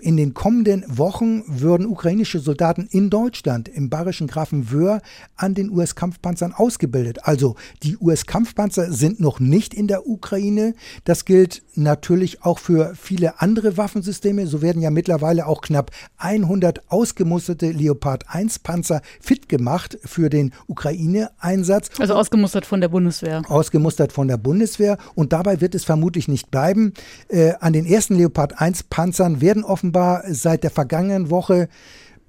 in 0.00 0.16
den 0.16 0.34
kommenden 0.34 0.84
Wochen 0.88 1.42
würden 1.46 1.86
ukrainische 1.86 2.38
Soldaten 2.38 2.88
in 2.90 3.10
Deutschland 3.10 3.68
im 3.68 3.90
bayerischen 3.90 4.26
Grafenwöhr 4.26 5.00
an 5.36 5.54
den 5.54 5.70
US-Kampfpanzern 5.70 6.52
ausgebildet. 6.52 7.20
Also 7.24 7.56
die 7.82 7.96
US-Kampfpanzer 7.96 8.92
sind 8.92 9.20
noch 9.20 9.40
nicht 9.40 9.74
in 9.74 9.88
der 9.88 10.06
Ukraine. 10.06 10.74
Das 11.04 11.24
gilt 11.24 11.62
natürlich 11.74 12.44
auch 12.44 12.58
für 12.58 12.94
viele 12.94 13.40
andere 13.40 13.76
Waffensysteme. 13.76 14.46
So 14.46 14.62
werden 14.62 14.82
ja 14.82 14.90
mittlerweile 14.90 15.46
auch 15.46 15.60
knapp 15.60 15.90
100 16.18 16.90
ausgemusterte 16.90 17.70
Leopard 17.70 18.24
1 18.28 18.60
Panzer 18.60 19.00
fit 19.20 19.48
gemacht 19.48 19.98
für 20.04 20.28
den 20.30 20.52
Ukraine-Einsatz. 20.66 21.90
Also 21.98 22.14
ausgemustert 22.14 22.66
von 22.66 22.80
der 22.80 22.88
Bundeswehr. 22.88 23.42
Ausgemustert 23.48 24.12
von 24.12 24.28
der 24.28 24.36
Bundeswehr. 24.36 24.98
Und 25.14 25.32
dabei 25.32 25.60
wird 25.60 25.74
es 25.74 25.84
vermutlich 25.84 26.28
nicht 26.28 26.50
bleiben. 26.50 26.92
Äh, 27.28 27.54
an 27.60 27.72
den 27.72 27.86
ersten 27.86 28.16
Leopard 28.16 28.60
1 28.60 28.84
Panzern 28.84 29.40
werden 29.40 29.64
offenbar 29.64 29.87
seit 30.28 30.62
der 30.64 30.70
vergangenen 30.70 31.30
Woche 31.30 31.68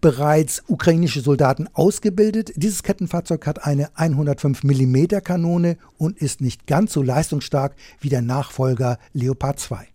bereits 0.02 0.64
ukrainische 0.68 1.22
Soldaten 1.22 1.68
ausgebildet. 1.74 2.54
Dieses 2.56 2.84
Kettenfahrzeug 2.84 3.46
hat 3.46 3.66
eine 3.66 3.90
105 3.96 4.64
mm 4.64 5.22
Kanone 5.24 5.78
und 5.98 6.18
ist 6.18 6.42
nicht 6.42 6.68
ganz 6.68 6.94
so 6.94 7.02
leistungsstark 7.02 7.76
wie 8.00 8.10
der 8.10 8.22
Nachfolger 8.22 8.98
Leopard 9.14 9.60
2. 9.60 9.88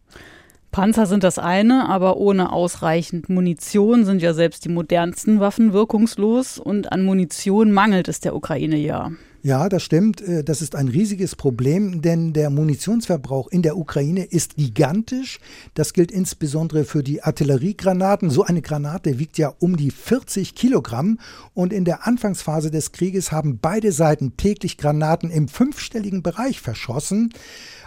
Panzer 0.72 1.06
sind 1.06 1.22
das 1.22 1.38
eine, 1.38 1.88
aber 1.88 2.16
ohne 2.16 2.52
ausreichend 2.52 3.28
Munition 3.28 4.04
sind 4.04 4.20
ja 4.20 4.34
selbst 4.34 4.64
die 4.64 4.70
modernsten 4.70 5.38
Waffen 5.38 5.72
wirkungslos 5.72 6.58
und 6.58 6.90
an 6.90 7.04
Munition 7.04 7.70
mangelt 7.70 8.08
es 8.08 8.18
der 8.18 8.34
Ukraine 8.34 8.76
ja. 8.76 9.12
Ja, 9.44 9.68
das 9.68 9.82
stimmt. 9.82 10.22
Äh, 10.22 10.42
das 10.42 10.62
ist 10.62 10.74
ein 10.74 10.88
riesiges 10.88 11.36
Problem, 11.36 12.00
denn 12.00 12.32
der 12.32 12.48
Munitionsverbrauch 12.48 13.48
in 13.48 13.60
der 13.60 13.76
Ukraine 13.76 14.24
ist 14.24 14.56
gigantisch. 14.56 15.38
Das 15.74 15.92
gilt 15.92 16.10
insbesondere 16.10 16.84
für 16.84 17.02
die 17.02 17.22
Artilleriegranaten. 17.22 18.30
So 18.30 18.44
eine 18.44 18.62
Granate 18.62 19.18
wiegt 19.18 19.36
ja 19.36 19.52
um 19.58 19.76
die 19.76 19.90
40 19.90 20.54
Kilogramm. 20.54 21.18
Und 21.52 21.74
in 21.74 21.84
der 21.84 22.06
Anfangsphase 22.06 22.70
des 22.70 22.92
Krieges 22.92 23.32
haben 23.32 23.58
beide 23.60 23.92
Seiten 23.92 24.38
täglich 24.38 24.78
Granaten 24.78 25.30
im 25.30 25.48
fünfstelligen 25.48 26.22
Bereich 26.22 26.62
verschossen 26.62 27.30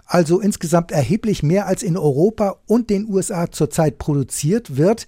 also 0.08 0.40
insgesamt 0.40 0.92
erheblich 0.92 1.44
mehr 1.44 1.68
als 1.68 1.84
in 1.84 1.98
Europa 1.98 2.58
und 2.66 2.90
den 2.90 3.08
USA 3.08 3.52
zurzeit 3.52 3.98
produziert 3.98 4.78
wird. 4.78 5.06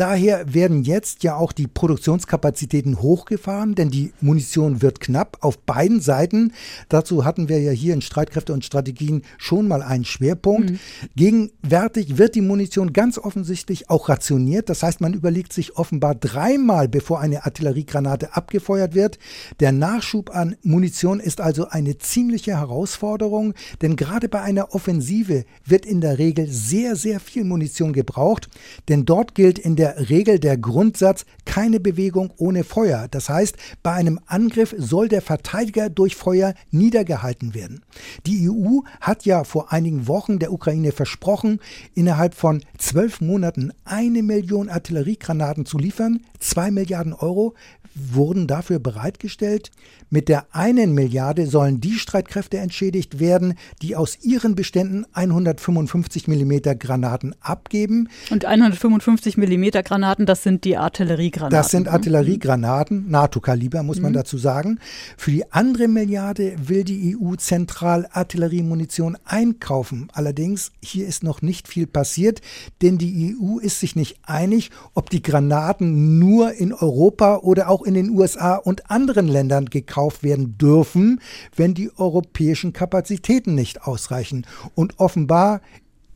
Daher 0.00 0.54
werden 0.54 0.82
jetzt 0.82 1.24
ja 1.24 1.36
auch 1.36 1.52
die 1.52 1.66
Produktionskapazitäten 1.66 3.02
hochgefahren, 3.02 3.74
denn 3.74 3.90
die 3.90 4.14
Munition 4.22 4.80
wird 4.80 4.98
knapp 4.98 5.36
auf 5.42 5.58
beiden 5.58 6.00
Seiten. 6.00 6.54
Dazu 6.88 7.26
hatten 7.26 7.50
wir 7.50 7.60
ja 7.60 7.70
hier 7.70 7.92
in 7.92 8.00
Streitkräfte 8.00 8.54
und 8.54 8.64
Strategien 8.64 9.24
schon 9.36 9.68
mal 9.68 9.82
einen 9.82 10.06
Schwerpunkt. 10.06 10.70
Mhm. 10.70 10.78
Gegenwärtig 11.16 12.16
wird 12.16 12.34
die 12.34 12.40
Munition 12.40 12.94
ganz 12.94 13.18
offensichtlich 13.18 13.90
auch 13.90 14.08
rationiert. 14.08 14.70
Das 14.70 14.82
heißt, 14.82 15.02
man 15.02 15.12
überlegt 15.12 15.52
sich 15.52 15.76
offenbar 15.76 16.14
dreimal, 16.14 16.88
bevor 16.88 17.20
eine 17.20 17.44
Artilleriegranate 17.44 18.34
abgefeuert 18.34 18.94
wird. 18.94 19.18
Der 19.60 19.72
Nachschub 19.72 20.34
an 20.34 20.56
Munition 20.62 21.20
ist 21.20 21.42
also 21.42 21.68
eine 21.68 21.98
ziemliche 21.98 22.52
Herausforderung, 22.52 23.52
denn 23.82 23.96
gerade 23.96 24.30
bei 24.30 24.39
einer 24.42 24.74
Offensive 24.74 25.44
wird 25.64 25.86
in 25.86 26.00
der 26.00 26.18
Regel 26.18 26.46
sehr, 26.48 26.96
sehr 26.96 27.20
viel 27.20 27.44
Munition 27.44 27.92
gebraucht, 27.92 28.48
denn 28.88 29.04
dort 29.04 29.34
gilt 29.34 29.58
in 29.58 29.76
der 29.76 30.08
Regel 30.10 30.38
der 30.38 30.56
Grundsatz 30.56 31.24
keine 31.44 31.80
Bewegung 31.80 32.32
ohne 32.36 32.64
Feuer. 32.64 33.08
Das 33.10 33.28
heißt, 33.28 33.56
bei 33.82 33.92
einem 33.92 34.20
Angriff 34.26 34.74
soll 34.76 35.08
der 35.08 35.22
Verteidiger 35.22 35.90
durch 35.90 36.16
Feuer 36.16 36.54
niedergehalten 36.70 37.54
werden. 37.54 37.82
Die 38.26 38.48
EU 38.48 38.80
hat 39.00 39.24
ja 39.24 39.44
vor 39.44 39.72
einigen 39.72 40.06
Wochen 40.06 40.38
der 40.38 40.52
Ukraine 40.52 40.92
versprochen, 40.92 41.60
innerhalb 41.94 42.34
von 42.34 42.62
zwölf 42.78 43.20
Monaten 43.20 43.72
eine 43.84 44.22
Million 44.22 44.68
Artilleriegranaten 44.68 45.66
zu 45.66 45.78
liefern. 45.78 46.20
Zwei 46.38 46.70
Milliarden 46.70 47.12
Euro 47.12 47.54
wurden 47.94 48.46
dafür 48.46 48.78
bereitgestellt. 48.78 49.70
Mit 50.10 50.28
der 50.28 50.46
einen 50.52 50.92
Milliarde 50.94 51.46
sollen 51.46 51.80
die 51.80 51.94
Streitkräfte 51.94 52.58
entschädigt 52.58 53.20
werden, 53.20 53.54
die 53.82 53.96
aus 53.96 54.18
ihren 54.22 54.54
Beständen 54.54 55.04
155 55.12 56.26
mm 56.26 56.78
Granaten 56.78 57.34
abgeben. 57.40 58.08
Und 58.30 58.44
155 58.44 59.36
mm 59.36 59.68
Granaten, 59.84 60.26
das 60.26 60.42
sind 60.42 60.64
die 60.64 60.76
Artilleriegranaten. 60.76 61.56
Das 61.56 61.70
sind 61.70 61.88
Artilleriegranaten, 61.88 63.10
NATO-Kaliber, 63.10 63.82
muss 63.82 64.00
man 64.00 64.12
mhm. 64.12 64.16
dazu 64.16 64.38
sagen. 64.38 64.78
Für 65.16 65.30
die 65.30 65.50
andere 65.52 65.88
Milliarde 65.88 66.54
will 66.60 66.84
die 66.84 67.16
EU 67.16 67.36
zentral 67.36 68.08
Artilleriemunition 68.10 69.16
einkaufen. 69.24 70.08
Allerdings, 70.12 70.72
hier 70.82 71.06
ist 71.06 71.22
noch 71.22 71.42
nicht 71.42 71.68
viel 71.68 71.86
passiert, 71.86 72.40
denn 72.82 72.98
die 72.98 73.36
EU 73.40 73.58
ist 73.58 73.80
sich 73.80 73.96
nicht 73.96 74.18
einig, 74.24 74.70
ob 74.94 75.10
die 75.10 75.22
Granaten 75.22 76.18
nur 76.18 76.52
in 76.52 76.72
Europa 76.72 77.38
oder 77.38 77.68
auch 77.80 77.86
in 77.86 77.94
den 77.94 78.10
USA 78.10 78.56
und 78.56 78.90
anderen 78.90 79.28
Ländern 79.28 79.66
gekauft 79.66 80.22
werden 80.22 80.58
dürfen, 80.58 81.20
wenn 81.56 81.74
die 81.74 81.90
europäischen 81.96 82.72
Kapazitäten 82.72 83.54
nicht 83.54 83.82
ausreichen. 83.82 84.46
Und 84.74 84.98
offenbar 84.98 85.60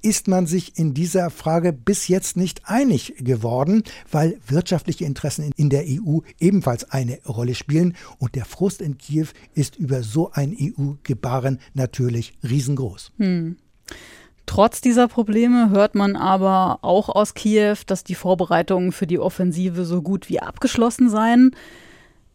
ist 0.02 0.28
man 0.28 0.46
sich 0.46 0.78
in 0.78 0.92
dieser 0.92 1.30
Frage 1.30 1.72
bis 1.72 2.08
jetzt 2.08 2.36
nicht 2.36 2.68
einig 2.68 3.14
geworden, 3.18 3.84
weil 4.10 4.38
wirtschaftliche 4.46 5.06
Interessen 5.06 5.50
in 5.56 5.70
der 5.70 5.84
EU 5.86 6.18
ebenfalls 6.38 6.90
eine 6.90 7.18
Rolle 7.26 7.54
spielen 7.54 7.96
und 8.18 8.34
der 8.34 8.44
Frust 8.44 8.82
in 8.82 8.98
Kiew 8.98 9.28
ist 9.54 9.76
über 9.76 10.02
so 10.02 10.30
ein 10.32 10.54
EU-Gebaren 10.60 11.58
natürlich 11.72 12.34
riesengroß. 12.42 13.12
Hm. 13.16 13.56
Trotz 14.54 14.80
dieser 14.80 15.08
Probleme 15.08 15.70
hört 15.70 15.96
man 15.96 16.14
aber 16.14 16.78
auch 16.82 17.08
aus 17.08 17.34
Kiew, 17.34 17.74
dass 17.88 18.04
die 18.04 18.14
Vorbereitungen 18.14 18.92
für 18.92 19.08
die 19.08 19.18
Offensive 19.18 19.84
so 19.84 20.00
gut 20.00 20.28
wie 20.28 20.38
abgeschlossen 20.38 21.10
seien. 21.10 21.56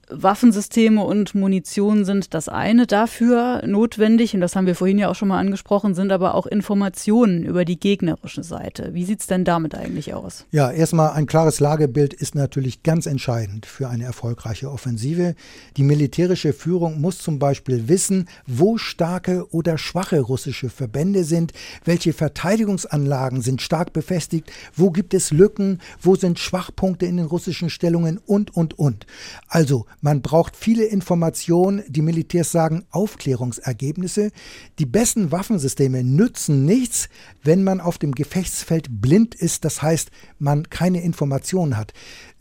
Waffensysteme 0.09 1.03
und 1.03 1.35
Munition 1.35 2.03
sind 2.03 2.33
das 2.33 2.49
eine 2.49 2.87
dafür 2.87 3.61
notwendig, 3.65 4.33
und 4.33 4.41
das 4.41 4.55
haben 4.55 4.65
wir 4.65 4.75
vorhin 4.75 4.97
ja 4.97 5.09
auch 5.09 5.15
schon 5.15 5.27
mal 5.27 5.39
angesprochen, 5.39 5.93
sind 5.93 6.11
aber 6.11 6.33
auch 6.33 6.47
Informationen 6.47 7.43
über 7.43 7.63
die 7.65 7.79
gegnerische 7.79 8.43
Seite. 8.43 8.93
Wie 8.93 9.05
sieht 9.05 9.21
es 9.21 9.27
denn 9.27 9.45
damit 9.45 9.75
eigentlich 9.75 10.13
aus? 10.13 10.45
Ja, 10.51 10.71
erstmal 10.71 11.11
ein 11.11 11.27
klares 11.27 11.59
Lagebild 11.59 12.13
ist 12.13 12.33
natürlich 12.33 12.81
ganz 12.83 13.05
entscheidend 13.05 13.65
für 13.65 13.89
eine 13.89 14.03
erfolgreiche 14.03 14.71
Offensive. 14.71 15.35
Die 15.77 15.83
militärische 15.83 16.53
Führung 16.53 16.99
muss 16.99 17.19
zum 17.19 17.37
Beispiel 17.37 17.87
wissen, 17.87 18.27
wo 18.47 18.77
starke 18.77 19.47
oder 19.51 19.77
schwache 19.77 20.21
russische 20.21 20.69
Verbände 20.69 21.23
sind, 21.23 21.53
welche 21.85 22.13
Verteidigungsanlagen 22.13 23.41
sind 23.41 23.61
stark 23.61 23.93
befestigt, 23.93 24.51
wo 24.75 24.89
gibt 24.89 25.13
es 25.13 25.31
Lücken, 25.31 25.79
wo 26.01 26.15
sind 26.15 26.39
Schwachpunkte 26.39 27.05
in 27.05 27.17
den 27.17 27.27
russischen 27.27 27.69
Stellungen 27.69 28.19
und, 28.25 28.55
und, 28.55 28.79
und. 28.79 29.05
Also 29.47 29.85
Man 30.01 30.21
braucht 30.21 30.55
viele 30.55 30.85
Informationen. 30.85 31.83
Die 31.87 32.01
Militärs 32.01 32.51
sagen 32.51 32.85
Aufklärungsergebnisse. 32.89 34.31
Die 34.79 34.85
besten 34.85 35.31
Waffensysteme 35.31 36.03
nützen 36.03 36.65
nichts, 36.65 37.09
wenn 37.43 37.63
man 37.63 37.81
auf 37.81 37.97
dem 37.97 38.13
Gefechtsfeld 38.13 39.01
blind 39.01 39.35
ist. 39.35 39.65
Das 39.65 39.81
heißt, 39.81 40.11
man 40.37 40.69
keine 40.69 41.01
Informationen 41.01 41.77
hat. 41.77 41.93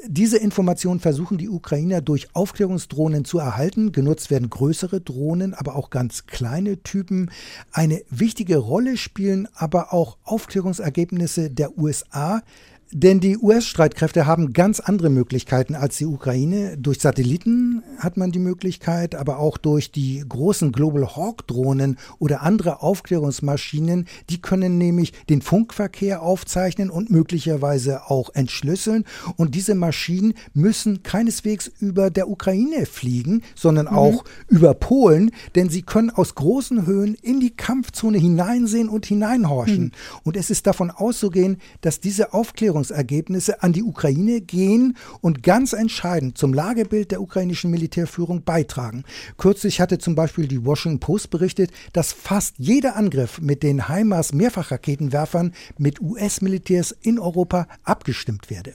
Diese 0.06 0.38
Informationen 0.38 1.00
versuchen 1.00 1.38
die 1.38 1.48
Ukrainer 1.48 2.00
durch 2.00 2.28
Aufklärungsdrohnen 2.32 3.24
zu 3.24 3.38
erhalten. 3.38 3.90
Genutzt 3.90 4.30
werden 4.30 4.48
größere 4.48 5.00
Drohnen, 5.00 5.54
aber 5.54 5.74
auch 5.74 5.90
ganz 5.90 6.26
kleine 6.26 6.82
Typen. 6.84 7.32
Eine 7.72 8.02
wichtige 8.08 8.58
Rolle 8.58 8.96
spielen 8.96 9.48
aber 9.54 9.92
auch 9.92 10.18
Aufklärungsergebnisse 10.22 11.50
der 11.50 11.76
USA. 11.76 12.42
Denn 12.90 13.20
die 13.20 13.36
US-Streitkräfte 13.36 14.24
haben 14.24 14.54
ganz 14.54 14.80
andere 14.80 15.10
Möglichkeiten 15.10 15.74
als 15.74 15.98
die 15.98 16.06
Ukraine. 16.06 16.78
Durch 16.78 17.00
Satelliten 17.00 17.82
hat 17.98 18.16
man 18.16 18.32
die 18.32 18.38
Möglichkeit, 18.38 19.14
aber 19.14 19.38
auch 19.38 19.58
durch 19.58 19.92
die 19.92 20.24
großen 20.26 20.72
Global 20.72 21.14
Hawk-Drohnen 21.14 21.98
oder 22.18 22.42
andere 22.42 22.80
Aufklärungsmaschinen. 22.80 24.06
Die 24.30 24.40
können 24.40 24.78
nämlich 24.78 25.12
den 25.28 25.42
Funkverkehr 25.42 26.22
aufzeichnen 26.22 26.88
und 26.88 27.10
möglicherweise 27.10 28.10
auch 28.10 28.30
entschlüsseln. 28.34 29.04
Und 29.36 29.54
diese 29.54 29.74
Maschinen 29.74 30.32
müssen 30.54 31.02
keineswegs 31.02 31.70
über 31.80 32.08
der 32.08 32.30
Ukraine 32.30 32.86
fliegen, 32.86 33.42
sondern 33.54 33.86
mhm. 33.86 33.98
auch 33.98 34.24
über 34.48 34.72
Polen, 34.72 35.30
denn 35.56 35.68
sie 35.68 35.82
können 35.82 36.08
aus 36.08 36.34
großen 36.34 36.86
Höhen 36.86 37.14
in 37.20 37.38
die 37.38 37.54
Kampfzone 37.54 38.16
hineinsehen 38.16 38.88
und 38.88 39.04
hineinhorchen. 39.04 39.84
Mhm. 39.84 39.92
Und 40.24 40.38
es 40.38 40.48
ist 40.48 40.66
davon 40.66 40.90
auszugehen, 40.90 41.58
dass 41.82 42.00
diese 42.00 42.32
Aufklärung 42.32 42.77
Erklärungsergebnisse 42.78 43.62
an 43.62 43.72
die 43.72 43.82
Ukraine 43.82 44.40
gehen 44.40 44.96
und 45.20 45.42
ganz 45.42 45.72
entscheidend 45.72 46.38
zum 46.38 46.54
Lagebild 46.54 47.10
der 47.10 47.20
ukrainischen 47.20 47.70
Militärführung 47.70 48.42
beitragen. 48.42 49.04
Kürzlich 49.36 49.80
hatte 49.80 49.98
zum 49.98 50.14
Beispiel 50.14 50.46
die 50.46 50.64
Washington 50.64 51.00
Post 51.00 51.30
berichtet, 51.30 51.70
dass 51.92 52.12
fast 52.12 52.54
jeder 52.58 52.96
Angriff 52.96 53.40
mit 53.40 53.62
den 53.62 53.88
HIMARS 53.88 54.32
Mehrfachraketenwerfern 54.32 55.52
mit 55.76 56.00
US-Militärs 56.00 56.94
in 57.02 57.18
Europa 57.18 57.66
abgestimmt 57.84 58.50
werde. 58.50 58.74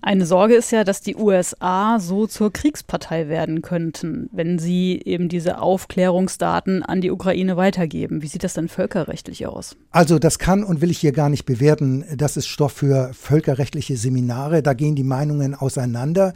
Eine 0.00 0.26
Sorge 0.26 0.54
ist 0.54 0.70
ja, 0.70 0.84
dass 0.84 1.00
die 1.00 1.16
USA 1.16 1.98
so 1.98 2.28
zur 2.28 2.52
Kriegspartei 2.52 3.28
werden 3.28 3.62
könnten, 3.62 4.28
wenn 4.32 4.60
sie 4.60 5.02
eben 5.04 5.28
diese 5.28 5.60
Aufklärungsdaten 5.60 6.84
an 6.84 7.00
die 7.00 7.10
Ukraine 7.10 7.56
weitergeben. 7.56 8.22
Wie 8.22 8.28
sieht 8.28 8.44
das 8.44 8.54
denn 8.54 8.68
völkerrechtlich 8.68 9.46
aus? 9.46 9.76
Also 9.90 10.20
das 10.20 10.38
kann 10.38 10.62
und 10.62 10.80
will 10.80 10.92
ich 10.92 10.98
hier 10.98 11.10
gar 11.10 11.28
nicht 11.28 11.46
bewerten. 11.46 12.04
Das 12.16 12.36
ist 12.36 12.46
Stoff 12.46 12.72
für 12.72 13.10
völkerrechtliche 13.12 13.96
Seminare. 13.96 14.62
Da 14.62 14.72
gehen 14.72 14.94
die 14.94 15.02
Meinungen 15.02 15.56
auseinander. 15.56 16.32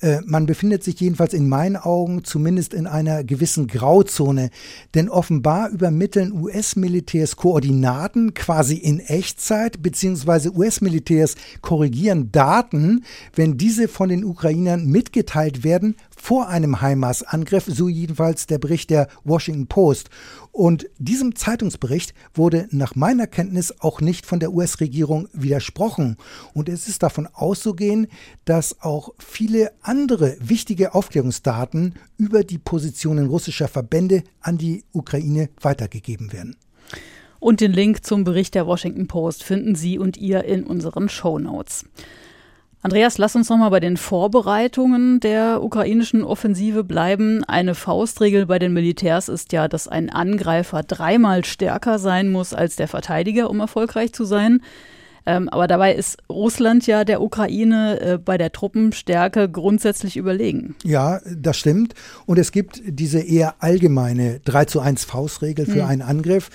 Äh, 0.00 0.20
man 0.24 0.46
befindet 0.46 0.84
sich 0.84 1.00
jedenfalls 1.00 1.34
in 1.34 1.48
meinen 1.48 1.76
Augen 1.76 2.22
zumindest 2.22 2.72
in 2.74 2.86
einer 2.86 3.24
gewissen 3.24 3.66
Grauzone. 3.66 4.50
Denn 4.94 5.08
offenbar 5.08 5.70
übermitteln 5.70 6.32
US-Militärs 6.32 7.34
Koordinaten 7.34 8.34
quasi 8.34 8.76
in 8.76 9.00
Echtzeit, 9.00 9.82
beziehungsweise 9.82 10.54
US-Militärs 10.54 11.34
korrigieren 11.60 12.30
Daten, 12.30 12.99
wenn 13.34 13.58
diese 13.58 13.88
von 13.88 14.08
den 14.08 14.24
Ukrainern 14.24 14.86
mitgeteilt 14.86 15.64
werden 15.64 15.96
vor 16.16 16.48
einem 16.48 16.80
HIMARS-Angriff, 16.80 17.64
so 17.66 17.88
jedenfalls 17.88 18.46
der 18.46 18.58
Bericht 18.58 18.90
der 18.90 19.08
Washington 19.24 19.66
Post. 19.66 20.10
Und 20.52 20.88
diesem 20.98 21.36
Zeitungsbericht 21.36 22.12
wurde 22.34 22.68
nach 22.70 22.94
meiner 22.94 23.26
Kenntnis 23.26 23.74
auch 23.80 24.00
nicht 24.00 24.26
von 24.26 24.40
der 24.40 24.52
US-Regierung 24.52 25.28
widersprochen. 25.32 26.16
Und 26.54 26.68
es 26.68 26.88
ist 26.88 27.02
davon 27.02 27.28
auszugehen, 27.32 28.08
dass 28.44 28.80
auch 28.82 29.14
viele 29.18 29.72
andere 29.80 30.36
wichtige 30.40 30.94
Aufklärungsdaten 30.94 31.94
über 32.18 32.44
die 32.44 32.58
Positionen 32.58 33.28
russischer 33.28 33.68
Verbände 33.68 34.24
an 34.40 34.58
die 34.58 34.84
Ukraine 34.92 35.48
weitergegeben 35.60 36.32
werden. 36.32 36.56
Und 37.38 37.62
den 37.62 37.72
Link 37.72 38.04
zum 38.04 38.24
Bericht 38.24 38.54
der 38.54 38.66
Washington 38.66 39.06
Post 39.06 39.42
finden 39.42 39.74
Sie 39.74 39.98
und 39.98 40.18
ihr 40.18 40.44
in 40.44 40.64
unseren 40.64 41.08
Show 41.08 41.38
Notes. 41.38 41.86
Andreas, 42.82 43.18
lass 43.18 43.36
uns 43.36 43.50
nochmal 43.50 43.70
bei 43.70 43.80
den 43.80 43.98
Vorbereitungen 43.98 45.20
der 45.20 45.62
ukrainischen 45.62 46.24
Offensive 46.24 46.82
bleiben. 46.82 47.44
Eine 47.44 47.74
Faustregel 47.74 48.46
bei 48.46 48.58
den 48.58 48.72
Militärs 48.72 49.28
ist 49.28 49.52
ja, 49.52 49.68
dass 49.68 49.86
ein 49.86 50.08
Angreifer 50.08 50.82
dreimal 50.82 51.44
stärker 51.44 51.98
sein 51.98 52.30
muss 52.30 52.54
als 52.54 52.76
der 52.76 52.88
Verteidiger, 52.88 53.50
um 53.50 53.60
erfolgreich 53.60 54.14
zu 54.14 54.24
sein. 54.24 54.62
Ähm, 55.26 55.48
aber 55.50 55.66
dabei 55.66 55.94
ist 55.94 56.16
Russland 56.30 56.86
ja 56.86 57.04
der 57.04 57.20
Ukraine 57.20 58.00
äh, 58.00 58.18
bei 58.18 58.38
der 58.38 58.52
Truppenstärke 58.52 59.50
grundsätzlich 59.50 60.16
überlegen. 60.16 60.74
Ja, 60.82 61.20
das 61.36 61.58
stimmt. 61.58 61.94
Und 62.26 62.38
es 62.38 62.52
gibt 62.52 62.80
diese 62.84 63.20
eher 63.20 63.56
allgemeine 63.62 64.40
3 64.44 64.64
zu 64.64 64.80
1 64.80 65.04
Faustregel 65.04 65.66
für 65.66 65.82
hm. 65.82 65.88
einen 65.88 66.02
Angriff. 66.02 66.48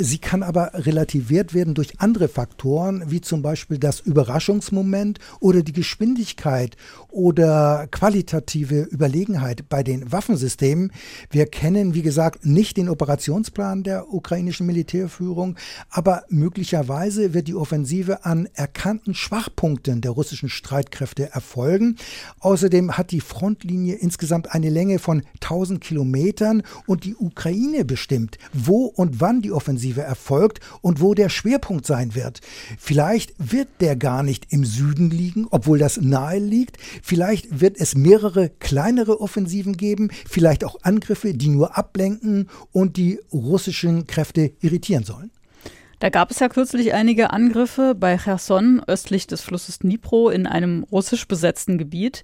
Sie 0.00 0.18
kann 0.18 0.44
aber 0.44 0.70
relativiert 0.74 1.54
werden 1.54 1.74
durch 1.74 1.98
andere 1.98 2.28
Faktoren, 2.28 3.02
wie 3.08 3.20
zum 3.20 3.42
Beispiel 3.42 3.78
das 3.78 3.98
Überraschungsmoment 3.98 5.18
oder 5.40 5.64
die 5.64 5.72
Geschwindigkeit 5.72 6.76
oder 7.08 7.88
qualitative 7.90 8.82
Überlegenheit 8.82 9.68
bei 9.68 9.82
den 9.82 10.12
Waffensystemen. 10.12 10.92
Wir 11.30 11.46
kennen, 11.46 11.94
wie 11.94 12.02
gesagt, 12.02 12.46
nicht 12.46 12.76
den 12.76 12.88
Operationsplan 12.88 13.82
der 13.82 14.12
ukrainischen 14.14 14.66
Militärführung, 14.66 15.56
aber 15.90 16.22
möglicherweise 16.28 17.34
wird 17.34 17.48
die 17.48 17.56
Offensive 17.56 18.24
an 18.24 18.48
erkannten 18.54 19.14
Schwachpunkten 19.14 20.00
der 20.00 20.12
russischen 20.12 20.48
Streitkräfte 20.48 21.32
erfolgen. 21.32 21.96
Außerdem 22.38 22.96
hat 22.96 23.10
die 23.10 23.20
Frontlinie 23.20 23.96
insgesamt 23.96 24.54
eine 24.54 24.70
Länge 24.70 25.00
von 25.00 25.24
1000 25.42 25.80
Kilometern 25.80 26.62
und 26.86 27.02
die 27.02 27.16
Ukraine 27.16 27.84
bestimmt, 27.84 28.38
wo 28.52 28.84
und 28.84 29.20
wann 29.20 29.42
die 29.42 29.50
Offensive 29.50 29.87
Offensive 29.88 30.02
erfolgt 30.02 30.60
und 30.82 31.00
wo 31.00 31.14
der 31.14 31.28
Schwerpunkt 31.28 31.86
sein 31.86 32.14
wird. 32.14 32.40
Vielleicht 32.78 33.32
wird 33.38 33.68
der 33.80 33.96
gar 33.96 34.22
nicht 34.22 34.52
im 34.52 34.64
Süden 34.64 35.10
liegen, 35.10 35.46
obwohl 35.50 35.78
das 35.78 36.00
nahe 36.00 36.38
liegt. 36.38 36.76
Vielleicht 37.02 37.60
wird 37.60 37.76
es 37.78 37.94
mehrere 37.94 38.50
kleinere 38.60 39.20
Offensiven 39.20 39.76
geben, 39.76 40.10
vielleicht 40.28 40.64
auch 40.64 40.76
Angriffe, 40.82 41.34
die 41.34 41.48
nur 41.48 41.76
ablenken 41.76 42.48
und 42.72 42.96
die 42.96 43.18
russischen 43.32 44.06
Kräfte 44.06 44.52
irritieren 44.60 45.04
sollen. 45.04 45.30
Da 46.00 46.10
gab 46.10 46.30
es 46.30 46.38
ja 46.38 46.48
kürzlich 46.48 46.94
einige 46.94 47.30
Angriffe 47.30 47.94
bei 47.94 48.18
Cherson 48.18 48.82
östlich 48.86 49.26
des 49.26 49.40
Flusses 49.40 49.80
Dnipro 49.80 50.30
in 50.30 50.46
einem 50.46 50.84
russisch 50.92 51.26
besetzten 51.26 51.76
Gebiet. 51.76 52.22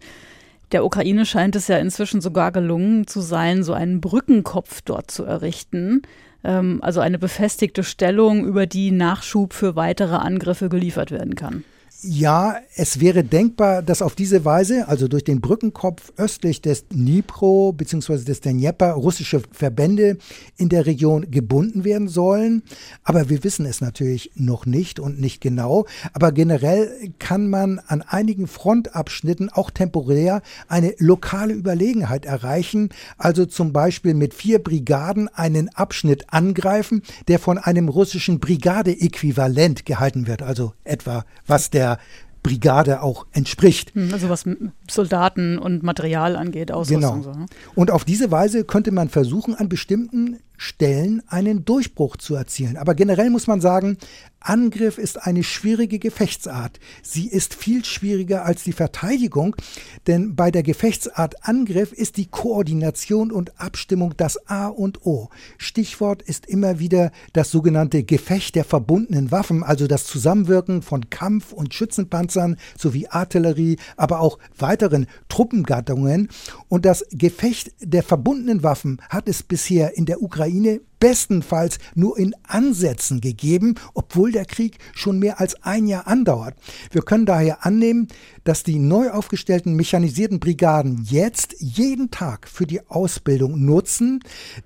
Der 0.71 0.85
Ukraine 0.85 1.27
scheint 1.27 1.57
es 1.57 1.67
ja 1.69 1.79
inzwischen 1.79 2.21
sogar 2.21 2.53
gelungen 2.53 3.07
zu 3.07 3.21
sein, 3.21 3.65
so 3.65 3.73
einen 3.73 4.01
Brückenkopf 4.01 4.83
dort 4.83 5.11
zu 5.11 5.25
errichten 5.25 6.03
also 6.45 7.01
eine 7.01 7.19
befestigte 7.19 7.83
Stellung, 7.83 8.45
über 8.45 8.67
die 8.67 8.91
Nachschub 8.91 9.55
für 9.55 9.77
weitere 9.77 10.17
Angriffe 10.17 10.69
geliefert 10.69 11.11
werden 11.11 11.35
kann. 11.35 11.65
Ja, 12.07 12.57
es 12.77 13.01
wäre 13.01 13.25
denkbar, 13.25 13.81
dass 13.81 14.03
auf 14.03 14.15
diese 14.15 14.45
Weise, 14.45 14.89
also 14.89 15.09
durch 15.09 15.25
den 15.25 15.41
Brückenkopf 15.41 16.13
östlich 16.19 16.61
des 16.61 16.87
Dnipro 16.89 17.73
bzw. 17.73 18.25
des 18.25 18.43
Dnieper, 18.43 18.93
russische 18.93 19.41
Verbände 19.53 20.19
in 20.59 20.69
der 20.69 20.85
Region 20.85 21.31
gebunden 21.31 21.83
werden 21.83 22.09
sollen. 22.09 22.63
Aber 23.05 23.31
wir 23.31 23.43
wissen 23.43 23.65
es 23.65 23.81
natürlich 23.81 24.33
noch 24.35 24.67
nicht 24.67 25.01
und 25.01 25.19
nicht 25.19 25.41
genau. 25.41 25.87
Aber 26.13 26.31
generell 26.31 27.11
kann 27.19 27.49
man 27.49 27.79
an 27.79 28.03
einigen 28.03 28.49
Frontabschnitten 28.49 29.49
auch 29.49 29.71
temporär 29.71 30.43
eine 30.69 30.95
lokale 30.99 31.55
Überlegenheit 31.55 32.27
erreichen. 32.27 32.91
Also 33.17 33.47
zum 33.47 33.73
Beispiel 33.73 34.13
mit 34.13 34.35
vier 34.35 34.63
Brigaden 34.63 35.29
einen 35.29 35.71
Abschnitt 35.71 36.27
angreifen, 36.35 37.01
der 37.29 37.39
von 37.39 37.57
einem 37.57 37.89
russischen 37.89 38.41
Brigadeäquivalent 38.41 39.87
gehalten 39.87 40.27
wird. 40.27 40.43
Also 40.43 40.75
etwa 40.85 41.25
was 41.47 41.71
der 41.71 41.94
Brigade 42.45 43.03
auch 43.03 43.27
entspricht. 43.33 43.95
Hm, 43.95 44.13
also 44.13 44.29
was 44.29 44.45
Soldaten 44.89 45.59
und 45.59 45.83
Material 45.83 46.37
angeht, 46.37 46.71
Ausrüstung. 46.71 47.23
Genau. 47.23 47.33
So, 47.33 47.39
ne? 47.39 47.47
Und 47.75 47.91
auf 47.91 48.05
diese 48.05 48.31
Weise 48.31 48.65
könnte 48.65 48.93
man 48.93 49.09
versuchen, 49.09 49.55
an 49.55 49.69
bestimmten 49.69 50.39
Stellen 50.57 51.23
einen 51.27 51.65
Durchbruch 51.65 52.17
zu 52.17 52.35
erzielen. 52.35 52.77
Aber 52.77 52.95
generell 52.95 53.31
muss 53.31 53.47
man 53.47 53.61
sagen, 53.61 53.97
Angriff 54.45 54.99
ist 54.99 55.27
eine 55.27 55.43
schwierige 55.43 55.99
Gefechtsart. 55.99 56.79
Sie 57.03 57.29
ist 57.29 57.55
viel 57.55 57.83
schwieriger 57.83 58.45
als 58.45 58.63
die 58.63 58.73
Verteidigung, 58.73 59.57
denn 60.07 60.37
bei 60.37 60.51
der 60.51 60.63
Gefechtsart 60.63 61.47
Angriff 61.47 61.93
ist 61.93 62.19
die 62.19 62.27
Koordination 62.27 63.33
und 63.33 63.59
Abstimmung 63.59 64.15
das 64.19 64.47
A 64.47 64.67
und 64.67 65.07
O. 65.07 65.31
Stichwort 65.57 66.21
ist 66.21 66.45
immer 66.45 66.79
wieder 66.79 67.11
das 67.33 67.51
sogenannte 67.51 68.05
Gefecht 68.05 68.55
der 68.55 68.65
verbundenen 68.65 69.31
Waffen, 69.31 69.63
also 69.63 69.87
das 69.87 70.05
Zusammenwirken 70.05 70.83
von 70.83 71.09
Kampf- 71.09 71.53
und 71.53 71.73
Schützenpanzern 71.73 72.57
sowie 72.79 73.07
Artillerie, 73.09 73.79
aber 73.97 74.21
auch 74.21 74.39
weiteren 74.59 75.07
Truppengattungen. 75.31 76.29
Und 76.69 76.85
das 76.85 77.07
Gefecht 77.13 77.73
der 77.81 78.03
verbundenen 78.03 78.63
Waffen 78.63 79.01
hat 79.09 79.27
es 79.27 79.43
bisher 79.43 79.97
in 79.97 80.05
der 80.05 80.23
Ukraine 80.23 80.83
bestenfalls 81.01 81.79
nur 81.95 82.19
in 82.19 82.35
Ansätzen 82.45 83.21
gegeben, 83.21 83.75
obwohl 83.95 84.33
der 84.33 84.45
Krieg 84.45 84.79
schon 84.95 85.19
mehr 85.19 85.41
als 85.41 85.63
ein 85.63 85.87
Jahr 85.87 86.07
andauert. 86.07 86.55
Wir 86.91 87.03
können 87.03 87.27
daher 87.27 87.65
annehmen, 87.65 88.09
dass 88.45 88.63
die 88.63 88.79
neu 88.79 89.11
aufgestellten 89.11 89.75
mechanisierten 89.75 90.41
Brigaden 90.41 91.05
jetzt 91.09 91.57
jeden 91.59 92.11
Tag 92.11 92.49
für 92.49 92.67
die 92.67 92.87
Ausbildung 92.89 93.65
nutzen, 93.65 94.21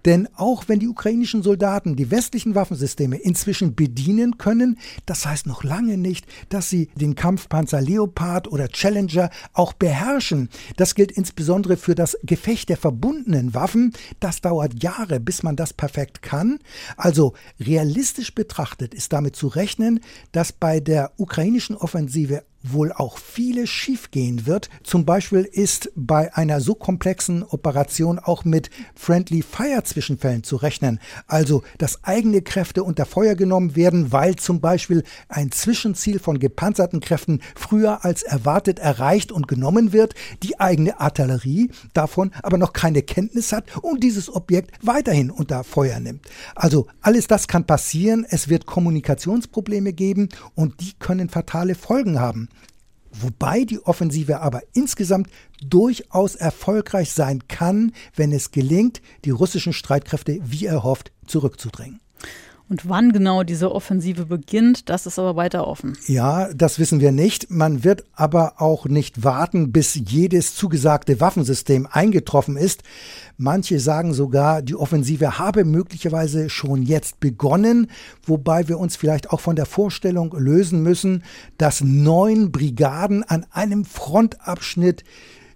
denn 0.05 0.29
auch 0.37 0.65
wenn 0.69 0.81
die 0.81 0.89
ukrainischen 0.89 1.43
Soldaten 1.43 1.97
die 1.97 2.11
westlichen 2.11 2.55
Waffensysteme 2.55 3.17
inzwischen 3.17 3.75
bedienen 3.75 4.39
können, 4.39 4.79
das 5.07 5.27
heißt 5.27 5.47
noch 5.47 5.65
lange 5.65 5.97
nicht, 5.97 6.27
dass 6.49 6.69
sie 6.69 6.89
den 6.95 7.15
Kampfpanzer 7.15 7.81
Leopard 7.81 8.51
oder 8.51 8.69
Challenger 8.69 9.31
auch 9.53 9.73
beherrschen. 9.73 10.49
Das 10.77 10.95
gilt 10.95 11.13
insbesondere 11.13 11.77
für 11.77 11.95
das 11.95 12.17
Gefecht 12.23 12.69
der 12.69 12.77
verbundenen 12.77 13.55
Waffen. 13.55 13.93
Das 14.21 14.41
dauert 14.41 14.83
Jahre, 14.83 15.21
bis 15.21 15.43
man 15.43 15.57
das 15.57 15.73
perfekt 15.73 16.23
kann. 16.23 16.59
Also 16.97 17.35
realistisch 17.61 18.35
betrachtet 18.35 18.95
ist 18.95 19.13
damit 19.13 19.37
zu 19.37 19.49
rechnen, 19.49 20.01
dass 20.33 20.53
bei 20.53 20.81
der 20.81 21.13
ukrainischen 21.17 21.77
Offensive 21.77 22.43
wohl 22.63 22.93
auch 22.93 23.19
vieles 23.19 23.71
schiefgehen 23.71 24.47
wird. 24.47 24.69
Zum 24.83 25.05
Beispiel 25.05 25.49
ist 25.51 25.91
bei 25.95 26.35
einer 26.35 26.61
so 26.61 26.75
komplexen 26.75 27.43
Operation 27.43 28.19
auch 28.19 28.45
mit 28.45 28.71
Friendly 28.95 29.43
Fire 29.43 29.83
Zwischenfällen 29.85 30.43
zu 30.43 30.57
rechnen. 30.57 30.99
Also, 31.27 31.63
dass 31.79 32.05
eigene 32.05 32.43
Kräfte 32.43 32.83
unter 32.83 33.07
Feuer 33.07 33.35
genommen 33.35 33.77
werden, 33.77 34.13
weil 34.13 34.37
zum 34.37 34.61
Beispiel 34.61 35.05
ein 35.29 35.53
Zwischenziel 35.53 36.19
von 36.19 36.39
gepanzerten 36.39 37.01
Kräften 37.01 37.41
früher 37.55 38.05
als 38.05 38.23
erwartet 38.23 38.79
erreicht 38.79 39.31
und 39.33 39.49
genommen 39.49 39.93
wird, 39.93 40.15
die 40.43 40.59
eigene 40.59 41.01
Artillerie 41.01 41.71
davon 41.95 42.33
aber 42.43 42.59
noch 42.59 42.73
keine 42.73 43.03
Kenntnis 43.03 43.53
hat 43.53 43.65
und 43.83 44.03
dieses 44.03 44.35
Objekt 44.35 44.75
weiterhin 44.83 45.31
unter 45.31 45.65
Feuer 45.65 46.01
nimmt. 46.01 46.27
Also, 46.55 46.87
alles 47.01 47.29
das 47.29 47.47
kann 47.47 47.67
passieren. 47.67 48.27
Es 48.29 48.49
wird 48.49 48.67
Kommunikationsprobleme 48.67 49.93
geben 49.93 50.29
und 50.55 50.81
die 50.81 50.93
können 50.99 51.29
fatale 51.29 51.75
Folgen 51.75 52.19
haben 52.19 52.48
wobei 53.23 53.65
die 53.65 53.81
Offensive 53.81 54.41
aber 54.41 54.63
insgesamt 54.73 55.29
durchaus 55.65 56.35
erfolgreich 56.35 57.13
sein 57.13 57.47
kann, 57.49 57.93
wenn 58.15 58.33
es 58.33 58.51
gelingt, 58.51 59.01
die 59.25 59.31
russischen 59.31 59.73
Streitkräfte 59.73 60.39
wie 60.43 60.67
erhofft 60.67 61.13
zurückzudrängen. 61.27 62.01
Und 62.69 62.87
wann 62.87 63.13
genau 63.13 63.45
diese 63.45 63.73
Offensive 63.73 64.27
beginnt, 64.27 64.91
das 64.91 65.07
ist 65.07 65.19
aber 65.19 65.37
weiter 65.37 65.67
offen. 65.67 65.97
Ja, 66.07 66.53
das 66.53 66.79
wissen 66.79 67.01
wir 67.01 67.13
nicht. 67.13 67.51
Man 67.51 67.83
wird 67.83 68.05
aber 68.15 68.61
auch 68.61 68.85
nicht 68.85 69.25
warten, 69.25 69.73
bis 69.73 69.95
jedes 69.95 70.55
zugesagte 70.55 71.19
Waffensystem 71.19 71.89
eingetroffen 71.91 72.59
ist. 72.59 72.83
Manche 73.39 73.81
sagen 73.81 74.13
sogar, 74.13 74.61
die 74.61 74.75
Offensive 74.75 75.39
habe 75.39 75.65
möglicherweise 75.65 76.51
schon 76.51 76.83
jetzt 76.83 77.21
begonnen, 77.21 77.91
wobei 78.27 78.69
wir 78.69 78.79
uns 78.79 78.97
vielleicht 78.97 79.31
auch 79.31 79.41
von 79.41 79.57
der 79.57 79.67
Vorstellung 79.67 80.35
lösen 80.37 80.83
müssen, 80.83 81.23
dass 81.57 81.81
neun 81.81 82.53
Brigaden 82.53 83.23
an 83.23 83.47
einem 83.51 83.87
Frontabschnitt 83.87 85.05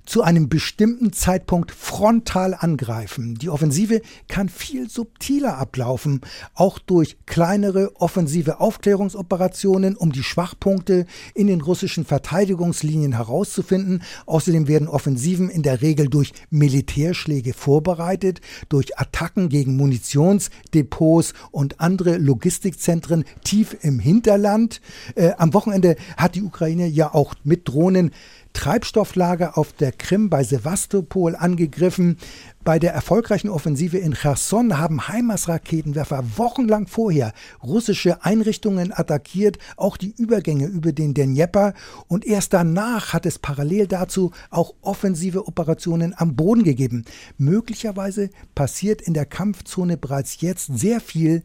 zu 0.05 0.23
einem 0.23 0.49
bestimmten 0.49 1.13
Zeitpunkt 1.13 1.71
frontal 1.71 2.55
angreifen. 2.59 3.37
Die 3.37 3.49
Offensive 3.49 4.03
kann 4.29 4.49
viel 4.49 4.91
subtiler 4.91 5.59
ablaufen, 5.59 6.21
auch 6.55 6.79
durch 6.79 7.17
kleinere 7.27 7.93
offensive 8.01 8.61
Aufklärungsoperationen, 8.61 9.97
um 9.97 10.13
die 10.13 10.23
Schwachpunkte 10.23 11.07
in 11.35 11.47
den 11.47 11.61
russischen 11.61 12.05
Verteidigungslinien 12.05 13.13
herauszufinden. 13.13 14.03
Außerdem 14.27 14.67
werden 14.69 14.89
Offensiven 14.89 15.49
in 15.49 15.63
der 15.63 15.83
Regel 15.83 16.09
durch 16.09 16.33
Militärschläge 16.51 17.55
vorbereitet, 17.55 18.41
durch 18.69 18.99
Attacken 18.99 19.49
gegen 19.49 19.77
Munitionsdepots 19.77 21.35
und 21.51 21.81
andere 21.81 22.19
Logistikzentren 22.19 23.25
tief 23.45 23.77
im 23.83 23.99
Hinterland. 23.99 24.81
Äh, 25.15 25.33
am 25.39 25.55
Wochenende 25.55 25.97
hat 26.17 26.35
die 26.35 26.43
Ukraine 26.43 26.87
ja 26.87 27.15
auch 27.15 27.35
mit 27.45 27.69
Drohnen 27.69 28.11
Treibstofflager 28.53 29.57
auf 29.59 29.73
der 29.73 29.93
Krim 29.93 30.31
bei 30.31 30.45
Sevastopol 30.45 31.35
angegriffen. 31.37 32.19
Bei 32.65 32.79
der 32.79 32.93
erfolgreichen 32.93 33.49
Offensive 33.49 33.99
in 33.99 34.15
Cherson 34.15 34.79
haben 34.79 35.09
Heimas-Raketenwerfer 35.09 36.25
wochenlang 36.37 36.87
vorher 36.87 37.33
russische 37.63 38.25
Einrichtungen 38.25 38.93
attackiert, 38.93 39.59
auch 39.77 39.97
die 39.97 40.15
Übergänge 40.17 40.67
über 40.67 40.93
den 40.93 41.15
Dnjepr. 41.15 41.75
Und 42.07 42.25
erst 42.25 42.53
danach 42.53 43.13
hat 43.13 43.27
es 43.27 43.39
parallel 43.39 43.87
dazu 43.87 44.31
auch 44.51 44.75
offensive 44.81 45.49
Operationen 45.49 46.15
am 46.17 46.37
Boden 46.37 46.63
gegeben. 46.63 47.05
Möglicherweise 47.39 48.31
passiert 48.55 49.03
in 49.03 49.15
der 49.15 49.27
Kampfzone 49.27 49.97
bereits 49.97 50.41
jetzt 50.41 50.79
sehr 50.79 51.01
viel. 51.01 51.43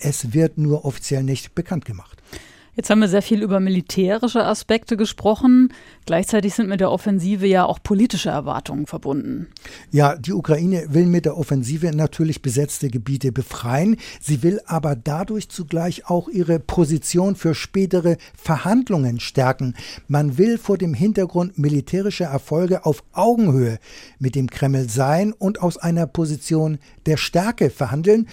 Es 0.00 0.32
wird 0.32 0.58
nur 0.58 0.84
offiziell 0.84 1.22
nicht 1.22 1.54
bekannt 1.54 1.84
gemacht. 1.84 2.17
Jetzt 2.78 2.90
haben 2.90 3.00
wir 3.00 3.08
sehr 3.08 3.22
viel 3.22 3.42
über 3.42 3.58
militärische 3.58 4.44
Aspekte 4.44 4.96
gesprochen. 4.96 5.72
Gleichzeitig 6.06 6.54
sind 6.54 6.68
mit 6.68 6.78
der 6.78 6.92
Offensive 6.92 7.44
ja 7.44 7.64
auch 7.64 7.82
politische 7.82 8.28
Erwartungen 8.28 8.86
verbunden. 8.86 9.48
Ja, 9.90 10.14
die 10.14 10.32
Ukraine 10.32 10.86
will 10.90 11.06
mit 11.06 11.24
der 11.24 11.36
Offensive 11.36 11.90
natürlich 11.90 12.40
besetzte 12.40 12.88
Gebiete 12.88 13.32
befreien. 13.32 13.96
Sie 14.20 14.44
will 14.44 14.60
aber 14.64 14.94
dadurch 14.94 15.48
zugleich 15.48 16.08
auch 16.08 16.28
ihre 16.28 16.60
Position 16.60 17.34
für 17.34 17.56
spätere 17.56 18.16
Verhandlungen 18.36 19.18
stärken. 19.18 19.74
Man 20.06 20.38
will 20.38 20.56
vor 20.56 20.78
dem 20.78 20.94
Hintergrund 20.94 21.58
militärischer 21.58 22.26
Erfolge 22.26 22.86
auf 22.86 23.02
Augenhöhe 23.12 23.80
mit 24.20 24.36
dem 24.36 24.48
Kreml 24.48 24.88
sein 24.88 25.32
und 25.32 25.60
aus 25.60 25.78
einer 25.78 26.06
Position 26.06 26.78
der 27.06 27.16
Stärke 27.16 27.70
verhandeln. 27.70 28.28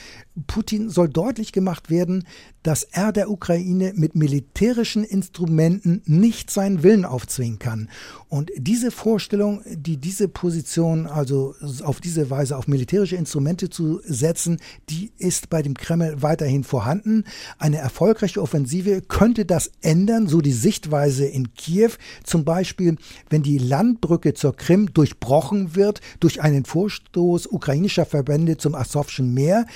Putin 0.48 0.90
soll 0.90 1.10
deutlich 1.10 1.52
gemacht 1.52 1.90
werden, 1.90 2.26
dass 2.62 2.84
er 2.84 3.12
der 3.12 3.30
Ukraine 3.30 3.94
mit 3.96 4.16
militärischen 4.16 5.04
Instrumenten 5.04 6.02
nicht 6.06 6.50
seinen 6.50 6.82
Willen 6.84 7.06
aufzwingen 7.06 7.60
kann. 7.60 7.90
Und 8.28 8.52
diese 8.58 8.90
Vorstellung, 8.92 9.62
die 9.72 9.98
diese 9.98 10.28
Position, 10.28 11.06
also 11.06 11.54
auf 11.84 12.02
diese 12.02 12.30
Weise 12.30 12.58
auf 12.58 12.68
militärische 12.68 13.16
Instrumente 13.16 13.70
zu 13.70 14.02
setzen, 14.04 14.58
die 14.90 15.12
ist 15.18 15.50
bei 15.50 15.62
dem 15.62 15.76
Kreml 15.76 16.22
weiterhin 16.24 16.64
vorhanden. 16.64 17.24
Eine 17.60 17.78
erfolgreiche 17.78 18.42
Offensive 18.42 19.02
könnte 19.02 19.46
das 19.46 19.72
ändern, 19.82 20.28
so 20.28 20.42
die 20.42 20.52
Sichtweise 20.52 21.26
in 21.26 21.54
Kiew. 21.54 21.92
Zum 22.24 22.46
Beispiel, 22.46 22.98
wenn 23.30 23.44
die 23.44 23.60
Landbrücke 23.60 24.34
zur 24.34 24.56
Krim 24.56 24.92
durchbrochen 24.92 25.76
wird 25.76 26.02
durch 26.20 26.42
einen 26.42 26.66
Vorstoß 26.66 27.48
ukrainischer 27.48 28.06
Verbände 28.06 28.58
zum 28.58 28.74
Asowschen 28.74 29.34
Meer. 29.36 29.68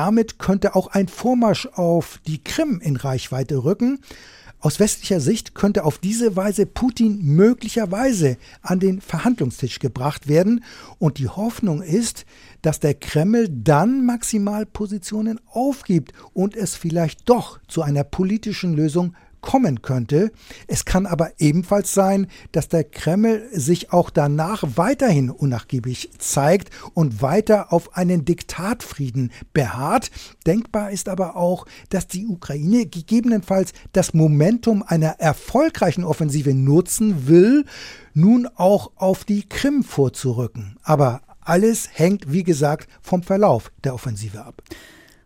Damit 0.00 0.38
könnte 0.38 0.76
auch 0.76 0.86
ein 0.86 1.08
Vormarsch 1.08 1.66
auf 1.74 2.20
die 2.26 2.42
Krim 2.42 2.80
in 2.82 2.96
Reichweite 2.96 3.64
rücken. 3.64 3.98
Aus 4.58 4.80
westlicher 4.80 5.20
Sicht 5.20 5.54
könnte 5.54 5.84
auf 5.84 5.98
diese 5.98 6.36
Weise 6.36 6.64
Putin 6.64 7.18
möglicherweise 7.22 8.38
an 8.62 8.80
den 8.80 9.02
Verhandlungstisch 9.02 9.78
gebracht 9.78 10.26
werden 10.26 10.64
und 10.98 11.18
die 11.18 11.28
Hoffnung 11.28 11.82
ist, 11.82 12.24
dass 12.62 12.80
der 12.80 12.94
Kreml 12.94 13.50
dann 13.50 14.06
Maximalpositionen 14.06 15.38
aufgibt 15.52 16.14
und 16.32 16.56
es 16.56 16.76
vielleicht 16.76 17.28
doch 17.28 17.60
zu 17.68 17.82
einer 17.82 18.02
politischen 18.02 18.72
Lösung 18.72 19.14
kommen 19.40 19.82
könnte. 19.82 20.32
Es 20.66 20.84
kann 20.84 21.06
aber 21.06 21.32
ebenfalls 21.38 21.94
sein, 21.94 22.26
dass 22.52 22.68
der 22.68 22.84
Kreml 22.84 23.48
sich 23.52 23.92
auch 23.92 24.10
danach 24.10 24.62
weiterhin 24.76 25.30
unnachgiebig 25.30 26.10
zeigt 26.18 26.70
und 26.94 27.22
weiter 27.22 27.72
auf 27.72 27.96
einen 27.96 28.24
Diktatfrieden 28.24 29.32
beharrt. 29.52 30.10
Denkbar 30.46 30.90
ist 30.90 31.08
aber 31.08 31.36
auch, 31.36 31.66
dass 31.88 32.06
die 32.06 32.26
Ukraine 32.26 32.86
gegebenenfalls 32.86 33.72
das 33.92 34.14
Momentum 34.14 34.82
einer 34.86 35.20
erfolgreichen 35.20 36.04
Offensive 36.04 36.54
nutzen 36.54 37.26
will, 37.26 37.64
nun 38.14 38.48
auch 38.56 38.92
auf 38.96 39.24
die 39.24 39.48
Krim 39.48 39.84
vorzurücken. 39.84 40.76
Aber 40.82 41.22
alles 41.40 41.88
hängt, 41.92 42.32
wie 42.32 42.44
gesagt, 42.44 42.88
vom 43.00 43.22
Verlauf 43.22 43.72
der 43.84 43.94
Offensive 43.94 44.44
ab. 44.44 44.62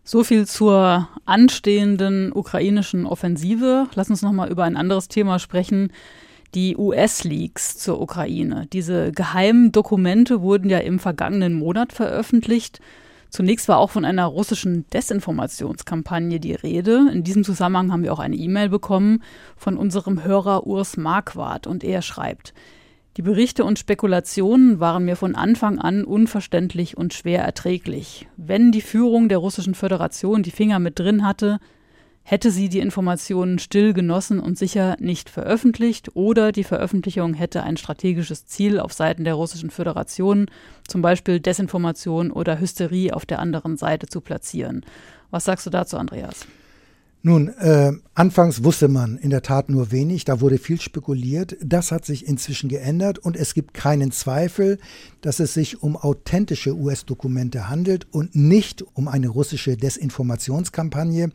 So 0.07 0.23
viel 0.23 0.45
zur 0.45 1.09
anstehenden 1.25 2.31
ukrainischen 2.31 3.07
Offensive. 3.07 3.87
Lass 3.95 4.11
uns 4.11 4.21
noch 4.21 4.33
mal 4.33 4.51
über 4.51 4.63
ein 4.63 4.77
anderes 4.77 5.07
Thema 5.07 5.39
sprechen. 5.39 5.91
Die 6.53 6.77
US-Leaks 6.77 7.79
zur 7.79 7.99
Ukraine. 7.99 8.67
Diese 8.71 9.11
geheimen 9.11 9.71
Dokumente 9.71 10.43
wurden 10.43 10.69
ja 10.69 10.77
im 10.77 10.99
vergangenen 10.99 11.55
Monat 11.55 11.91
veröffentlicht. 11.91 12.81
Zunächst 13.31 13.67
war 13.67 13.79
auch 13.79 13.89
von 13.89 14.05
einer 14.05 14.27
russischen 14.27 14.87
Desinformationskampagne 14.91 16.39
die 16.39 16.53
Rede. 16.53 17.09
In 17.11 17.23
diesem 17.23 17.43
Zusammenhang 17.43 17.91
haben 17.91 18.03
wir 18.03 18.13
auch 18.13 18.19
eine 18.19 18.35
E-Mail 18.35 18.69
bekommen 18.69 19.23
von 19.57 19.75
unserem 19.75 20.23
Hörer 20.23 20.67
Urs 20.67 20.97
Marquardt 20.97 21.65
und 21.65 21.83
er 21.83 22.03
schreibt, 22.03 22.53
die 23.17 23.21
Berichte 23.21 23.63
und 23.63 23.79
Spekulationen 23.79 24.81
waren 24.81 25.05
mir 25.05 25.15
von 25.15 25.35
Anfang 25.35 25.79
an 25.79 26.03
unverständlich 26.03 26.97
und 26.97 27.13
schwer 27.13 27.43
erträglich. 27.43 28.27
Wenn 28.35 28.73
die 28.73 28.81
Führung 28.81 29.29
der 29.29 29.37
Russischen 29.37 29.73
Föderation 29.73 30.43
die 30.43 30.51
Finger 30.51 30.79
mit 30.79 30.99
drin 30.99 31.25
hatte, 31.25 31.59
hätte 32.23 32.51
sie 32.51 32.67
die 32.67 32.79
Informationen 32.79 33.59
still 33.59 33.93
genossen 33.93 34.39
und 34.41 34.57
sicher 34.57 34.97
nicht 34.99 35.29
veröffentlicht 35.29 36.15
oder 36.15 36.51
die 36.51 36.63
Veröffentlichung 36.65 37.35
hätte 37.35 37.63
ein 37.63 37.77
strategisches 37.77 38.47
Ziel 38.47 38.79
auf 38.79 38.91
Seiten 38.91 39.23
der 39.23 39.35
Russischen 39.35 39.69
Föderation, 39.69 40.47
zum 40.87 41.01
Beispiel 41.01 41.39
Desinformation 41.39 42.31
oder 42.31 42.59
Hysterie 42.59 43.13
auf 43.13 43.25
der 43.25 43.39
anderen 43.39 43.77
Seite 43.77 44.07
zu 44.07 44.19
platzieren. 44.19 44.83
Was 45.29 45.45
sagst 45.45 45.65
du 45.65 45.69
dazu, 45.69 45.97
Andreas? 45.97 46.47
Nun, 47.27 47.47
äh, 47.47 47.91
anfangs 48.13 48.63
wusste 48.63 48.87
man 48.87 49.17
in 49.17 49.31
der 49.31 49.41
Tat 49.41 49.67
nur 49.71 49.91
wenig, 49.91 50.25
da 50.25 50.41
wurde 50.41 50.59
viel 50.59 50.79
spekuliert. 50.79 51.57
Das 51.59 51.91
hat 51.91 52.05
sich 52.05 52.27
inzwischen 52.27 52.69
geändert 52.69 53.17
und 53.17 53.35
es 53.35 53.55
gibt 53.55 53.73
keinen 53.73 54.11
Zweifel, 54.11 54.77
dass 55.21 55.39
es 55.39 55.55
sich 55.55 55.81
um 55.81 55.97
authentische 55.97 56.75
US-Dokumente 56.75 57.67
handelt 57.67 58.05
und 58.11 58.35
nicht 58.35 58.85
um 58.93 59.07
eine 59.07 59.29
russische 59.29 59.75
Desinformationskampagne. 59.75 61.31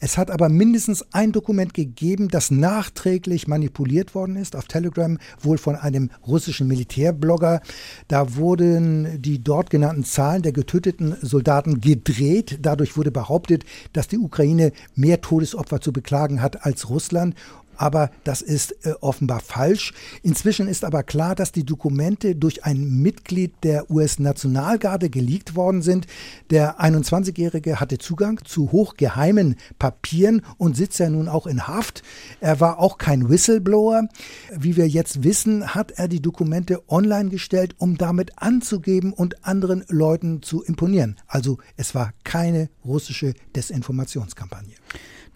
Es 0.00 0.16
hat 0.16 0.30
aber 0.30 0.48
mindestens 0.48 1.04
ein 1.12 1.30
Dokument 1.30 1.74
gegeben, 1.74 2.28
das 2.28 2.50
nachträglich 2.50 3.46
manipuliert 3.46 4.14
worden 4.14 4.36
ist 4.36 4.56
auf 4.56 4.64
Telegram, 4.64 5.18
wohl 5.42 5.58
von 5.58 5.76
einem 5.76 6.08
russischen 6.26 6.68
Militärblogger. 6.68 7.60
Da 8.08 8.36
wurden 8.36 9.20
die 9.20 9.44
dort 9.44 9.68
genannten 9.68 10.04
Zahlen 10.04 10.40
der 10.40 10.52
getöteten 10.52 11.16
Soldaten 11.20 11.82
gedreht. 11.82 12.60
Dadurch 12.62 12.96
wurde 12.96 13.10
behauptet, 13.10 13.66
dass 13.92 14.08
die 14.08 14.16
Ukraine 14.16 14.72
mehr 14.94 15.20
Tote 15.20 15.33
Todesopfer 15.34 15.80
zu 15.80 15.92
beklagen 15.92 16.40
hat 16.40 16.64
als 16.64 16.88
Russland. 16.88 17.34
Aber 17.76 18.10
das 18.22 18.40
ist 18.40 18.86
äh, 18.86 18.92
offenbar 19.00 19.40
falsch. 19.40 19.92
Inzwischen 20.22 20.68
ist 20.68 20.84
aber 20.84 21.02
klar, 21.02 21.34
dass 21.34 21.50
die 21.50 21.64
Dokumente 21.64 22.36
durch 22.36 22.64
ein 22.64 23.02
Mitglied 23.02 23.52
der 23.64 23.90
US-Nationalgarde 23.90 25.10
geleakt 25.10 25.56
worden 25.56 25.82
sind. 25.82 26.06
Der 26.50 26.80
21-Jährige 26.80 27.80
hatte 27.80 27.98
Zugang 27.98 28.40
zu 28.44 28.70
hochgeheimen 28.70 29.56
Papieren 29.80 30.42
und 30.56 30.76
sitzt 30.76 31.00
ja 31.00 31.10
nun 31.10 31.28
auch 31.28 31.48
in 31.48 31.66
Haft. 31.66 32.02
Er 32.40 32.60
war 32.60 32.78
auch 32.78 32.96
kein 32.96 33.28
Whistleblower. 33.28 34.08
Wie 34.56 34.76
wir 34.76 34.86
jetzt 34.86 35.24
wissen, 35.24 35.74
hat 35.74 35.90
er 35.92 36.06
die 36.06 36.22
Dokumente 36.22 36.82
online 36.88 37.30
gestellt, 37.30 37.74
um 37.78 37.98
damit 37.98 38.32
anzugeben 38.36 39.12
und 39.12 39.44
anderen 39.44 39.84
Leuten 39.88 40.42
zu 40.42 40.62
imponieren. 40.62 41.16
Also 41.26 41.58
es 41.76 41.92
war 41.94 42.12
keine 42.22 42.68
russische 42.84 43.34
Desinformationskampagne. 43.56 44.76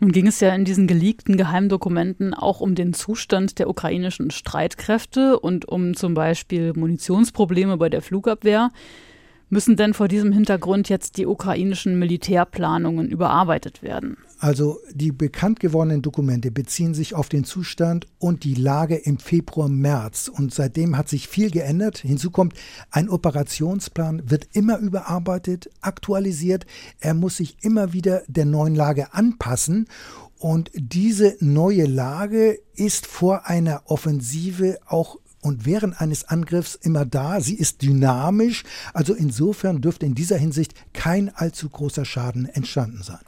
Nun 0.01 0.13
ging 0.13 0.29
es 0.29 0.39
ja 0.39 0.55
in 0.55 0.65
diesen 0.65 0.87
geleakten 0.87 1.37
Geheimdokumenten 1.37 2.33
auch 2.33 2.61
um 2.61 2.77
den 2.77 2.95
Zustand 2.95 3.59
der 3.59 3.69
ukrainischen 3.69 4.31
Streitkräfte 4.31 5.41
und 5.41 5.67
um 5.67 5.95
zum 5.95 6.15
Beispiel 6.15 6.73
Munitionsprobleme 6.73 7.77
bei 7.77 7.89
der 7.89 8.01
Flugabwehr. 8.01 8.71
Müssen 9.51 9.77
denn 9.77 9.95
vor 9.95 10.09
diesem 10.09 10.33
Hintergrund 10.33 10.91
jetzt 10.91 11.17
die 11.17 11.27
ukrainischen 11.27 11.99
Militärplanungen 11.99 13.09
überarbeitet 13.09 13.83
werden? 13.83 14.19
Also 14.39 14.79
die 14.93 15.11
bekannt 15.11 15.59
gewordenen 15.59 16.03
Dokumente 16.03 16.51
beziehen 16.51 16.95
sich 16.95 17.15
auf 17.15 17.29
den 17.29 17.45
Zustand 17.45 18.07
und 18.19 18.45
die 18.45 18.55
Lage 18.55 18.97
im 18.97 19.19
Februar, 19.19 19.69
März. 19.69 20.29
Und 20.29 20.55
seitdem 20.55 20.97
hat 20.97 21.09
sich 21.09 21.29
viel 21.29 21.51
geändert. 21.51 21.99
Hinzu 21.99 22.31
kommt, 22.31 22.55
ein 22.91 23.09
Operationsplan 23.09 24.31
wird 24.31 24.49
immer 24.53 24.79
überarbeitet, 24.79 25.71
aktualisiert. 25.81 26.67
Er 27.01 27.15
muss 27.15 27.39
sich 27.39 27.57
immer 27.63 27.93
wieder 27.95 28.23
der 28.29 28.45
neuen 28.45 28.75
Lage 28.75 29.15
anpassen. 29.15 29.89
Und 30.39 30.71
diese 30.75 31.37
neue 31.41 31.87
Lage 31.87 32.61
ist 32.77 33.07
vor 33.07 33.47
einer 33.47 33.83
Offensive 33.87 34.79
auch 34.87 35.17
und 35.41 35.67
während 35.67 36.01
eines 36.01 36.25
Angriffs 36.25 36.75
immer 36.75 37.05
da. 37.05 37.41
Sie 37.41 37.55
ist 37.55 37.83
dynamisch. 37.83 38.65
Also 38.93 39.15
insofern 39.15 39.81
dürfte 39.81 40.07
in 40.07 40.15
dieser 40.15 40.37
Hinsicht 40.37 40.75
kein 40.93 41.35
allzu 41.35 41.69
großer 41.69 42.05
Schaden 42.05 42.47
entstanden 42.47 43.03
sein. 43.03 43.19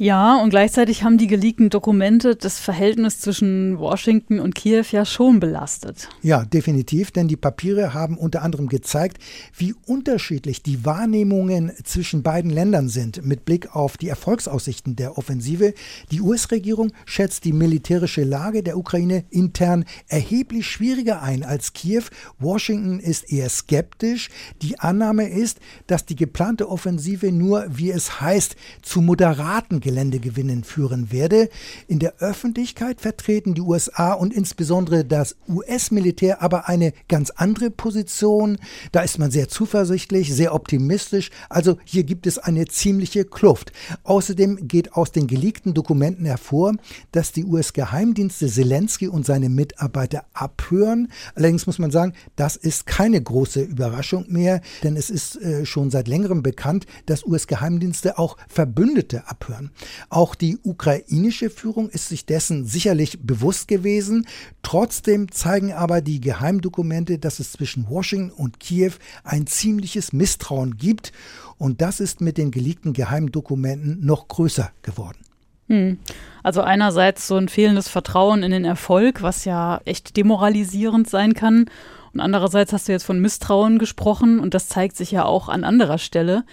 Ja, 0.00 0.40
und 0.40 0.50
gleichzeitig 0.50 1.02
haben 1.02 1.18
die 1.18 1.26
geleakten 1.26 1.70
Dokumente 1.70 2.36
das 2.36 2.60
Verhältnis 2.60 3.18
zwischen 3.18 3.80
Washington 3.80 4.38
und 4.38 4.54
Kiew 4.54 4.84
ja 4.92 5.04
schon 5.04 5.40
belastet. 5.40 6.08
Ja, 6.22 6.44
definitiv, 6.44 7.10
denn 7.10 7.26
die 7.26 7.36
Papiere 7.36 7.94
haben 7.94 8.16
unter 8.16 8.42
anderem 8.42 8.68
gezeigt, 8.68 9.20
wie 9.56 9.74
unterschiedlich 9.86 10.62
die 10.62 10.84
Wahrnehmungen 10.84 11.72
zwischen 11.82 12.22
beiden 12.22 12.52
Ländern 12.52 12.88
sind 12.88 13.26
mit 13.26 13.44
Blick 13.44 13.74
auf 13.74 13.96
die 13.96 14.08
Erfolgsaussichten 14.08 14.94
der 14.94 15.18
Offensive. 15.18 15.74
Die 16.12 16.20
US-Regierung 16.20 16.92
schätzt 17.04 17.44
die 17.44 17.52
militärische 17.52 18.22
Lage 18.22 18.62
der 18.62 18.78
Ukraine 18.78 19.24
intern 19.30 19.84
erheblich 20.06 20.68
schwieriger 20.68 21.22
ein 21.22 21.42
als 21.42 21.72
Kiew. 21.72 22.04
Washington 22.38 23.00
ist 23.00 23.32
eher 23.32 23.48
skeptisch. 23.48 24.28
Die 24.62 24.78
Annahme 24.78 25.28
ist, 25.28 25.58
dass 25.88 26.06
die 26.06 26.14
geplante 26.14 26.68
Offensive 26.68 27.32
nur, 27.32 27.66
wie 27.68 27.90
es 27.90 28.20
heißt, 28.20 28.54
zu 28.82 29.00
moderaten 29.00 29.80
Geländegewinnen 29.88 30.64
führen 30.64 31.10
werde. 31.12 31.48
In 31.86 31.98
der 31.98 32.18
Öffentlichkeit 32.18 33.00
vertreten 33.00 33.54
die 33.54 33.62
USA 33.62 34.12
und 34.12 34.34
insbesondere 34.34 35.02
das 35.02 35.34
US-Militär 35.48 36.42
aber 36.42 36.68
eine 36.68 36.92
ganz 37.08 37.30
andere 37.30 37.70
Position. 37.70 38.58
Da 38.92 39.00
ist 39.00 39.18
man 39.18 39.30
sehr 39.30 39.48
zuversichtlich, 39.48 40.34
sehr 40.34 40.54
optimistisch. 40.54 41.30
Also 41.48 41.78
hier 41.84 42.04
gibt 42.04 42.26
es 42.26 42.36
eine 42.36 42.66
ziemliche 42.66 43.24
Kluft. 43.24 43.72
Außerdem 44.04 44.68
geht 44.68 44.92
aus 44.92 45.10
den 45.10 45.26
geleakten 45.26 45.72
Dokumenten 45.72 46.26
hervor, 46.26 46.74
dass 47.12 47.32
die 47.32 47.46
US-Geheimdienste 47.46 48.46
Zelensky 48.48 49.08
und 49.08 49.24
seine 49.24 49.48
Mitarbeiter 49.48 50.26
abhören. 50.34 51.10
Allerdings 51.34 51.66
muss 51.66 51.78
man 51.78 51.90
sagen, 51.90 52.12
das 52.36 52.56
ist 52.56 52.86
keine 52.86 53.22
große 53.22 53.62
Überraschung 53.62 54.26
mehr, 54.28 54.60
denn 54.82 54.96
es 54.96 55.08
ist 55.08 55.36
äh, 55.36 55.64
schon 55.64 55.90
seit 55.90 56.08
längerem 56.08 56.42
bekannt, 56.42 56.84
dass 57.06 57.24
US-Geheimdienste 57.24 58.18
auch 58.18 58.36
Verbündete 58.48 59.26
abhören. 59.28 59.70
Auch 60.08 60.34
die 60.34 60.58
ukrainische 60.62 61.50
Führung 61.50 61.88
ist 61.88 62.08
sich 62.08 62.26
dessen 62.26 62.66
sicherlich 62.66 63.20
bewusst 63.20 63.68
gewesen. 63.68 64.26
Trotzdem 64.62 65.30
zeigen 65.32 65.72
aber 65.72 66.00
die 66.00 66.20
Geheimdokumente, 66.20 67.18
dass 67.18 67.40
es 67.40 67.52
zwischen 67.52 67.88
Washington 67.88 68.30
und 68.30 68.60
Kiew 68.60 68.92
ein 69.24 69.46
ziemliches 69.46 70.12
Misstrauen 70.12 70.76
gibt. 70.76 71.12
Und 71.58 71.80
das 71.80 72.00
ist 72.00 72.20
mit 72.20 72.38
den 72.38 72.50
geleakten 72.50 72.92
Geheimdokumenten 72.92 74.04
noch 74.04 74.28
größer 74.28 74.70
geworden. 74.82 75.18
Hm. 75.68 75.98
Also 76.42 76.62
einerseits 76.62 77.28
so 77.28 77.36
ein 77.36 77.48
fehlendes 77.48 77.88
Vertrauen 77.88 78.42
in 78.42 78.50
den 78.50 78.64
Erfolg, 78.64 79.22
was 79.22 79.44
ja 79.44 79.80
echt 79.84 80.16
demoralisierend 80.16 81.08
sein 81.08 81.34
kann. 81.34 81.66
Und 82.14 82.20
andererseits 82.20 82.72
hast 82.72 82.88
du 82.88 82.92
jetzt 82.92 83.04
von 83.04 83.20
Misstrauen 83.20 83.78
gesprochen 83.78 84.40
und 84.40 84.54
das 84.54 84.68
zeigt 84.68 84.96
sich 84.96 85.10
ja 85.10 85.24
auch 85.24 85.48
an 85.48 85.64
anderer 85.64 85.98
Stelle. 85.98 86.44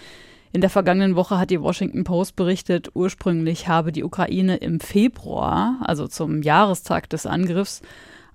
In 0.56 0.62
der 0.62 0.70
vergangenen 0.70 1.16
Woche 1.16 1.38
hat 1.38 1.50
die 1.50 1.60
Washington 1.60 2.04
Post 2.04 2.34
berichtet, 2.34 2.88
ursprünglich 2.94 3.68
habe 3.68 3.92
die 3.92 4.02
Ukraine 4.02 4.56
im 4.56 4.80
Februar, 4.80 5.76
also 5.82 6.08
zum 6.08 6.40
Jahrestag 6.40 7.10
des 7.10 7.26
Angriffs, 7.26 7.82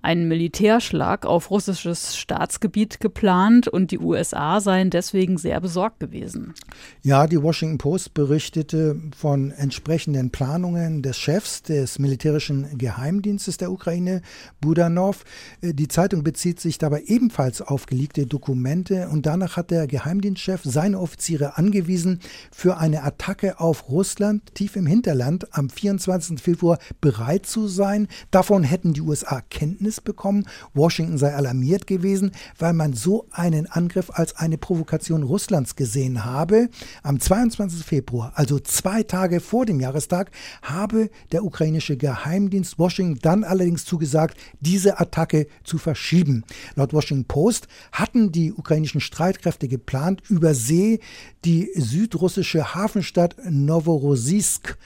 einen 0.02 0.26
Militärschlag 0.26 1.24
auf 1.24 1.50
russisches 1.50 2.16
Staatsgebiet 2.16 2.98
geplant 2.98 3.68
und 3.68 3.92
die 3.92 4.00
USA 4.00 4.60
seien 4.60 4.90
deswegen 4.90 5.38
sehr 5.38 5.60
besorgt 5.60 6.00
gewesen. 6.00 6.54
Ja, 7.02 7.28
die 7.28 7.40
Washington 7.40 7.78
Post 7.78 8.12
berichtete 8.12 9.00
von 9.16 9.52
entsprechenden 9.52 10.30
Planungen 10.30 11.02
des 11.02 11.16
Chefs 11.16 11.62
des 11.62 12.00
militärischen 12.00 12.76
Geheimdienstes 12.76 13.58
der 13.58 13.70
Ukraine, 13.70 14.22
Budanov. 14.60 15.24
Die 15.62 15.88
Zeitung 15.88 16.24
bezieht 16.24 16.58
sich 16.58 16.78
dabei 16.78 17.02
ebenfalls 17.06 17.62
auf 17.62 17.86
geleakte 17.86 18.26
Dokumente 18.26 19.08
und 19.08 19.24
danach 19.26 19.56
hat 19.56 19.70
der 19.70 19.86
Geheimdienstchef 19.86 20.62
seine 20.64 20.98
Offiziere 20.98 21.56
angewiesen, 21.56 22.18
für 22.50 22.78
eine 22.78 23.04
Attacke 23.04 23.60
auf 23.60 23.88
Russland 23.88 24.54
tief 24.54 24.74
im 24.74 24.86
Hinterland 24.86 25.54
am 25.54 25.70
24. 25.70 26.40
Februar 26.40 26.78
bereit 27.00 27.46
zu 27.46 27.68
sein. 27.68 28.08
Davon 28.32 28.64
hätten 28.64 28.94
die 28.94 29.00
USA 29.00 29.40
Kenntnis 29.48 29.91
Kenntnis 29.92 30.00
bekommen, 30.00 30.46
Washington 30.74 31.18
sei 31.18 31.34
alarmiert 31.34 31.86
gewesen, 31.86 32.32
weil 32.58 32.72
man 32.72 32.94
so 32.94 33.26
einen 33.30 33.66
Angriff 33.66 34.10
als 34.10 34.36
eine 34.36 34.56
Provokation 34.56 35.22
Russlands 35.22 35.76
gesehen 35.76 36.24
habe. 36.24 36.68
Am 37.02 37.20
22. 37.20 37.84
Februar, 37.84 38.32
also 38.34 38.58
zwei 38.58 39.02
Tage 39.02 39.40
vor 39.40 39.66
dem 39.66 39.80
Jahrestag, 39.80 40.30
habe 40.62 41.10
der 41.32 41.44
ukrainische 41.44 41.96
Geheimdienst 41.96 42.78
Washington 42.78 43.18
dann 43.22 43.44
allerdings 43.44 43.84
zugesagt, 43.84 44.38
diese 44.60 44.98
Attacke 44.98 45.46
zu 45.64 45.78
verschieben. 45.78 46.44
Laut 46.74 46.92
Washington 46.92 47.26
Post 47.26 47.68
hatten 47.92 48.32
die 48.32 48.52
ukrainischen 48.52 49.00
Streitkräfte 49.00 49.68
geplant, 49.68 50.22
über 50.28 50.54
See 50.54 51.00
die 51.44 51.70
südrussische 51.74 52.74
Hafenstadt 52.74 53.36
Novorossiysk 53.50 54.78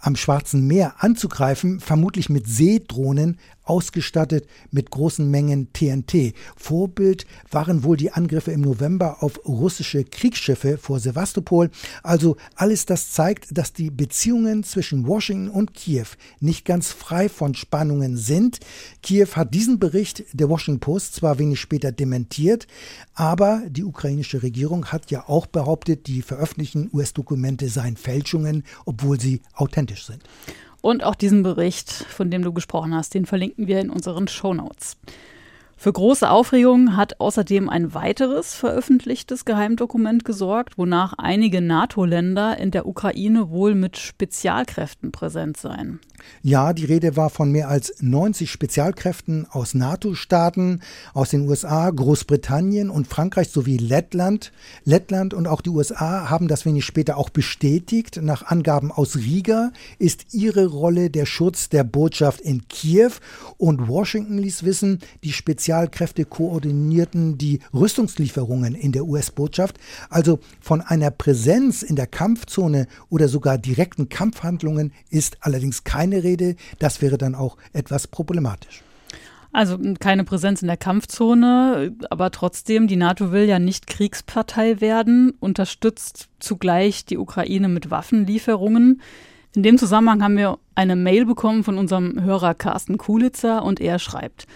am 0.00 0.16
Schwarzen 0.16 0.66
Meer 0.66 0.96
anzugreifen, 0.98 1.80
vermutlich 1.80 2.28
mit 2.28 2.46
Seedrohnen 2.46 3.38
ausgestattet 3.72 4.46
mit 4.70 4.90
großen 4.90 5.30
Mengen 5.30 5.72
TNT. 5.72 6.34
Vorbild 6.56 7.24
waren 7.50 7.84
wohl 7.84 7.96
die 7.96 8.12
Angriffe 8.12 8.52
im 8.52 8.60
November 8.60 9.22
auf 9.22 9.40
russische 9.46 10.04
Kriegsschiffe 10.04 10.76
vor 10.76 11.00
Sevastopol. 11.00 11.70
Also 12.02 12.36
alles 12.54 12.84
das 12.84 13.12
zeigt, 13.12 13.56
dass 13.56 13.72
die 13.72 13.90
Beziehungen 13.90 14.62
zwischen 14.62 15.06
Washington 15.06 15.48
und 15.48 15.72
Kiew 15.72 16.04
nicht 16.38 16.66
ganz 16.66 16.90
frei 16.92 17.30
von 17.30 17.54
Spannungen 17.54 18.18
sind. 18.18 18.60
Kiew 19.02 19.28
hat 19.36 19.54
diesen 19.54 19.78
Bericht 19.78 20.24
der 20.34 20.50
Washington 20.50 20.80
Post 20.80 21.14
zwar 21.14 21.38
wenig 21.38 21.58
später 21.58 21.92
dementiert, 21.92 22.66
aber 23.14 23.62
die 23.70 23.84
ukrainische 23.84 24.42
Regierung 24.42 24.86
hat 24.86 25.10
ja 25.10 25.26
auch 25.30 25.46
behauptet, 25.46 26.06
die 26.08 26.20
veröffentlichten 26.20 26.90
US-Dokumente 26.92 27.70
seien 27.70 27.96
Fälschungen, 27.96 28.64
obwohl 28.84 29.18
sie 29.18 29.40
authentisch 29.54 30.04
sind. 30.04 30.22
Und 30.82 31.04
auch 31.04 31.14
diesen 31.14 31.42
Bericht, 31.42 31.90
von 31.90 32.30
dem 32.30 32.42
du 32.42 32.52
gesprochen 32.52 32.94
hast, 32.94 33.14
den 33.14 33.24
verlinken 33.24 33.68
wir 33.68 33.80
in 33.80 33.88
unseren 33.88 34.28
Shownotes. 34.28 34.98
Für 35.76 35.92
große 35.92 36.30
Aufregung 36.30 36.96
hat 36.96 37.18
außerdem 37.20 37.68
ein 37.68 37.92
weiteres 37.92 38.54
veröffentlichtes 38.54 39.44
Geheimdokument 39.44 40.24
gesorgt, 40.24 40.78
wonach 40.78 41.14
einige 41.18 41.60
NATO-Länder 41.60 42.56
in 42.58 42.70
der 42.70 42.86
Ukraine 42.86 43.50
wohl 43.50 43.74
mit 43.74 43.98
Spezialkräften 43.98 45.10
präsent 45.10 45.56
seien. 45.56 45.98
Ja, 46.42 46.72
die 46.72 46.84
Rede 46.84 47.16
war 47.16 47.30
von 47.30 47.50
mehr 47.50 47.68
als 47.68 47.94
90 48.00 48.48
Spezialkräften 48.48 49.46
aus 49.50 49.74
NATO-Staaten, 49.74 50.80
aus 51.14 51.30
den 51.30 51.48
USA, 51.48 51.90
Großbritannien 51.90 52.90
und 52.90 53.08
Frankreich 53.08 53.48
sowie 53.50 53.76
Lettland. 53.76 54.52
Lettland 54.84 55.34
und 55.34 55.48
auch 55.48 55.62
die 55.62 55.70
USA 55.70 56.30
haben 56.30 56.46
das 56.46 56.64
wenig 56.64 56.84
später 56.84 57.16
auch 57.16 57.30
bestätigt. 57.30 58.20
Nach 58.22 58.46
Angaben 58.46 58.92
aus 58.92 59.16
Riga 59.16 59.72
ist 59.98 60.32
ihre 60.32 60.66
Rolle 60.66 61.10
der 61.10 61.26
Schutz 61.26 61.68
der 61.70 61.82
Botschaft 61.82 62.40
in 62.40 62.68
Kiew 62.68 63.10
und 63.56 63.88
Washington 63.88 64.38
ließ 64.38 64.62
wissen, 64.62 65.00
die 65.24 65.32
Spezialkräfte 65.32 65.71
koordinierten 66.28 67.38
die 67.38 67.60
Rüstungslieferungen 67.74 68.74
in 68.74 68.92
der 68.92 69.04
US-Botschaft. 69.04 69.78
Also 70.10 70.38
von 70.60 70.80
einer 70.80 71.10
Präsenz 71.10 71.82
in 71.82 71.96
der 71.96 72.06
Kampfzone 72.06 72.86
oder 73.08 73.28
sogar 73.28 73.58
direkten 73.58 74.08
Kampfhandlungen 74.08 74.92
ist 75.10 75.38
allerdings 75.40 75.84
keine 75.84 76.22
Rede. 76.22 76.56
Das 76.78 77.02
wäre 77.02 77.18
dann 77.18 77.34
auch 77.34 77.56
etwas 77.72 78.06
problematisch. 78.06 78.82
Also 79.52 79.78
keine 80.00 80.24
Präsenz 80.24 80.62
in 80.62 80.68
der 80.68 80.78
Kampfzone, 80.78 81.94
aber 82.08 82.30
trotzdem, 82.30 82.86
die 82.88 82.96
NATO 82.96 83.32
will 83.32 83.44
ja 83.44 83.58
nicht 83.58 83.86
Kriegspartei 83.86 84.80
werden, 84.80 85.34
unterstützt 85.40 86.28
zugleich 86.40 87.04
die 87.04 87.18
Ukraine 87.18 87.68
mit 87.68 87.90
Waffenlieferungen. 87.90 89.02
In 89.54 89.62
dem 89.62 89.76
Zusammenhang 89.76 90.22
haben 90.22 90.38
wir 90.38 90.58
eine 90.74 90.96
Mail 90.96 91.26
bekommen 91.26 91.64
von 91.64 91.76
unserem 91.76 92.22
Hörer 92.22 92.54
Carsten 92.54 92.96
Kulitzer 92.96 93.62
und 93.62 93.78
er 93.80 93.98
schreibt, 93.98 94.46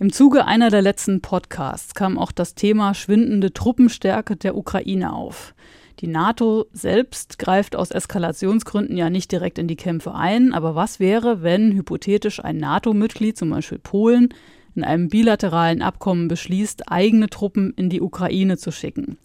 im 0.00 0.12
Zuge 0.12 0.44
einer 0.44 0.70
der 0.70 0.82
letzten 0.82 1.20
Podcasts 1.20 1.94
kam 1.94 2.18
auch 2.18 2.32
das 2.32 2.56
Thema 2.56 2.94
schwindende 2.94 3.52
Truppenstärke 3.52 4.34
der 4.34 4.56
Ukraine 4.56 5.12
auf. 5.12 5.54
Die 6.00 6.08
NATO 6.08 6.66
selbst 6.72 7.38
greift 7.38 7.76
aus 7.76 7.92
Eskalationsgründen 7.92 8.96
ja 8.96 9.08
nicht 9.08 9.30
direkt 9.30 9.58
in 9.58 9.68
die 9.68 9.76
Kämpfe 9.76 10.12
ein, 10.12 10.52
aber 10.52 10.74
was 10.74 10.98
wäre, 10.98 11.42
wenn 11.42 11.72
hypothetisch 11.72 12.44
ein 12.44 12.56
NATO-Mitglied, 12.56 13.38
zum 13.38 13.50
Beispiel 13.50 13.78
Polen, 13.78 14.34
in 14.74 14.82
einem 14.82 15.08
bilateralen 15.08 15.80
Abkommen 15.80 16.26
beschließt, 16.26 16.90
eigene 16.90 17.30
Truppen 17.30 17.72
in 17.76 17.88
die 17.88 18.00
Ukraine 18.00 18.58
zu 18.58 18.72
schicken? 18.72 19.16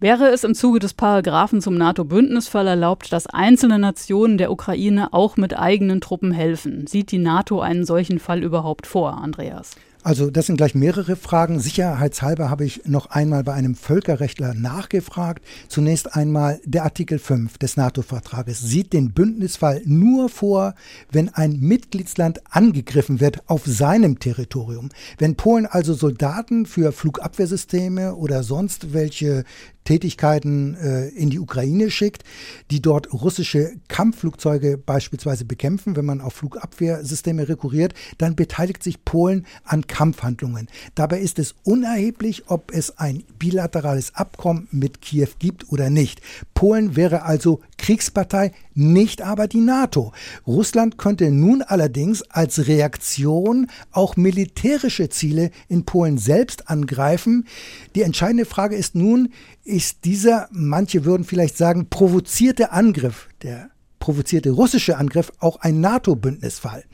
Wäre 0.00 0.30
es 0.30 0.42
im 0.42 0.54
Zuge 0.54 0.80
des 0.80 0.94
Paragraphen 0.94 1.60
zum 1.60 1.76
NATO-Bündnisfall 1.76 2.66
erlaubt, 2.66 3.12
dass 3.12 3.28
einzelne 3.28 3.78
Nationen 3.78 4.38
der 4.38 4.50
Ukraine 4.50 5.12
auch 5.12 5.36
mit 5.36 5.56
eigenen 5.56 6.00
Truppen 6.00 6.32
helfen? 6.32 6.88
Sieht 6.88 7.12
die 7.12 7.18
NATO 7.18 7.60
einen 7.60 7.84
solchen 7.84 8.18
Fall 8.18 8.42
überhaupt 8.42 8.88
vor, 8.88 9.18
Andreas? 9.18 9.76
Also 10.02 10.30
das 10.30 10.46
sind 10.46 10.56
gleich 10.56 10.74
mehrere 10.74 11.14
Fragen. 11.14 11.60
Sicherheitshalber 11.60 12.48
habe 12.48 12.64
ich 12.64 12.86
noch 12.86 13.10
einmal 13.10 13.44
bei 13.44 13.52
einem 13.52 13.74
Völkerrechtler 13.74 14.54
nachgefragt. 14.54 15.44
Zunächst 15.68 16.16
einmal 16.16 16.58
der 16.64 16.84
Artikel 16.84 17.18
5 17.18 17.58
des 17.58 17.76
NATO-Vertrages 17.76 18.60
sieht 18.60 18.94
den 18.94 19.12
Bündnisfall 19.12 19.82
nur 19.84 20.30
vor, 20.30 20.74
wenn 21.12 21.28
ein 21.28 21.60
Mitgliedsland 21.60 22.40
angegriffen 22.50 23.20
wird 23.20 23.42
auf 23.46 23.66
seinem 23.66 24.18
Territorium. 24.18 24.88
Wenn 25.18 25.36
Polen 25.36 25.66
also 25.66 25.92
Soldaten 25.92 26.64
für 26.64 26.92
Flugabwehrsysteme 26.92 28.14
oder 28.14 28.42
sonst 28.42 28.94
welche 28.94 29.44
Tätigkeiten 29.84 30.74
äh, 30.74 31.08
in 31.08 31.30
die 31.30 31.38
Ukraine 31.38 31.90
schickt, 31.90 32.22
die 32.70 32.80
dort 32.80 33.12
russische 33.12 33.72
Kampfflugzeuge 33.88 34.78
beispielsweise 34.78 35.44
bekämpfen, 35.44 35.96
wenn 35.96 36.04
man 36.04 36.20
auf 36.20 36.34
Flugabwehrsysteme 36.34 37.48
rekurriert, 37.48 37.94
dann 38.18 38.36
beteiligt 38.36 38.82
sich 38.82 39.04
Polen 39.04 39.46
an 39.64 39.86
Kampfhandlungen. 39.86 40.68
Dabei 40.94 41.20
ist 41.20 41.38
es 41.38 41.54
unerheblich, 41.64 42.44
ob 42.48 42.72
es 42.72 42.98
ein 42.98 43.24
bilaterales 43.38 44.14
Abkommen 44.14 44.68
mit 44.70 45.00
Kiew 45.00 45.28
gibt 45.38 45.72
oder 45.72 45.90
nicht. 45.90 46.20
Polen 46.54 46.94
wäre 46.94 47.22
also 47.22 47.60
Kriegspartei, 47.78 48.52
nicht 48.74 49.22
aber 49.22 49.48
die 49.48 49.60
NATO. 49.60 50.12
Russland 50.46 50.98
könnte 50.98 51.30
nun 51.30 51.62
allerdings 51.62 52.22
als 52.22 52.66
Reaktion 52.66 53.68
auch 53.92 54.16
militärische 54.16 55.08
Ziele 55.08 55.50
in 55.68 55.84
Polen 55.84 56.18
selbst 56.18 56.68
angreifen. 56.68 57.46
Die 57.94 58.02
entscheidende 58.02 58.44
Frage 58.44 58.76
ist 58.76 58.94
nun, 58.94 59.30
ist 59.70 60.04
dieser, 60.04 60.48
manche 60.52 61.04
würden 61.04 61.24
vielleicht 61.24 61.56
sagen, 61.56 61.88
provozierte 61.88 62.72
Angriff, 62.72 63.28
der 63.42 63.70
provozierte 64.00 64.50
russische 64.50 64.96
Angriff 64.96 65.30
auch 65.38 65.60
ein 65.60 65.80
NATO-Bündnisfall. 65.80 66.84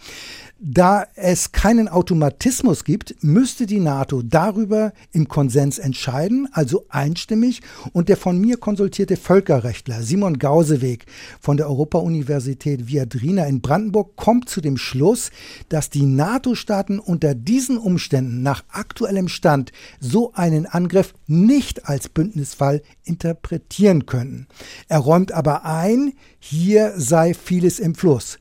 Da 0.59 1.07
es 1.17 1.53
keinen 1.53 1.87
Automatismus 1.87 2.85
gibt, 2.85 3.23
müsste 3.23 3.67
die 3.67 3.79
NATO 3.79 4.23
darüber 4.23 4.95
im 5.13 5.29
Konsens 5.29 5.79
entscheiden, 5.79 6.49
also 6.51 6.87
einstimmig. 6.89 7.61
Und 7.93 8.09
der 8.09 8.17
von 8.17 8.41
mir 8.41 8.57
konsultierte 8.57 9.19
Völkerrechtler 9.19 10.03
Simon 10.03 10.39
Gauseweg 10.39 11.05
von 11.43 11.59
der 11.59 11.69
Europa-Universität 11.69 12.89
Viadrina 12.89 13.45
in 13.45 13.61
Brandenburg 13.61 14.17
kommt 14.17 14.49
zu 14.49 14.63
dem 14.63 14.79
Schluss, 14.79 15.31
dass 15.69 15.91
die 15.91 16.07
NATO-Staaten 16.07 17.01
unter 17.01 17.35
diesen 17.35 17.77
Umständen 17.77 18.43
nach 18.43 18.65
aktuellem 18.71 19.29
Stand 19.29 19.73
so 20.01 20.33
einen 20.33 20.65
Angriff 20.65 21.13
nicht 21.27 21.87
als 21.87 22.09
Bündnisfall 22.09 22.81
interpretieren 23.05 24.07
können. 24.07 24.47
Er 24.89 25.01
räumt 25.01 25.33
aber 25.33 25.67
ein, 25.67 26.15
hier 26.39 26.95
sei 26.97 27.35
vieles 27.35 27.79
im 27.79 27.95
Fluss. 27.95 28.39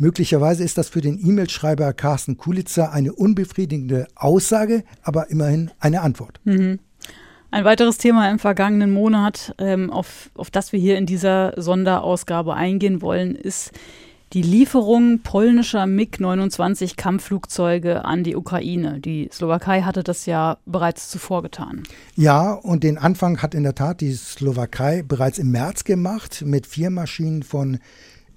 Möglicherweise 0.00 0.64
ist 0.64 0.78
das 0.78 0.88
für 0.88 1.02
den 1.02 1.20
E-Mail-Schreiber 1.22 1.92
Carsten 1.92 2.38
Kulitzer 2.38 2.90
eine 2.90 3.12
unbefriedigende 3.12 4.06
Aussage, 4.14 4.82
aber 5.02 5.28
immerhin 5.28 5.72
eine 5.78 6.00
Antwort. 6.00 6.40
Mhm. 6.44 6.78
Ein 7.50 7.64
weiteres 7.66 7.98
Thema 7.98 8.30
im 8.30 8.38
vergangenen 8.38 8.92
Monat, 8.92 9.54
ähm, 9.58 9.90
auf, 9.90 10.30
auf 10.34 10.50
das 10.50 10.72
wir 10.72 10.80
hier 10.80 10.96
in 10.96 11.04
dieser 11.04 11.52
Sonderausgabe 11.60 12.54
eingehen 12.54 13.02
wollen, 13.02 13.34
ist 13.34 13.72
die 14.32 14.40
Lieferung 14.40 15.18
polnischer 15.18 15.84
MiG-29 15.84 16.96
Kampfflugzeuge 16.96 18.02
an 18.02 18.24
die 18.24 18.36
Ukraine. 18.36 19.00
Die 19.00 19.28
Slowakei 19.30 19.82
hatte 19.82 20.02
das 20.02 20.24
ja 20.24 20.56
bereits 20.64 21.10
zuvor 21.10 21.42
getan. 21.42 21.82
Ja, 22.16 22.52
und 22.52 22.84
den 22.84 22.96
Anfang 22.96 23.42
hat 23.42 23.54
in 23.54 23.64
der 23.64 23.74
Tat 23.74 24.00
die 24.00 24.14
Slowakei 24.14 25.02
bereits 25.02 25.38
im 25.38 25.50
März 25.50 25.84
gemacht 25.84 26.42
mit 26.46 26.66
vier 26.66 26.88
Maschinen 26.88 27.42
von 27.42 27.80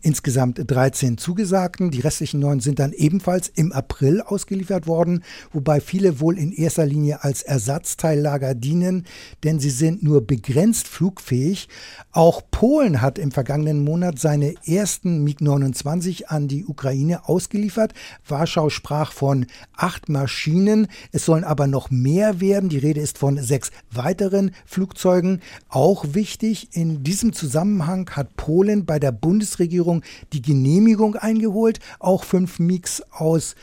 insgesamt 0.03 0.61
13 0.65 1.17
zugesagten. 1.17 1.91
Die 1.91 2.01
restlichen 2.01 2.39
neun 2.39 2.59
sind 2.59 2.79
dann 2.79 2.93
ebenfalls 2.93 3.49
im 3.49 3.71
April 3.71 4.21
ausgeliefert 4.21 4.85
worden, 4.85 5.23
wobei 5.51 5.81
viele 5.81 6.19
wohl 6.19 6.37
in 6.37 6.51
erster 6.51 6.85
Linie 6.85 7.23
als 7.23 7.41
Ersatzteillager 7.41 8.53
dienen, 8.53 9.05
denn 9.43 9.59
sie 9.59 9.69
sind 9.69 10.03
nur 10.03 10.25
begrenzt 10.25 10.87
flugfähig. 10.87 11.69
Auch 12.11 12.41
Polen 12.51 13.01
hat 13.01 13.17
im 13.17 13.31
vergangenen 13.31 13.83
Monat 13.83 14.19
seine 14.19 14.55
ersten 14.65 15.23
MiG-29 15.23 16.25
an 16.25 16.47
die 16.47 16.65
Ukraine 16.65 17.27
ausgeliefert. 17.27 17.93
Warschau 18.27 18.69
sprach 18.69 19.11
von 19.11 19.45
acht 19.75 20.09
Maschinen. 20.09 20.87
Es 21.11 21.25
sollen 21.25 21.43
aber 21.43 21.67
noch 21.67 21.89
mehr 21.91 22.41
werden. 22.41 22.69
Die 22.69 22.77
Rede 22.77 23.01
ist 23.01 23.17
von 23.17 23.41
sechs 23.41 23.71
weiteren 23.91 24.51
Flugzeugen. 24.65 25.41
Auch 25.69 26.05
wichtig, 26.13 26.69
in 26.73 27.03
diesem 27.03 27.33
Zusammenhang 27.33 28.09
hat 28.11 28.35
Polen 28.35 28.85
bei 28.85 28.99
der 28.99 29.11
Bundesregierung 29.11 29.92
Regierung 29.93 30.03
die 30.31 30.41
Genehmigung 30.41 31.15
eingeholt, 31.15 31.79
auch 31.99 32.23
fünf 32.23 32.59
MiGs 32.59 33.03
aus 33.11 33.55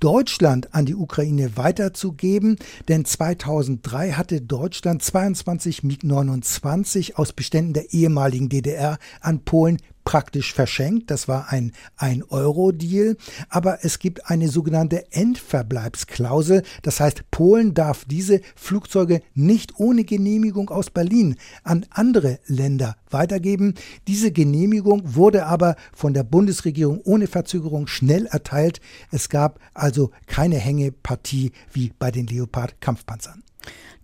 Deutschland 0.00 0.74
an 0.74 0.86
die 0.86 0.94
Ukraine 0.94 1.56
weiterzugeben, 1.56 2.56
denn 2.88 3.04
2003 3.04 4.12
hatte 4.12 4.40
Deutschland 4.42 5.02
22 5.02 5.82
MiG-29 5.82 7.14
aus 7.14 7.32
Beständen 7.32 7.72
der 7.72 7.92
ehemaligen 7.92 8.48
DDR 8.48 8.98
an 9.20 9.40
Polen 9.44 9.78
praktisch 10.04 10.52
verschenkt. 10.52 11.10
Das 11.10 11.28
war 11.28 11.50
ein 11.50 11.72
1-Euro-Deal. 11.98 13.16
Aber 13.48 13.84
es 13.84 13.98
gibt 13.98 14.30
eine 14.30 14.48
sogenannte 14.48 15.10
Endverbleibsklausel. 15.12 16.62
Das 16.82 17.00
heißt, 17.00 17.30
Polen 17.30 17.74
darf 17.74 18.04
diese 18.04 18.40
Flugzeuge 18.54 19.20
nicht 19.34 19.78
ohne 19.78 20.04
Genehmigung 20.04 20.70
aus 20.70 20.90
Berlin 20.90 21.36
an 21.62 21.86
andere 21.90 22.38
Länder 22.46 22.96
weitergeben. 23.10 23.74
Diese 24.06 24.30
Genehmigung 24.30 25.14
wurde 25.14 25.46
aber 25.46 25.76
von 25.92 26.14
der 26.14 26.24
Bundesregierung 26.24 27.00
ohne 27.04 27.26
Verzögerung 27.26 27.86
schnell 27.86 28.26
erteilt. 28.26 28.80
Es 29.10 29.28
gab 29.28 29.60
also 29.72 30.10
keine 30.26 30.56
Hängepartie 30.56 31.52
wie 31.72 31.92
bei 31.98 32.10
den 32.10 32.26
Leopard-Kampfpanzern. 32.26 33.42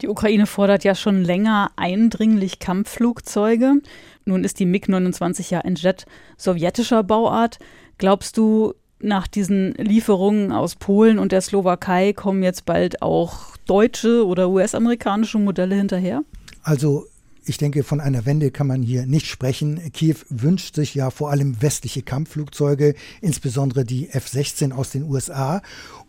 Die 0.01 0.09
Ukraine 0.09 0.46
fordert 0.46 0.84
ja 0.84 0.94
schon 0.94 1.22
länger 1.22 1.72
eindringlich 1.76 2.59
Kampfflugzeuge. 2.59 3.74
Nun 4.24 4.44
ist 4.44 4.60
die 4.60 4.66
MiG-29 4.66 5.50
ja 5.50 5.60
ein 5.60 5.74
Jet 5.74 6.06
sowjetischer 6.36 7.02
Bauart. 7.02 7.58
Glaubst 7.98 8.36
du, 8.36 8.74
nach 9.02 9.26
diesen 9.26 9.72
Lieferungen 9.74 10.52
aus 10.52 10.76
Polen 10.76 11.18
und 11.18 11.32
der 11.32 11.40
Slowakei 11.40 12.12
kommen 12.12 12.42
jetzt 12.42 12.66
bald 12.66 13.02
auch 13.02 13.56
deutsche 13.66 14.26
oder 14.26 14.50
US-amerikanische 14.50 15.38
Modelle 15.38 15.74
hinterher? 15.74 16.22
Also 16.62 17.06
ich 17.44 17.56
denke, 17.56 17.82
von 17.82 18.00
einer 18.00 18.26
Wende 18.26 18.50
kann 18.50 18.66
man 18.66 18.82
hier 18.82 19.06
nicht 19.06 19.26
sprechen. 19.26 19.80
Kiew 19.92 20.16
wünscht 20.28 20.74
sich 20.74 20.94
ja 20.94 21.10
vor 21.10 21.30
allem 21.30 21.62
westliche 21.62 22.02
Kampfflugzeuge, 22.02 22.94
insbesondere 23.22 23.84
die 23.84 24.10
F-16 24.10 24.72
aus 24.72 24.90
den 24.90 25.04
USA. 25.04 25.62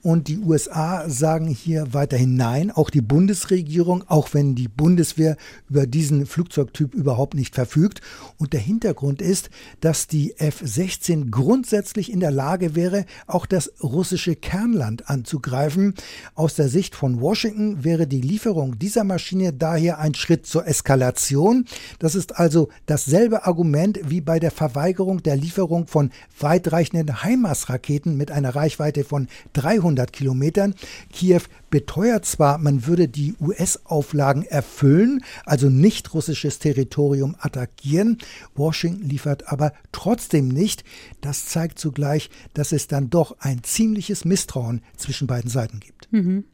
Und 0.04 0.28
die 0.28 0.39
USA 0.39 1.08
sagen 1.08 1.45
hier 1.45 1.93
weiterhin 1.93 2.36
Nein, 2.36 2.72
auch 2.72 2.89
die 2.89 3.02
Bundesregierung, 3.02 4.04
auch 4.08 4.34
wenn 4.34 4.56
die 4.56 4.68
Bundeswehr 4.68 5.38
über 5.70 5.86
diesen 5.86 6.26
Flugzeugtyp 6.26 6.95
überhaupt 6.95 7.36
nicht 7.36 7.54
verfügt. 7.54 8.02
Und 8.38 8.54
der 8.54 8.62
Hintergrund 8.62 9.22
ist, 9.22 9.52
dass 9.80 10.08
die 10.08 10.34
F-16 10.39 11.30
grundsätzlich 11.30 12.12
in 12.12 12.20
der 12.20 12.32
Lage 12.32 12.74
wäre, 12.74 13.06
auch 13.28 13.45
das 13.45 13.72
russische 13.84 14.36
Kernland 14.36 15.08
anzugreifen. 15.08 15.93
Aus 16.34 16.56
der 16.56 16.68
Sicht 16.68 16.95
von 16.95 17.22
Washington 17.22 17.84
wäre 17.84 18.08
die 18.08 18.22
Lieferung 18.22 18.80
dieser 18.80 19.04
Maschine 19.04 19.54
daher 19.54 19.99
ein 19.99 20.16
Schritt 20.16 20.47
zur 20.47 20.66
Eskalation. 20.66 21.66
Das 21.99 22.16
ist 22.16 22.39
also 22.39 22.70
dasselbe 22.88 23.45
Argument 23.45 23.99
wie 24.04 24.22
bei 24.22 24.39
der 24.39 24.52
Verweigerung 24.52 25.22
der 25.22 25.36
Lieferung 25.36 25.86
von 25.86 26.10
weitreichenden 26.39 27.22
HIMARS-Raketen 27.22 28.18
mit 28.18 28.32
einer 28.32 28.56
Reichweite 28.56 29.04
von 29.04 29.28
300 29.54 29.91
200 29.92 30.14
Kilometern. 30.14 30.76
Kiew 31.12 31.42
beteuert 31.70 32.26
zwar, 32.26 32.58
man 32.58 32.86
würde 32.88 33.08
die 33.08 33.36
US-Auflagen 33.39 34.44
erfüllen, 34.44 35.24
also 35.46 35.70
nicht 35.70 36.14
russisches 36.14 36.60
Territorium 36.60 37.36
attackieren. 37.39 38.18
Washington 38.56 39.08
liefert 39.08 39.48
aber 39.48 39.74
trotzdem 39.92 40.48
nicht. 40.48 40.84
Das 41.22 41.46
zeigt 41.46 41.80
zugleich, 41.80 42.30
dass 42.54 42.72
es 42.72 42.88
dann 42.88 43.10
doch 43.10 43.38
ein 43.39 43.64
ziemliches 43.64 44.26
Misstrauen 44.26 44.82
zwischen 44.98 45.28
beiden 45.28 45.50
Seiten 45.50 45.80
gibt. 45.80 46.12
Mhm. 46.12 46.46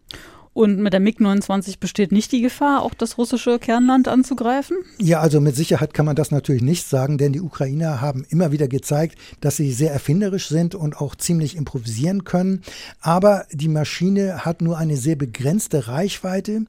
Und 0.57 0.79
mit 0.79 0.91
der 0.91 0.99
MiG-29 0.99 1.77
besteht 1.79 2.11
nicht 2.11 2.31
die 2.31 2.41
Gefahr, 2.41 2.81
auch 2.81 2.95
das 2.95 3.19
russische 3.19 3.59
Kernland 3.59 4.07
anzugreifen? 4.07 4.77
Ja, 4.97 5.19
also 5.19 5.39
mit 5.39 5.55
Sicherheit 5.55 5.93
kann 5.93 6.07
man 6.07 6.15
das 6.15 6.31
natürlich 6.31 6.63
nicht 6.63 6.87
sagen, 6.87 7.19
denn 7.19 7.31
die 7.31 7.41
Ukrainer 7.41 8.01
haben 8.01 8.25
immer 8.27 8.51
wieder 8.51 8.67
gezeigt, 8.67 9.19
dass 9.39 9.57
sie 9.57 9.71
sehr 9.71 9.93
erfinderisch 9.93 10.47
sind 10.47 10.73
und 10.73 10.99
auch 10.99 11.15
ziemlich 11.15 11.55
improvisieren 11.55 12.23
können. 12.23 12.63
Aber 13.01 13.45
die 13.51 13.67
Maschine 13.67 14.45
hat 14.45 14.63
nur 14.63 14.79
eine 14.79 14.97
sehr 14.97 15.15
begrenzte 15.15 15.89
Reichweite. 15.89 16.65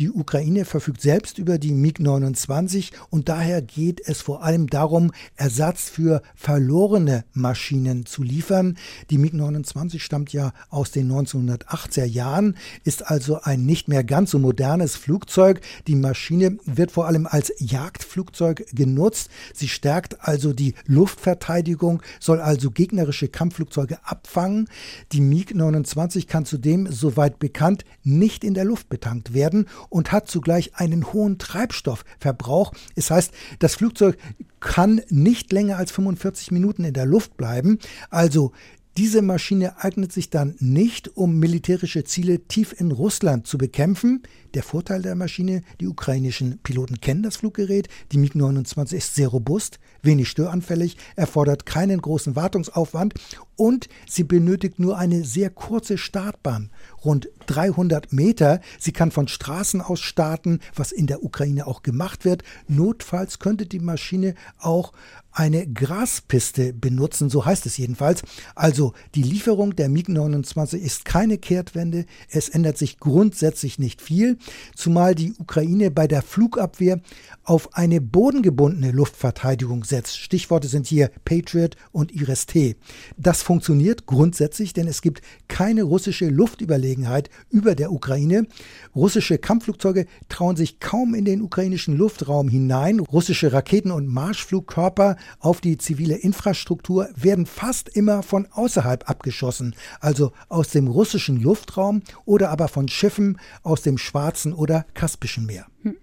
Die 0.00 0.10
Ukraine 0.10 0.66
verfügt 0.66 1.00
selbst 1.00 1.38
über 1.38 1.56
die 1.56 1.72
MiG-29 1.72 2.90
und 3.08 3.30
daher 3.30 3.62
geht 3.62 4.02
es 4.04 4.20
vor 4.20 4.42
allem 4.42 4.66
darum, 4.66 5.12
Ersatz 5.36 5.88
für 5.88 6.20
verlorene 6.34 7.24
Maschinen 7.32 8.04
zu 8.04 8.22
liefern. 8.22 8.76
Die 9.08 9.16
MiG-29 9.16 9.98
stammt 9.98 10.34
ja 10.34 10.52
aus 10.68 10.90
den 10.90 11.10
1980er 11.10 12.04
Jahren, 12.04 12.54
ist 12.84 13.06
also 13.10 13.29
also 13.30 13.42
ein 13.42 13.64
nicht 13.64 13.86
mehr 13.86 14.02
ganz 14.02 14.32
so 14.32 14.38
modernes 14.40 14.96
Flugzeug. 14.96 15.60
Die 15.86 15.94
Maschine 15.94 16.58
wird 16.64 16.90
vor 16.90 17.06
allem 17.06 17.28
als 17.28 17.52
Jagdflugzeug 17.58 18.66
genutzt. 18.72 19.30
Sie 19.54 19.68
stärkt 19.68 20.26
also 20.26 20.52
die 20.52 20.74
Luftverteidigung, 20.86 22.02
soll 22.18 22.40
also 22.40 22.72
gegnerische 22.72 23.28
Kampfflugzeuge 23.28 23.98
abfangen. 24.04 24.68
Die 25.12 25.20
MiG-29 25.20 26.26
kann 26.26 26.44
zudem, 26.44 26.90
soweit 26.90 27.38
bekannt, 27.38 27.84
nicht 28.02 28.42
in 28.42 28.54
der 28.54 28.64
Luft 28.64 28.88
betankt 28.88 29.32
werden 29.32 29.66
und 29.88 30.10
hat 30.10 30.28
zugleich 30.28 30.74
einen 30.74 31.12
hohen 31.12 31.38
Treibstoffverbrauch. 31.38 32.72
Es 32.96 33.12
heißt, 33.12 33.32
das 33.60 33.76
Flugzeug 33.76 34.18
kann 34.58 35.00
nicht 35.08 35.52
länger 35.52 35.78
als 35.78 35.92
45 35.92 36.50
Minuten 36.50 36.84
in 36.84 36.94
der 36.94 37.06
Luft 37.06 37.36
bleiben. 37.36 37.78
Also 38.10 38.52
diese 38.96 39.22
Maschine 39.22 39.82
eignet 39.82 40.12
sich 40.12 40.30
dann 40.30 40.56
nicht, 40.58 41.16
um 41.16 41.38
militärische 41.38 42.04
Ziele 42.04 42.40
tief 42.40 42.74
in 42.78 42.90
Russland 42.90 43.46
zu 43.46 43.56
bekämpfen. 43.56 44.22
Der 44.54 44.64
Vorteil 44.64 45.02
der 45.02 45.14
Maschine, 45.14 45.62
die 45.80 45.86
ukrainischen 45.86 46.58
Piloten 46.62 47.00
kennen 47.00 47.22
das 47.22 47.36
Fluggerät, 47.36 47.88
die 48.10 48.18
MiG-29 48.18 48.94
ist 48.94 49.14
sehr 49.14 49.28
robust, 49.28 49.78
wenig 50.02 50.28
störanfällig, 50.28 50.96
erfordert 51.14 51.66
keinen 51.66 52.00
großen 52.00 52.34
Wartungsaufwand 52.34 53.14
und 53.54 53.88
sie 54.08 54.24
benötigt 54.24 54.78
nur 54.78 54.98
eine 54.98 55.22
sehr 55.22 55.50
kurze 55.50 55.98
Startbahn, 55.98 56.70
rund 57.04 57.28
300 57.46 58.12
Meter. 58.12 58.60
Sie 58.78 58.92
kann 58.92 59.10
von 59.10 59.28
Straßen 59.28 59.82
aus 59.82 60.00
starten, 60.00 60.60
was 60.74 60.90
in 60.90 61.06
der 61.06 61.22
Ukraine 61.22 61.66
auch 61.66 61.82
gemacht 61.82 62.24
wird. 62.24 62.42
Notfalls 62.66 63.38
könnte 63.38 63.66
die 63.66 63.78
Maschine 63.78 64.34
auch 64.58 64.92
eine 65.32 65.66
Graspiste 65.66 66.72
benutzen, 66.72 67.30
so 67.30 67.44
heißt 67.44 67.66
es 67.66 67.76
jedenfalls. 67.76 68.22
Also 68.54 68.94
die 69.14 69.22
Lieferung 69.22 69.76
der 69.76 69.88
MiG-29 69.88 70.78
ist 70.78 71.04
keine 71.04 71.38
Kehrtwende, 71.38 72.06
es 72.30 72.48
ändert 72.48 72.78
sich 72.78 72.98
grundsätzlich 72.98 73.78
nicht 73.78 74.02
viel, 74.02 74.38
zumal 74.74 75.14
die 75.14 75.34
Ukraine 75.38 75.90
bei 75.90 76.06
der 76.06 76.22
Flugabwehr 76.22 77.00
auf 77.44 77.74
eine 77.74 78.00
bodengebundene 78.00 78.92
Luftverteidigung 78.92 79.84
setzt. 79.84 80.18
Stichworte 80.18 80.68
sind 80.68 80.86
hier 80.86 81.10
Patriot 81.24 81.76
und 81.90 82.12
IRIS-T. 82.12 82.76
Das 83.16 83.42
funktioniert 83.42 84.06
grundsätzlich, 84.06 84.72
denn 84.72 84.86
es 84.86 85.02
gibt 85.02 85.22
keine 85.48 85.82
russische 85.82 86.28
Luftüberlegenheit 86.28 87.28
über 87.50 87.74
der 87.74 87.92
Ukraine. 87.92 88.46
Russische 88.94 89.38
Kampfflugzeuge 89.38 90.06
trauen 90.28 90.56
sich 90.56 90.80
kaum 90.80 91.14
in 91.14 91.24
den 91.24 91.42
ukrainischen 91.42 91.96
Luftraum 91.96 92.48
hinein. 92.48 93.00
Russische 93.00 93.52
Raketen 93.52 93.90
und 93.90 94.06
Marschflugkörper 94.06 95.16
auf 95.40 95.60
die 95.60 95.76
zivile 95.78 96.16
Infrastruktur 96.16 97.08
werden 97.16 97.46
fast 97.46 97.88
immer 97.88 98.22
von 98.22 98.46
außerhalb 98.50 99.08
abgeschossen, 99.10 99.74
also 100.00 100.32
aus 100.48 100.68
dem 100.68 100.86
russischen 100.86 101.40
Luftraum 101.40 102.02
oder 102.24 102.50
aber 102.50 102.68
von 102.68 102.88
Schiffen 102.88 103.38
aus 103.62 103.82
dem 103.82 103.98
Schwarzen 103.98 104.29
oder 104.52 104.86
Kaspischen 104.94 105.46
Meer. 105.46 105.66
Hm. 105.82 105.96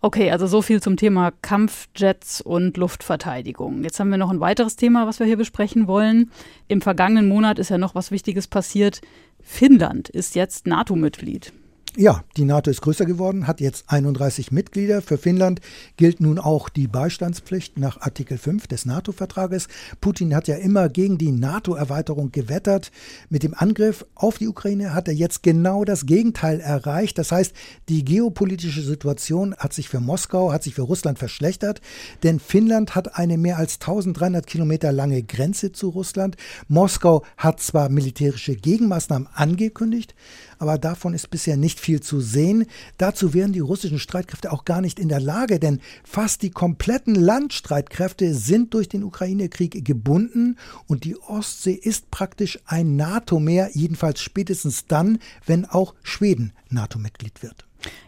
Okay, 0.00 0.30
also 0.30 0.46
so 0.46 0.62
viel 0.62 0.80
zum 0.80 0.96
Thema 0.96 1.32
Kampfjets 1.42 2.40
und 2.40 2.76
Luftverteidigung. 2.76 3.82
Jetzt 3.82 3.98
haben 3.98 4.10
wir 4.10 4.18
noch 4.18 4.30
ein 4.30 4.38
weiteres 4.38 4.76
Thema, 4.76 5.08
was 5.08 5.18
wir 5.18 5.26
hier 5.26 5.36
besprechen 5.36 5.88
wollen. 5.88 6.30
Im 6.68 6.80
vergangenen 6.80 7.28
Monat 7.28 7.58
ist 7.58 7.70
ja 7.70 7.78
noch 7.78 7.96
was 7.96 8.12
Wichtiges 8.12 8.46
passiert. 8.46 9.00
Finnland 9.40 10.08
ist 10.08 10.36
jetzt 10.36 10.68
NATO-Mitglied. 10.68 11.52
Ja, 11.96 12.22
die 12.36 12.44
NATO 12.44 12.70
ist 12.70 12.82
größer 12.82 13.06
geworden, 13.06 13.46
hat 13.46 13.60
jetzt 13.60 13.86
31 13.88 14.52
Mitglieder. 14.52 15.00
Für 15.02 15.18
Finnland 15.18 15.60
gilt 15.96 16.20
nun 16.20 16.38
auch 16.38 16.68
die 16.68 16.86
Beistandspflicht 16.86 17.78
nach 17.78 18.00
Artikel 18.02 18.36
5 18.38 18.66
des 18.66 18.84
NATO-Vertrages. 18.84 19.68
Putin 20.00 20.34
hat 20.34 20.48
ja 20.48 20.56
immer 20.56 20.90
gegen 20.90 21.18
die 21.18 21.32
NATO-Erweiterung 21.32 22.30
gewettert. 22.30 22.92
Mit 23.30 23.42
dem 23.42 23.54
Angriff 23.54 24.04
auf 24.14 24.38
die 24.38 24.48
Ukraine 24.48 24.94
hat 24.94 25.08
er 25.08 25.14
jetzt 25.14 25.42
genau 25.42 25.84
das 25.84 26.06
Gegenteil 26.06 26.60
erreicht. 26.60 27.18
Das 27.18 27.32
heißt, 27.32 27.54
die 27.88 28.04
geopolitische 28.04 28.82
Situation 28.82 29.54
hat 29.56 29.72
sich 29.72 29.88
für 29.88 30.00
Moskau, 30.00 30.52
hat 30.52 30.62
sich 30.62 30.74
für 30.74 30.82
Russland 30.82 31.18
verschlechtert, 31.18 31.80
denn 32.22 32.38
Finnland 32.38 32.94
hat 32.94 33.16
eine 33.16 33.38
mehr 33.38 33.56
als 33.56 33.80
1300 33.80 34.46
Kilometer 34.46 34.92
lange 34.92 35.22
Grenze 35.22 35.72
zu 35.72 35.88
Russland. 35.88 36.36
Moskau 36.68 37.24
hat 37.38 37.60
zwar 37.60 37.88
militärische 37.88 38.54
Gegenmaßnahmen 38.54 39.26
angekündigt, 39.34 40.14
aber 40.58 40.78
davon 40.78 41.14
ist 41.14 41.30
bisher 41.30 41.56
nicht 41.56 41.80
viel 41.80 42.00
zu 42.00 42.20
sehen. 42.20 42.66
Dazu 42.96 43.34
wären 43.34 43.52
die 43.52 43.60
russischen 43.60 43.98
Streitkräfte 43.98 44.52
auch 44.52 44.64
gar 44.64 44.80
nicht 44.80 44.98
in 44.98 45.08
der 45.08 45.20
Lage, 45.20 45.58
denn 45.58 45.80
fast 46.04 46.42
die 46.42 46.50
kompletten 46.50 47.14
Landstreitkräfte 47.14 48.34
sind 48.34 48.74
durch 48.74 48.88
den 48.88 49.04
Ukraine-Krieg 49.04 49.84
gebunden 49.84 50.56
und 50.86 51.04
die 51.04 51.16
Ostsee 51.16 51.74
ist 51.74 52.10
praktisch 52.10 52.58
ein 52.66 52.96
NATO-Meer, 52.96 53.70
jedenfalls 53.74 54.20
spätestens 54.20 54.86
dann, 54.86 55.18
wenn 55.46 55.64
auch 55.64 55.94
Schweden 56.02 56.52
NATO-Mitglied 56.70 57.42
wird. 57.42 57.64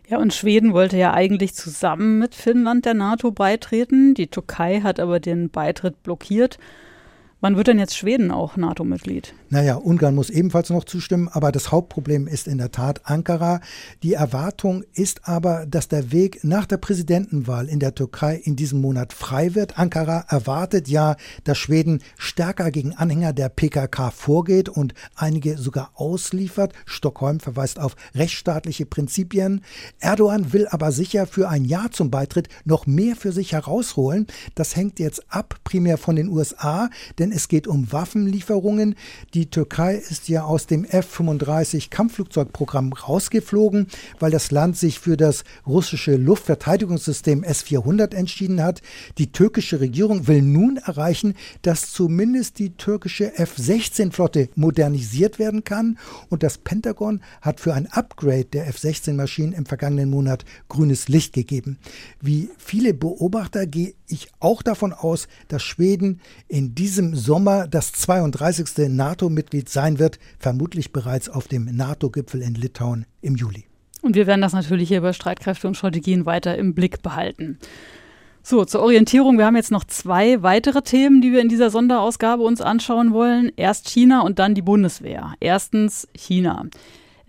Ja, 0.08 0.18
und 0.18 0.34
Schweden 0.34 0.72
wollte 0.72 0.96
ja 0.96 1.14
eigentlich 1.14 1.54
zusammen 1.54 2.18
mit 2.18 2.34
Finnland 2.34 2.84
der 2.84 2.94
NATO 2.94 3.30
beitreten. 3.30 4.14
Die 4.14 4.26
Türkei 4.26 4.80
hat 4.80 4.98
aber 4.98 5.20
den 5.20 5.50
Beitritt 5.50 6.02
blockiert. 6.02 6.58
Wann 7.42 7.56
wird 7.56 7.68
denn 7.68 7.78
jetzt 7.78 7.96
Schweden 7.96 8.30
auch 8.30 8.58
NATO-Mitglied? 8.58 9.32
Naja, 9.48 9.76
Ungarn 9.76 10.14
muss 10.14 10.28
ebenfalls 10.28 10.68
noch 10.68 10.84
zustimmen, 10.84 11.26
aber 11.28 11.52
das 11.52 11.72
Hauptproblem 11.72 12.26
ist 12.26 12.46
in 12.46 12.58
der 12.58 12.70
Tat 12.70 13.00
Ankara. 13.04 13.62
Die 14.02 14.12
Erwartung 14.12 14.84
ist 14.92 15.26
aber, 15.26 15.64
dass 15.66 15.88
der 15.88 16.12
Weg 16.12 16.44
nach 16.44 16.66
der 16.66 16.76
Präsidentenwahl 16.76 17.66
in 17.66 17.80
der 17.80 17.94
Türkei 17.94 18.36
in 18.36 18.56
diesem 18.56 18.82
Monat 18.82 19.14
frei 19.14 19.54
wird. 19.54 19.78
Ankara 19.78 20.26
erwartet 20.28 20.86
ja, 20.88 21.16
dass 21.44 21.56
Schweden 21.56 22.02
stärker 22.18 22.70
gegen 22.70 22.94
Anhänger 22.94 23.32
der 23.32 23.48
PKK 23.48 24.10
vorgeht 24.10 24.68
und 24.68 24.92
einige 25.16 25.56
sogar 25.56 25.92
ausliefert. 25.94 26.74
Stockholm 26.84 27.40
verweist 27.40 27.80
auf 27.80 27.96
rechtsstaatliche 28.14 28.84
Prinzipien. 28.84 29.62
Erdogan 29.98 30.52
will 30.52 30.68
aber 30.68 30.92
sicher 30.92 31.26
für 31.26 31.48
ein 31.48 31.64
Ja 31.64 31.86
zum 31.90 32.10
Beitritt 32.10 32.50
noch 32.66 32.86
mehr 32.86 33.16
für 33.16 33.32
sich 33.32 33.52
herausholen. 33.52 34.26
Das 34.54 34.76
hängt 34.76 34.98
jetzt 34.98 35.24
ab, 35.32 35.56
primär 35.64 35.96
von 35.96 36.16
den 36.16 36.28
USA, 36.28 36.90
denn 37.18 37.29
denn 37.30 37.36
es 37.36 37.48
geht 37.48 37.66
um 37.66 37.90
Waffenlieferungen. 37.92 38.94
Die 39.34 39.50
Türkei 39.50 39.94
ist 39.94 40.28
ja 40.28 40.44
aus 40.44 40.66
dem 40.66 40.84
F-35 40.84 41.90
Kampfflugzeugprogramm 41.90 42.92
rausgeflogen, 42.92 43.86
weil 44.18 44.30
das 44.30 44.50
Land 44.50 44.76
sich 44.76 44.98
für 44.98 45.16
das 45.16 45.44
russische 45.66 46.16
Luftverteidigungssystem 46.16 47.42
S-400 47.42 48.14
entschieden 48.14 48.62
hat. 48.62 48.82
Die 49.18 49.32
türkische 49.32 49.80
Regierung 49.80 50.26
will 50.26 50.42
nun 50.42 50.76
erreichen, 50.78 51.34
dass 51.62 51.92
zumindest 51.92 52.58
die 52.58 52.76
türkische 52.76 53.38
F-16-Flotte 53.38 54.48
modernisiert 54.56 55.38
werden 55.38 55.64
kann 55.64 55.98
und 56.28 56.42
das 56.42 56.58
Pentagon 56.58 57.20
hat 57.40 57.60
für 57.60 57.74
ein 57.74 57.86
Upgrade 57.86 58.46
der 58.46 58.66
F-16-Maschinen 58.68 59.52
im 59.52 59.66
vergangenen 59.66 60.10
Monat 60.10 60.44
grünes 60.68 61.08
Licht 61.08 61.32
gegeben. 61.32 61.78
Wie 62.20 62.50
viele 62.58 62.94
Beobachter 62.94 63.66
gehe 63.66 63.94
ich 64.10 64.28
auch 64.40 64.62
davon 64.62 64.92
aus, 64.92 65.28
dass 65.48 65.62
Schweden 65.62 66.20
in 66.48 66.74
diesem 66.74 67.14
Sommer 67.14 67.68
das 67.68 67.92
32. 67.92 68.88
NATO-Mitglied 68.88 69.68
sein 69.68 69.98
wird, 69.98 70.18
vermutlich 70.38 70.92
bereits 70.92 71.28
auf 71.28 71.48
dem 71.48 71.64
NATO-Gipfel 71.64 72.42
in 72.42 72.54
Litauen 72.54 73.06
im 73.20 73.36
Juli. 73.36 73.64
Und 74.02 74.14
wir 74.14 74.26
werden 74.26 74.40
das 74.40 74.52
natürlich 74.52 74.88
hier 74.88 75.02
bei 75.02 75.12
Streitkräfte 75.12 75.68
und 75.68 75.76
Strategien 75.76 76.26
weiter 76.26 76.56
im 76.56 76.74
Blick 76.74 77.02
behalten. 77.02 77.58
So, 78.42 78.64
zur 78.64 78.80
Orientierung. 78.80 79.36
Wir 79.36 79.44
haben 79.44 79.56
jetzt 79.56 79.70
noch 79.70 79.84
zwei 79.84 80.42
weitere 80.42 80.80
Themen, 80.80 81.20
die 81.20 81.32
wir 81.32 81.42
in 81.42 81.50
dieser 81.50 81.70
Sonderausgabe 81.70 82.42
uns 82.42 82.62
anschauen 82.62 83.12
wollen. 83.12 83.52
Erst 83.56 83.88
China 83.88 84.22
und 84.22 84.38
dann 84.38 84.54
die 84.54 84.62
Bundeswehr. 84.62 85.34
Erstens 85.40 86.08
China. 86.14 86.66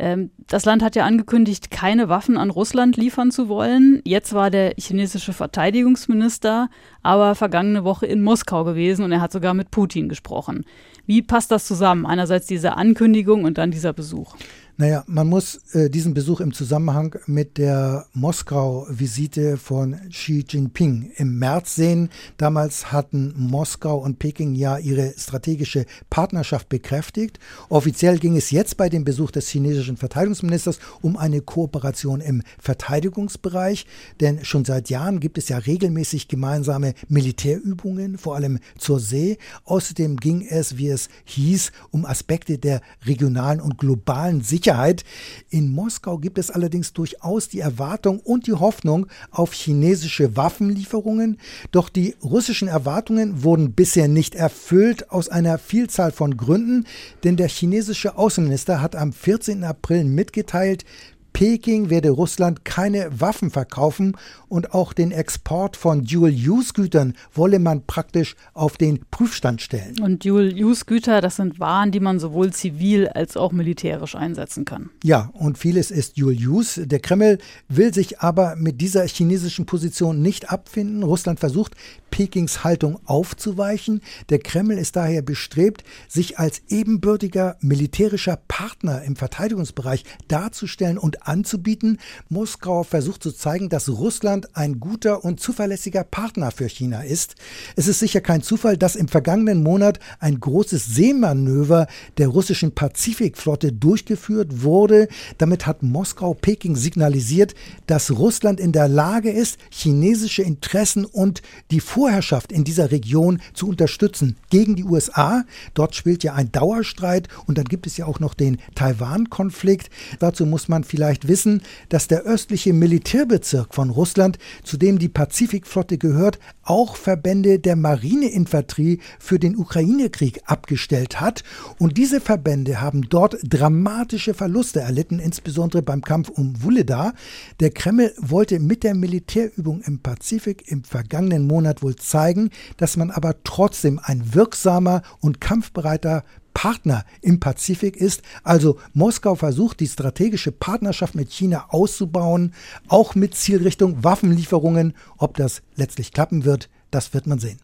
Ähm, 0.02 0.32
das 0.48 0.66
Land 0.66 0.82
hat 0.82 0.96
ja 0.96 1.06
angekündigt, 1.06 1.70
keine 1.70 2.10
Waffen 2.10 2.36
an 2.36 2.50
Russland 2.50 2.98
liefern 2.98 3.30
zu 3.30 3.50
wollen. 3.50 4.02
Jetzt 4.04 4.34
war 4.34 4.50
der 4.50 4.74
chinesische 4.80 5.32
Verteidigungsminister 5.32 6.70
aber 7.04 7.36
vergangene 7.36 7.84
Woche 7.84 8.08
in 8.08 8.24
Moskau 8.24 8.64
gewesen 8.64 9.06
und 9.06 9.12
er 9.12 9.22
hat 9.22 9.32
sogar 9.32 9.54
mit 9.54 9.70
Putin 9.70 10.10
gesprochen. 10.10 10.66
Wie 11.12 11.22
passt 11.22 11.52
das 11.52 11.66
zusammen? 11.66 12.06
Einerseits 12.06 12.48
diese 12.48 12.78
Ankündigung 12.78 13.44
und 13.44 13.58
dann 13.58 13.70
dieser 13.70 13.92
Besuch. 13.92 14.34
Naja, 14.78 15.04
man 15.06 15.28
muss 15.28 15.60
äh, 15.74 15.90
diesen 15.92 16.14
Besuch 16.14 16.40
im 16.40 16.54
Zusammenhang 16.54 17.16
mit 17.28 17.60
der 17.60 18.08
Moskau-Visite 18.14 19.58
von 19.58 19.96
Xi 20.10 20.44
Jinping 20.48 21.12
im 21.18 21.38
März 21.38 21.76
sehen. 21.76 22.10
Damals 22.38 22.92
hatten 22.92 23.34
Moskau 23.38 23.98
und 23.98 24.18
Peking 24.18 24.56
ja 24.56 24.80
ihre 24.80 25.14
strategische 25.18 25.86
Partnerschaft 26.10 26.68
bekräftigt. 26.70 27.38
Offiziell 27.70 28.18
ging 28.18 28.36
es 28.36 28.50
jetzt 28.50 28.78
bei 28.78 28.90
dem 28.90 29.04
Besuch 29.04 29.30
des 29.30 29.50
chinesischen 29.50 29.98
Verteidigungsministers 29.98 30.80
um 31.02 31.16
eine 31.16 31.42
Kooperation 31.42 32.22
im 32.22 32.42
Verteidigungsbereich, 32.58 33.86
denn 34.20 34.44
schon 34.44 34.66
seit 34.66 34.90
Jahren 34.90 35.20
gibt 35.20 35.38
es 35.38 35.50
ja 35.50 35.60
regelmäßig 35.60 36.28
gemeinsame 36.28 36.96
Militärübungen, 37.08 38.18
vor 38.18 38.36
allem 38.36 38.58
zur 38.80 39.00
See. 39.00 39.38
Außerdem 39.66 40.18
ging 40.18 40.48
es, 40.50 40.78
wie 40.78 40.88
es 40.88 41.01
hieß, 41.26 41.72
um 41.92 42.06
Aspekte 42.06 42.58
der 42.58 42.82
regionalen 43.06 43.62
und 43.62 43.78
globalen 43.78 44.42
Sicherheit 44.42 44.62
Sicherheit. 44.62 45.04
In 45.50 45.72
Moskau 45.72 46.18
gibt 46.18 46.38
es 46.38 46.52
allerdings 46.52 46.94
durchaus 46.94 47.50
die 47.50 47.60
Erwartung 47.60 48.20
und 48.20 48.48
die 48.48 48.54
Hoffnung 48.54 49.08
auf 49.32 49.54
chinesische 49.54 50.36
Waffenlieferungen. 50.36 51.38
Doch 51.72 51.90
die 51.90 52.16
russischen 52.24 52.68
Erwartungen 52.68 53.44
wurden 53.44 53.74
bisher 53.74 54.08
nicht 54.08 54.36
erfüllt 54.36 55.12
aus 55.12 55.30
einer 55.30 55.58
Vielzahl 55.58 56.12
von 56.12 56.38
Gründen, 56.38 56.86
denn 57.24 57.38
der 57.38 57.50
chinesische 57.50 58.18
Außenminister 58.18 58.82
hat 58.82 58.96
am 58.96 59.14
14. 59.14 59.64
April 59.64 60.06
mitgeteilt, 60.06 60.86
Peking 61.34 61.90
werde 61.90 62.10
Russland 62.10 62.66
keine 62.66 63.10
Waffen 63.20 63.50
verkaufen 63.50 64.18
und 64.48 64.74
auch 64.74 64.94
den 64.94 65.12
Export 65.12 65.78
von 65.78 66.04
Dual-Use-Gütern 66.04 67.14
wolle 67.34 67.60
man 67.60 67.86
praktisch 67.86 68.36
auf 68.54 68.78
den 68.78 69.06
Prüfstand 69.12 69.62
stellen. 69.62 70.00
Und 70.02 70.26
Dual-Use-Güter, 70.26 71.22
das 71.22 71.38
sind 71.38 71.60
Waren, 71.60 71.92
die 71.92 72.00
man 72.00 72.20
sowohl 72.20 72.52
zivil 72.52 73.08
als 73.08 73.38
auch 73.38 73.52
militärisch 73.52 74.16
einsetzen 74.16 74.66
kann. 74.66 74.90
Ja, 75.04 75.32
und 75.34 75.58
vieles 75.58 75.92
ist 75.92 76.20
Dual-Use. 76.20 76.88
Der 76.88 77.00
Kreml 77.00 77.38
will 77.70 77.94
sich 77.94 78.20
aber 78.20 78.56
mit 78.56 78.82
dieser 78.82 79.06
chinesischen 79.08 79.66
Position 79.66 80.22
nicht 80.22 80.52
abfinden. 80.52 81.04
Russland 81.04 81.40
versucht, 81.40 81.76
Pekings 82.12 82.64
Haltung 82.64 83.00
aufzuweichen. 83.06 84.02
Der 84.30 84.40
Kreml 84.40 84.78
ist 84.78 84.96
daher 84.96 85.22
bestrebt, 85.22 85.84
sich 86.08 86.38
als 86.38 86.62
ebenbürtiger 86.68 87.58
militärischer 87.62 88.38
Partner 88.48 89.02
im 89.04 89.16
Verteidigungsbereich 89.16 90.04
darzustellen 90.28 90.98
und 90.98 91.21
anzubieten. 91.28 92.00
Moskau 92.30 92.84
versucht 92.84 93.24
zu 93.24 93.32
zeigen, 93.32 93.70
dass 93.70 93.90
Russland 93.90 94.56
ein 94.56 94.80
guter 94.80 95.24
und 95.24 95.40
zuverlässiger 95.40 96.04
Partner 96.04 96.52
für 96.52 96.68
China 96.68 97.02
ist. 97.02 97.36
Es 97.76 97.88
ist 97.88 98.00
sicher 98.00 98.22
kein 98.22 98.42
Zufall, 98.42 98.78
dass 98.78 98.96
im 98.96 99.08
vergangenen 99.08 99.64
Monat 99.64 100.00
ein 100.20 100.40
großes 100.40 100.86
Seemanöver 100.86 101.88
der 102.18 102.28
russischen 102.28 102.74
Pazifikflotte 102.74 103.72
durchgeführt 103.72 104.64
wurde. 104.64 105.08
Damit 105.38 105.66
hat 105.66 105.84
Moskau 105.84 106.34
Peking 106.34 106.76
signalisiert, 106.76 107.56
dass 107.88 108.12
Russland 108.12 108.60
in 108.60 108.72
der 108.72 108.88
Lage 108.88 109.32
ist, 109.32 109.60
chinesische 109.70 110.44
Interessen 110.44 111.06
und 111.06 111.42
die 111.72 111.80
Vorherrschaft 111.80 112.52
in 112.52 112.64
dieser 112.64 112.92
Region 112.92 113.42
zu 113.54 113.68
unterstützen 113.68 114.38
gegen 114.50 114.76
die 114.76 114.84
USA. 114.84 115.44
Dort 115.74 115.96
spielt 115.96 116.24
ja 116.24 116.34
ein 116.34 116.52
Dauerstreit 116.52 117.28
und 117.46 117.58
dann 117.58 117.66
gibt 117.66 117.88
es 117.88 117.98
ja 117.98 118.06
auch 118.06 118.20
noch 118.20 118.34
den 118.34 118.58
Taiwan-Konflikt. 118.76 119.90
Dazu 120.20 120.46
muss 120.46 120.68
man 120.68 120.84
vielleicht 120.84 121.11
wissen, 121.28 121.62
dass 121.90 122.08
der 122.08 122.24
östliche 122.24 122.74
Militärbezirk 122.74 123.74
von 123.74 123.90
Russland, 123.90 124.38
zu 124.64 124.78
dem 124.78 125.00
die 125.00 125.10
Pazifikflotte 125.10 125.98
gehört, 125.98 126.40
auch 126.64 126.96
Verbände 126.96 127.60
der 127.60 127.76
Marineinfanterie 127.76 129.00
für 129.20 129.40
den 129.40 129.58
Ukraine-Krieg 129.58 130.42
abgestellt 130.46 131.20
hat. 131.20 131.44
Und 131.80 131.98
diese 131.98 132.22
Verbände 132.22 132.82
haben 132.82 133.04
dort 133.10 133.38
dramatische 133.44 134.34
Verluste 134.34 134.80
erlitten, 134.80 135.20
insbesondere 135.20 135.82
beim 135.82 136.02
Kampf 136.02 136.30
um 136.30 136.64
Wuleda. 136.64 137.14
Der 137.60 137.72
Kreml 137.72 138.14
wollte 138.18 138.60
mit 138.60 138.84
der 138.84 138.96
Militärübung 138.96 139.82
im 139.82 140.00
Pazifik 140.00 140.72
im 140.72 140.84
vergangenen 140.84 141.48
Monat 141.48 141.84
wohl 141.84 141.96
zeigen, 141.96 142.50
dass 142.78 142.98
man 142.98 143.12
aber 143.12 143.36
trotzdem 143.44 144.00
ein 144.02 144.34
wirksamer 144.34 145.02
und 145.20 145.42
kampfbereiter 145.42 146.24
Partner 146.54 147.06
im 147.22 147.40
Pazifik 147.40 147.96
ist. 147.96 148.22
Also 148.44 148.78
Moskau 148.94 149.36
versucht, 149.36 149.80
die 149.80 149.88
strategische 149.88 150.52
Partnerschaft 150.52 151.16
mit 151.16 151.32
China 151.32 151.66
auszubauen, 151.70 152.54
auch 152.88 153.16
mit 153.16 153.36
Zielrichtung 153.36 154.04
Waffenlieferungen. 154.04 154.94
Ob 155.18 155.38
das 155.38 155.62
letztlich 155.76 156.12
klappen 156.12 156.46
wird, 156.46 156.70
das 156.92 157.14
wird 157.14 157.28
man 157.28 157.40
sehen. 157.40 157.60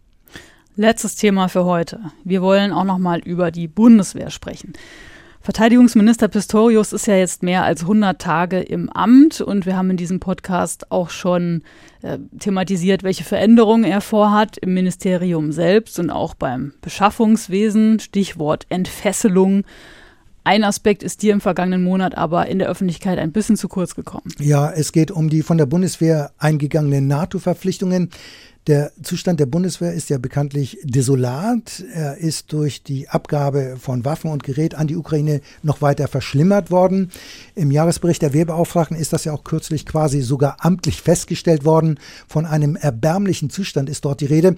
Letztes 0.76 1.16
Thema 1.16 1.48
für 1.48 1.66
heute. 1.66 2.00
Wir 2.24 2.42
wollen 2.42 2.72
auch 2.72 2.84
noch 2.84 3.00
mal 3.00 3.20
über 3.20 3.50
die 3.50 3.68
Bundeswehr 3.68 4.30
sprechen. 4.30 4.74
Verteidigungsminister 5.48 6.28
Pistorius 6.28 6.91
ist 6.91 7.08
ja 7.08 7.16
jetzt 7.16 7.41
mehr 7.41 7.64
als 7.64 7.84
100 7.84 8.20
Tage 8.20 8.60
im 8.60 8.89
Amt 8.89 9.39
und 9.39 9.66
wir 9.66 9.78
haben 9.78 9.89
in 9.89 9.95
diesem 9.95 10.20
Podcast 10.20 10.91
auch 10.91 11.10
schon 11.10 11.64
äh, 12.02 12.18
thematisiert, 12.38 13.02
welche 13.02 13.24
Veränderungen 13.24 13.86
er 13.86 14.02
vorhat 14.02 14.58
im 14.58 14.74
Ministerium 14.74 15.54
selbst 15.54 16.00
und 16.00 16.10
auch 16.10 16.34
beim 16.34 16.74
Beschaffungswesen. 16.82 18.02
Stichwort 18.02 18.66
Entfesselung. 18.68 19.64
Ein 20.43 20.66
Aspekt 20.66 21.02
ist 21.02 21.22
dir 21.24 21.32
im 21.32 21.39
vergangenen 21.39 21.82
Monat 21.82 22.18
aber 22.18 22.48
in 22.48 22.60
der 22.60 22.68
Öffentlichkeit 22.68 23.18
ein 23.18 23.32
bisschen 23.32 23.56
zu 23.56 23.70
kurz 23.70 23.95
gekommen. 23.95 24.34
Ja, 24.39 24.70
es 24.70 24.91
geht 24.91 25.12
um 25.12 25.30
die 25.30 25.43
von 25.43 25.58
der 25.58 25.66
Bundeswehr 25.66 26.32
eingegangenen 26.39 27.08
NATO-Verpflichtungen. 27.08 28.10
Der 28.68 28.91
Zustand 29.01 29.39
der 29.39 29.45
Bundeswehr 29.45 29.93
ist 29.93 30.09
ja 30.09 30.18
bekanntlich 30.18 30.78
desolat. 30.84 31.86
Er 31.93 32.18
ist 32.18 32.51
durch 32.51 32.84
die 32.84 33.07
Abgabe 33.07 33.78
von 33.80 34.03
Waffen 34.03 34.30
und 34.30 34.43
Gerät 34.43 34.76
an 34.76 34.88
die 34.88 34.97
Ukraine 34.97 35.39
noch 35.63 35.82
weiter 35.82 36.09
verschlimmert 36.09 36.70
worden. 36.70 37.09
Im 37.55 37.72
Jahresbericht 37.72 38.22
der 38.22 38.34
Wehrbeauftragten 38.34 38.97
ist 38.97 39.13
das 39.13 39.24
ja 39.24 39.32
auch 39.32 39.45
kürzlich 39.45 39.86
quasi 39.86 40.20
sogar 40.20 40.65
amtlich 40.65 41.01
festgestellt 41.01 41.63
worden. 41.63 41.97
Von 42.28 42.45
einem 42.45 42.76
erbärmlichen 42.76 43.49
Zustand 43.49 43.88
ist 43.88 44.03
dort 44.03 44.20
die 44.20 44.26
Rede. 44.26 44.57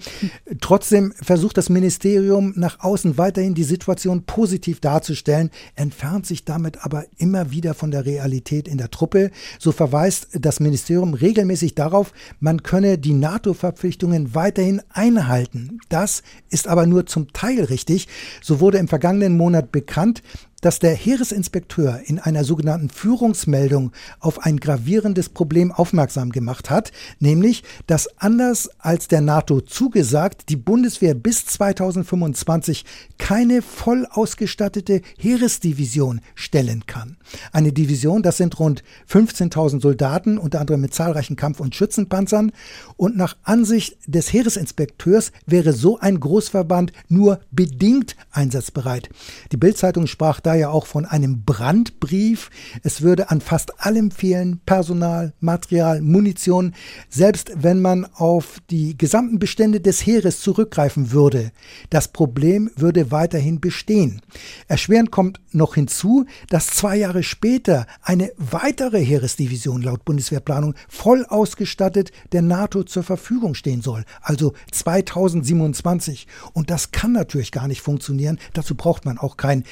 Trotzdem 0.60 1.12
versucht 1.22 1.56
das 1.56 1.68
Ministerium 1.68 2.52
nach 2.56 2.80
außen 2.80 3.16
weiterhin 3.16 3.54
die 3.54 3.62
Situation 3.62 4.24
positiv 4.24 4.80
darzustellen, 4.80 5.50
entfernt 5.76 6.26
sich 6.26 6.44
damit 6.44 6.84
aber 6.84 7.04
immer 7.18 7.52
wieder 7.52 7.74
von 7.74 7.92
der 7.92 8.06
Realität 8.06 8.66
in 8.66 8.78
der 8.78 8.90
Truppe. 8.90 9.30
So 9.60 9.70
verweist 9.70 10.30
das 10.32 10.58
Ministerium 10.58 11.14
regelmäßig 11.14 11.76
darauf, 11.76 12.12
man 12.40 12.64
könne 12.64 12.98
die 12.98 13.12
NATO-Verpflichtung 13.12 13.99
NATO-Verpflichtungen 14.00 14.34
weiterhin 14.34 14.82
einhalten. 14.90 15.78
Das 15.88 16.22
ist 16.48 16.68
aber 16.68 16.86
nur 16.86 17.06
zum 17.06 17.32
Teil 17.32 17.64
richtig. 17.64 18.08
So 18.42 18.60
wurde 18.60 18.78
im 18.78 18.88
vergangenen 18.88 19.36
Monat 19.36 19.72
bekannt, 19.72 20.22
dass 20.60 20.78
der 20.78 20.94
Heeresinspekteur 20.94 22.00
in 22.04 22.18
einer 22.18 22.44
sogenannten 22.44 22.90
Führungsmeldung 22.90 23.92
auf 24.18 24.40
ein 24.44 24.58
gravierendes 24.58 25.28
Problem 25.28 25.72
aufmerksam 25.72 26.30
gemacht 26.30 26.70
hat, 26.70 26.92
nämlich, 27.18 27.62
dass 27.86 28.08
anders 28.18 28.70
als 28.78 29.08
der 29.08 29.20
NATO 29.20 29.60
zugesagt, 29.60 30.48
die 30.48 30.56
Bundeswehr 30.56 31.14
bis 31.14 31.46
2025 31.46 32.84
keine 33.18 33.62
voll 33.62 34.06
ausgestattete 34.10 35.02
Heeresdivision 35.18 36.20
stellen 36.34 36.86
kann. 36.86 37.16
Eine 37.52 37.72
Division, 37.72 38.22
das 38.22 38.36
sind 38.36 38.58
rund 38.58 38.82
15.000 39.08 39.80
Soldaten, 39.80 40.38
unter 40.38 40.60
anderem 40.60 40.80
mit 40.80 40.94
zahlreichen 40.94 41.36
Kampf- 41.36 41.60
und 41.60 41.74
Schützenpanzern. 41.74 42.52
Und 42.96 43.16
nach 43.16 43.36
Ansicht 43.42 43.96
des 44.06 44.32
Heeresinspekteurs 44.32 45.32
wäre 45.46 45.72
so 45.72 45.98
ein 45.98 46.18
Großverband 46.20 46.92
nur 47.08 47.40
bedingt 47.50 48.16
einsatzbereit. 48.30 49.08
Die 49.52 49.56
Bildzeitung 49.56 50.06
sprach 50.06 50.40
da 50.40 50.49
ja 50.54 50.70
auch 50.70 50.86
von 50.86 51.06
einem 51.06 51.44
Brandbrief. 51.44 52.50
Es 52.82 53.02
würde 53.02 53.30
an 53.30 53.40
fast 53.40 53.80
allem 53.80 54.10
fehlen, 54.10 54.60
Personal, 54.66 55.32
Material, 55.40 56.00
Munition. 56.00 56.74
Selbst 57.08 57.52
wenn 57.56 57.80
man 57.80 58.06
auf 58.14 58.58
die 58.70 58.96
gesamten 58.96 59.38
Bestände 59.38 59.80
des 59.80 60.06
Heeres 60.06 60.40
zurückgreifen 60.40 61.12
würde, 61.12 61.52
das 61.90 62.08
Problem 62.08 62.70
würde 62.76 63.10
weiterhin 63.10 63.60
bestehen. 63.60 64.20
Erschwerend 64.68 65.10
kommt 65.10 65.40
noch 65.52 65.74
hinzu, 65.74 66.26
dass 66.48 66.68
zwei 66.68 66.96
Jahre 66.96 67.22
später 67.22 67.86
eine 68.02 68.32
weitere 68.36 69.04
Heeresdivision 69.04 69.82
laut 69.82 70.04
Bundeswehrplanung 70.04 70.74
voll 70.88 71.24
ausgestattet 71.26 72.12
der 72.32 72.42
NATO 72.42 72.84
zur 72.84 73.02
Verfügung 73.02 73.54
stehen 73.54 73.82
soll, 73.82 74.04
also 74.22 74.54
2027. 74.72 76.26
Und 76.52 76.70
das 76.70 76.92
kann 76.92 77.12
natürlich 77.12 77.52
gar 77.52 77.68
nicht 77.68 77.80
funktionieren. 77.80 78.38
Dazu 78.52 78.74
braucht 78.74 79.04
man 79.04 79.18
auch 79.18 79.36
keinen 79.36 79.64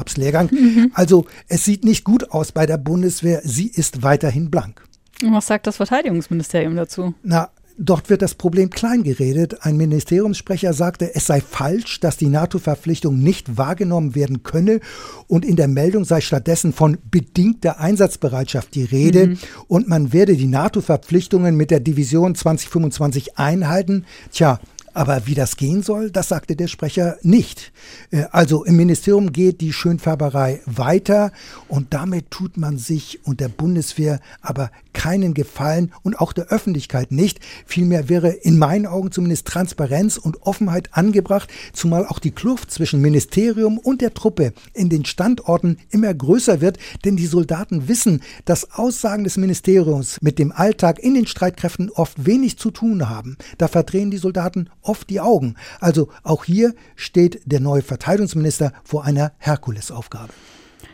Generalstabslehrgang. 0.00 0.50
Mhm. 0.50 0.90
Also 0.94 1.26
es 1.48 1.64
sieht 1.64 1.84
nicht 1.84 2.04
gut 2.04 2.30
aus 2.30 2.52
bei 2.52 2.66
der 2.66 2.78
Bundeswehr. 2.78 3.40
Sie 3.44 3.68
ist 3.68 4.02
weiterhin 4.02 4.50
blank. 4.50 4.82
Was 5.22 5.46
sagt 5.46 5.66
das 5.66 5.76
Verteidigungsministerium 5.76 6.76
dazu? 6.76 7.14
Na, 7.22 7.50
Dort 7.82 8.10
wird 8.10 8.20
das 8.20 8.34
Problem 8.34 8.68
kleingeredet. 8.68 9.64
Ein 9.64 9.78
Ministeriumssprecher 9.78 10.74
sagte, 10.74 11.14
es 11.14 11.24
sei 11.24 11.40
falsch, 11.40 11.98
dass 12.00 12.18
die 12.18 12.28
NATO-Verpflichtung 12.28 13.18
nicht 13.18 13.56
wahrgenommen 13.56 14.14
werden 14.14 14.42
könne 14.42 14.80
und 15.28 15.46
in 15.46 15.56
der 15.56 15.66
Meldung 15.66 16.04
sei 16.04 16.20
stattdessen 16.20 16.74
von 16.74 16.98
bedingter 17.10 17.80
Einsatzbereitschaft 17.80 18.74
die 18.74 18.84
Rede 18.84 19.28
mhm. 19.28 19.38
und 19.66 19.88
man 19.88 20.12
werde 20.12 20.36
die 20.36 20.46
NATO-Verpflichtungen 20.46 21.56
mit 21.56 21.70
der 21.70 21.80
Division 21.80 22.34
2025 22.34 23.38
einhalten. 23.38 24.04
Tja, 24.30 24.60
aber 24.94 25.26
wie 25.26 25.34
das 25.34 25.56
gehen 25.56 25.82
soll, 25.82 26.10
das 26.10 26.28
sagte 26.28 26.56
der 26.56 26.68
Sprecher 26.68 27.16
nicht. 27.22 27.72
Äh, 28.10 28.24
also 28.30 28.64
im 28.64 28.76
Ministerium 28.76 29.32
geht 29.32 29.60
die 29.60 29.72
Schönfärberei 29.72 30.60
weiter 30.66 31.32
und 31.68 31.94
damit 31.94 32.30
tut 32.30 32.56
man 32.56 32.78
sich 32.78 33.20
und 33.24 33.40
der 33.40 33.48
Bundeswehr 33.48 34.20
aber 34.40 34.70
keinen 34.92 35.34
Gefallen 35.34 35.92
und 36.02 36.18
auch 36.18 36.32
der 36.32 36.48
Öffentlichkeit 36.48 37.12
nicht. 37.12 37.40
Vielmehr 37.66 38.08
wäre 38.08 38.30
in 38.30 38.58
meinen 38.58 38.86
Augen 38.86 39.12
zumindest 39.12 39.46
Transparenz 39.46 40.16
und 40.16 40.42
Offenheit 40.42 40.90
angebracht, 40.92 41.48
zumal 41.72 42.06
auch 42.06 42.18
die 42.18 42.32
Kluft 42.32 42.70
zwischen 42.70 43.00
Ministerium 43.00 43.78
und 43.78 44.00
der 44.00 44.14
Truppe 44.14 44.52
in 44.74 44.88
den 44.88 45.04
Standorten 45.04 45.78
immer 45.90 46.12
größer 46.12 46.60
wird, 46.60 46.78
denn 47.04 47.16
die 47.16 47.26
Soldaten 47.26 47.88
wissen, 47.88 48.22
dass 48.44 48.72
Aussagen 48.72 49.24
des 49.24 49.36
Ministeriums 49.36 50.20
mit 50.20 50.38
dem 50.38 50.52
Alltag 50.52 50.98
in 50.98 51.14
den 51.14 51.26
Streitkräften 51.26 51.90
oft 51.90 52.26
wenig 52.26 52.58
zu 52.58 52.70
tun 52.70 53.08
haben. 53.08 53.36
Da 53.58 53.68
verdrehen 53.68 54.10
die 54.10 54.18
Soldaten 54.18 54.68
oft 54.82 55.10
die 55.10 55.20
Augen. 55.20 55.56
Also 55.80 56.08
auch 56.22 56.44
hier 56.44 56.74
steht 56.96 57.40
der 57.44 57.60
neue 57.60 57.82
Verteidigungsminister 57.82 58.72
vor 58.84 59.04
einer 59.04 59.32
Herkulesaufgabe. 59.38 60.32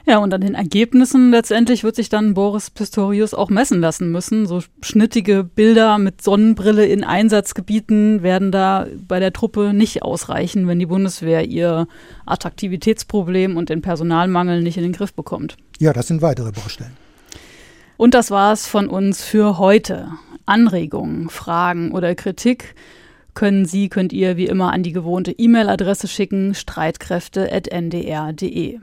Ja, 0.08 0.18
und 0.18 0.32
an 0.32 0.40
den 0.40 0.54
Ergebnissen 0.54 1.32
letztendlich 1.32 1.82
wird 1.82 1.96
sich 1.96 2.08
dann 2.08 2.34
Boris 2.34 2.70
Pistorius 2.70 3.34
auch 3.34 3.50
messen 3.50 3.80
lassen 3.80 4.12
müssen. 4.12 4.46
So 4.46 4.62
schnittige 4.80 5.42
Bilder 5.42 5.98
mit 5.98 6.22
Sonnenbrille 6.22 6.86
in 6.86 7.02
Einsatzgebieten 7.02 8.22
werden 8.22 8.52
da 8.52 8.86
bei 9.08 9.18
der 9.18 9.32
Truppe 9.32 9.72
nicht 9.74 10.04
ausreichen, 10.04 10.68
wenn 10.68 10.78
die 10.78 10.86
Bundeswehr 10.86 11.44
ihr 11.44 11.88
Attraktivitätsproblem 12.24 13.56
und 13.56 13.68
den 13.68 13.82
Personalmangel 13.82 14.62
nicht 14.62 14.76
in 14.76 14.84
den 14.84 14.92
Griff 14.92 15.12
bekommt. 15.12 15.56
Ja, 15.80 15.92
das 15.92 16.06
sind 16.06 16.22
weitere 16.22 16.52
Baustellen. 16.52 16.96
Und 17.96 18.14
das 18.14 18.30
war's 18.30 18.68
von 18.68 18.88
uns 18.88 19.24
für 19.24 19.58
heute. 19.58 20.12
Anregungen, 20.44 21.28
Fragen 21.28 21.90
oder 21.90 22.14
Kritik 22.14 22.76
können 23.36 23.66
Sie, 23.66 23.88
könnt 23.88 24.12
ihr 24.12 24.36
wie 24.36 24.46
immer 24.46 24.72
an 24.72 24.82
die 24.82 24.90
gewohnte 24.90 25.30
E-Mail-Adresse 25.30 26.08
schicken, 26.08 26.54
streitkräfte.ndr.de. 26.54 28.80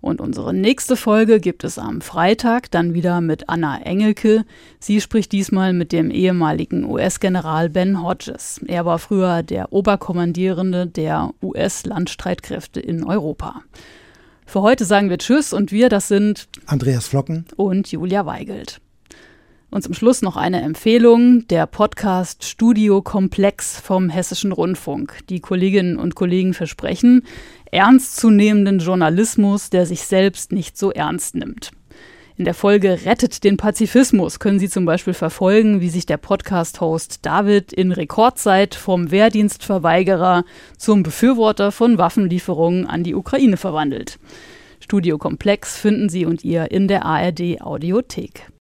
Und 0.00 0.22
unsere 0.22 0.54
nächste 0.54 0.96
Folge 0.96 1.40
gibt 1.40 1.62
es 1.62 1.78
am 1.78 2.00
Freitag, 2.00 2.70
dann 2.70 2.94
wieder 2.94 3.20
mit 3.20 3.50
Anna 3.50 3.82
Engelke. 3.82 4.46
Sie 4.78 5.02
spricht 5.02 5.32
diesmal 5.32 5.74
mit 5.74 5.92
dem 5.92 6.10
ehemaligen 6.10 6.84
US-General 6.84 7.68
Ben 7.68 8.02
Hodges. 8.02 8.62
Er 8.66 8.86
war 8.86 8.98
früher 8.98 9.42
der 9.42 9.74
Oberkommandierende 9.74 10.86
der 10.86 11.34
US-Landstreitkräfte 11.42 12.80
in 12.80 13.04
Europa. 13.04 13.60
Für 14.46 14.62
heute 14.62 14.86
sagen 14.86 15.10
wir 15.10 15.18
Tschüss 15.18 15.52
und 15.52 15.70
wir, 15.70 15.90
das 15.90 16.08
sind 16.08 16.48
Andreas 16.64 17.08
Flocken 17.08 17.44
und 17.56 17.92
Julia 17.92 18.24
Weigelt. 18.24 18.80
Und 19.70 19.82
zum 19.82 19.94
Schluss 19.94 20.20
noch 20.20 20.36
eine 20.36 20.62
Empfehlung, 20.62 21.46
der 21.46 21.66
Podcast 21.66 22.44
Studio 22.44 23.02
Komplex 23.02 23.78
vom 23.78 24.08
Hessischen 24.08 24.50
Rundfunk. 24.50 25.20
Die 25.28 25.38
Kolleginnen 25.38 25.96
und 25.96 26.16
Kollegen 26.16 26.54
versprechen 26.54 27.22
ernstzunehmenden 27.70 28.80
Journalismus, 28.80 29.70
der 29.70 29.86
sich 29.86 30.02
selbst 30.02 30.50
nicht 30.50 30.76
so 30.76 30.90
ernst 30.90 31.36
nimmt. 31.36 31.70
In 32.36 32.44
der 32.44 32.54
Folge 32.54 33.04
Rettet 33.04 33.44
den 33.44 33.58
Pazifismus 33.58 34.40
können 34.40 34.58
Sie 34.58 34.68
zum 34.68 34.86
Beispiel 34.86 35.14
verfolgen, 35.14 35.80
wie 35.80 35.90
sich 35.90 36.04
der 36.04 36.16
Podcast-Host 36.16 37.20
David 37.22 37.72
in 37.72 37.92
Rekordzeit 37.92 38.74
vom 38.74 39.12
Wehrdienstverweigerer 39.12 40.44
zum 40.78 41.04
Befürworter 41.04 41.70
von 41.70 41.96
Waffenlieferungen 41.96 42.86
an 42.86 43.04
die 43.04 43.14
Ukraine 43.14 43.56
verwandelt. 43.56 44.18
Studio 44.80 45.16
Komplex 45.16 45.76
finden 45.78 46.08
Sie 46.08 46.26
und 46.26 46.42
ihr 46.42 46.72
in 46.72 46.88
der 46.88 47.04
ARD 47.04 47.60
Audiothek. 47.60 48.49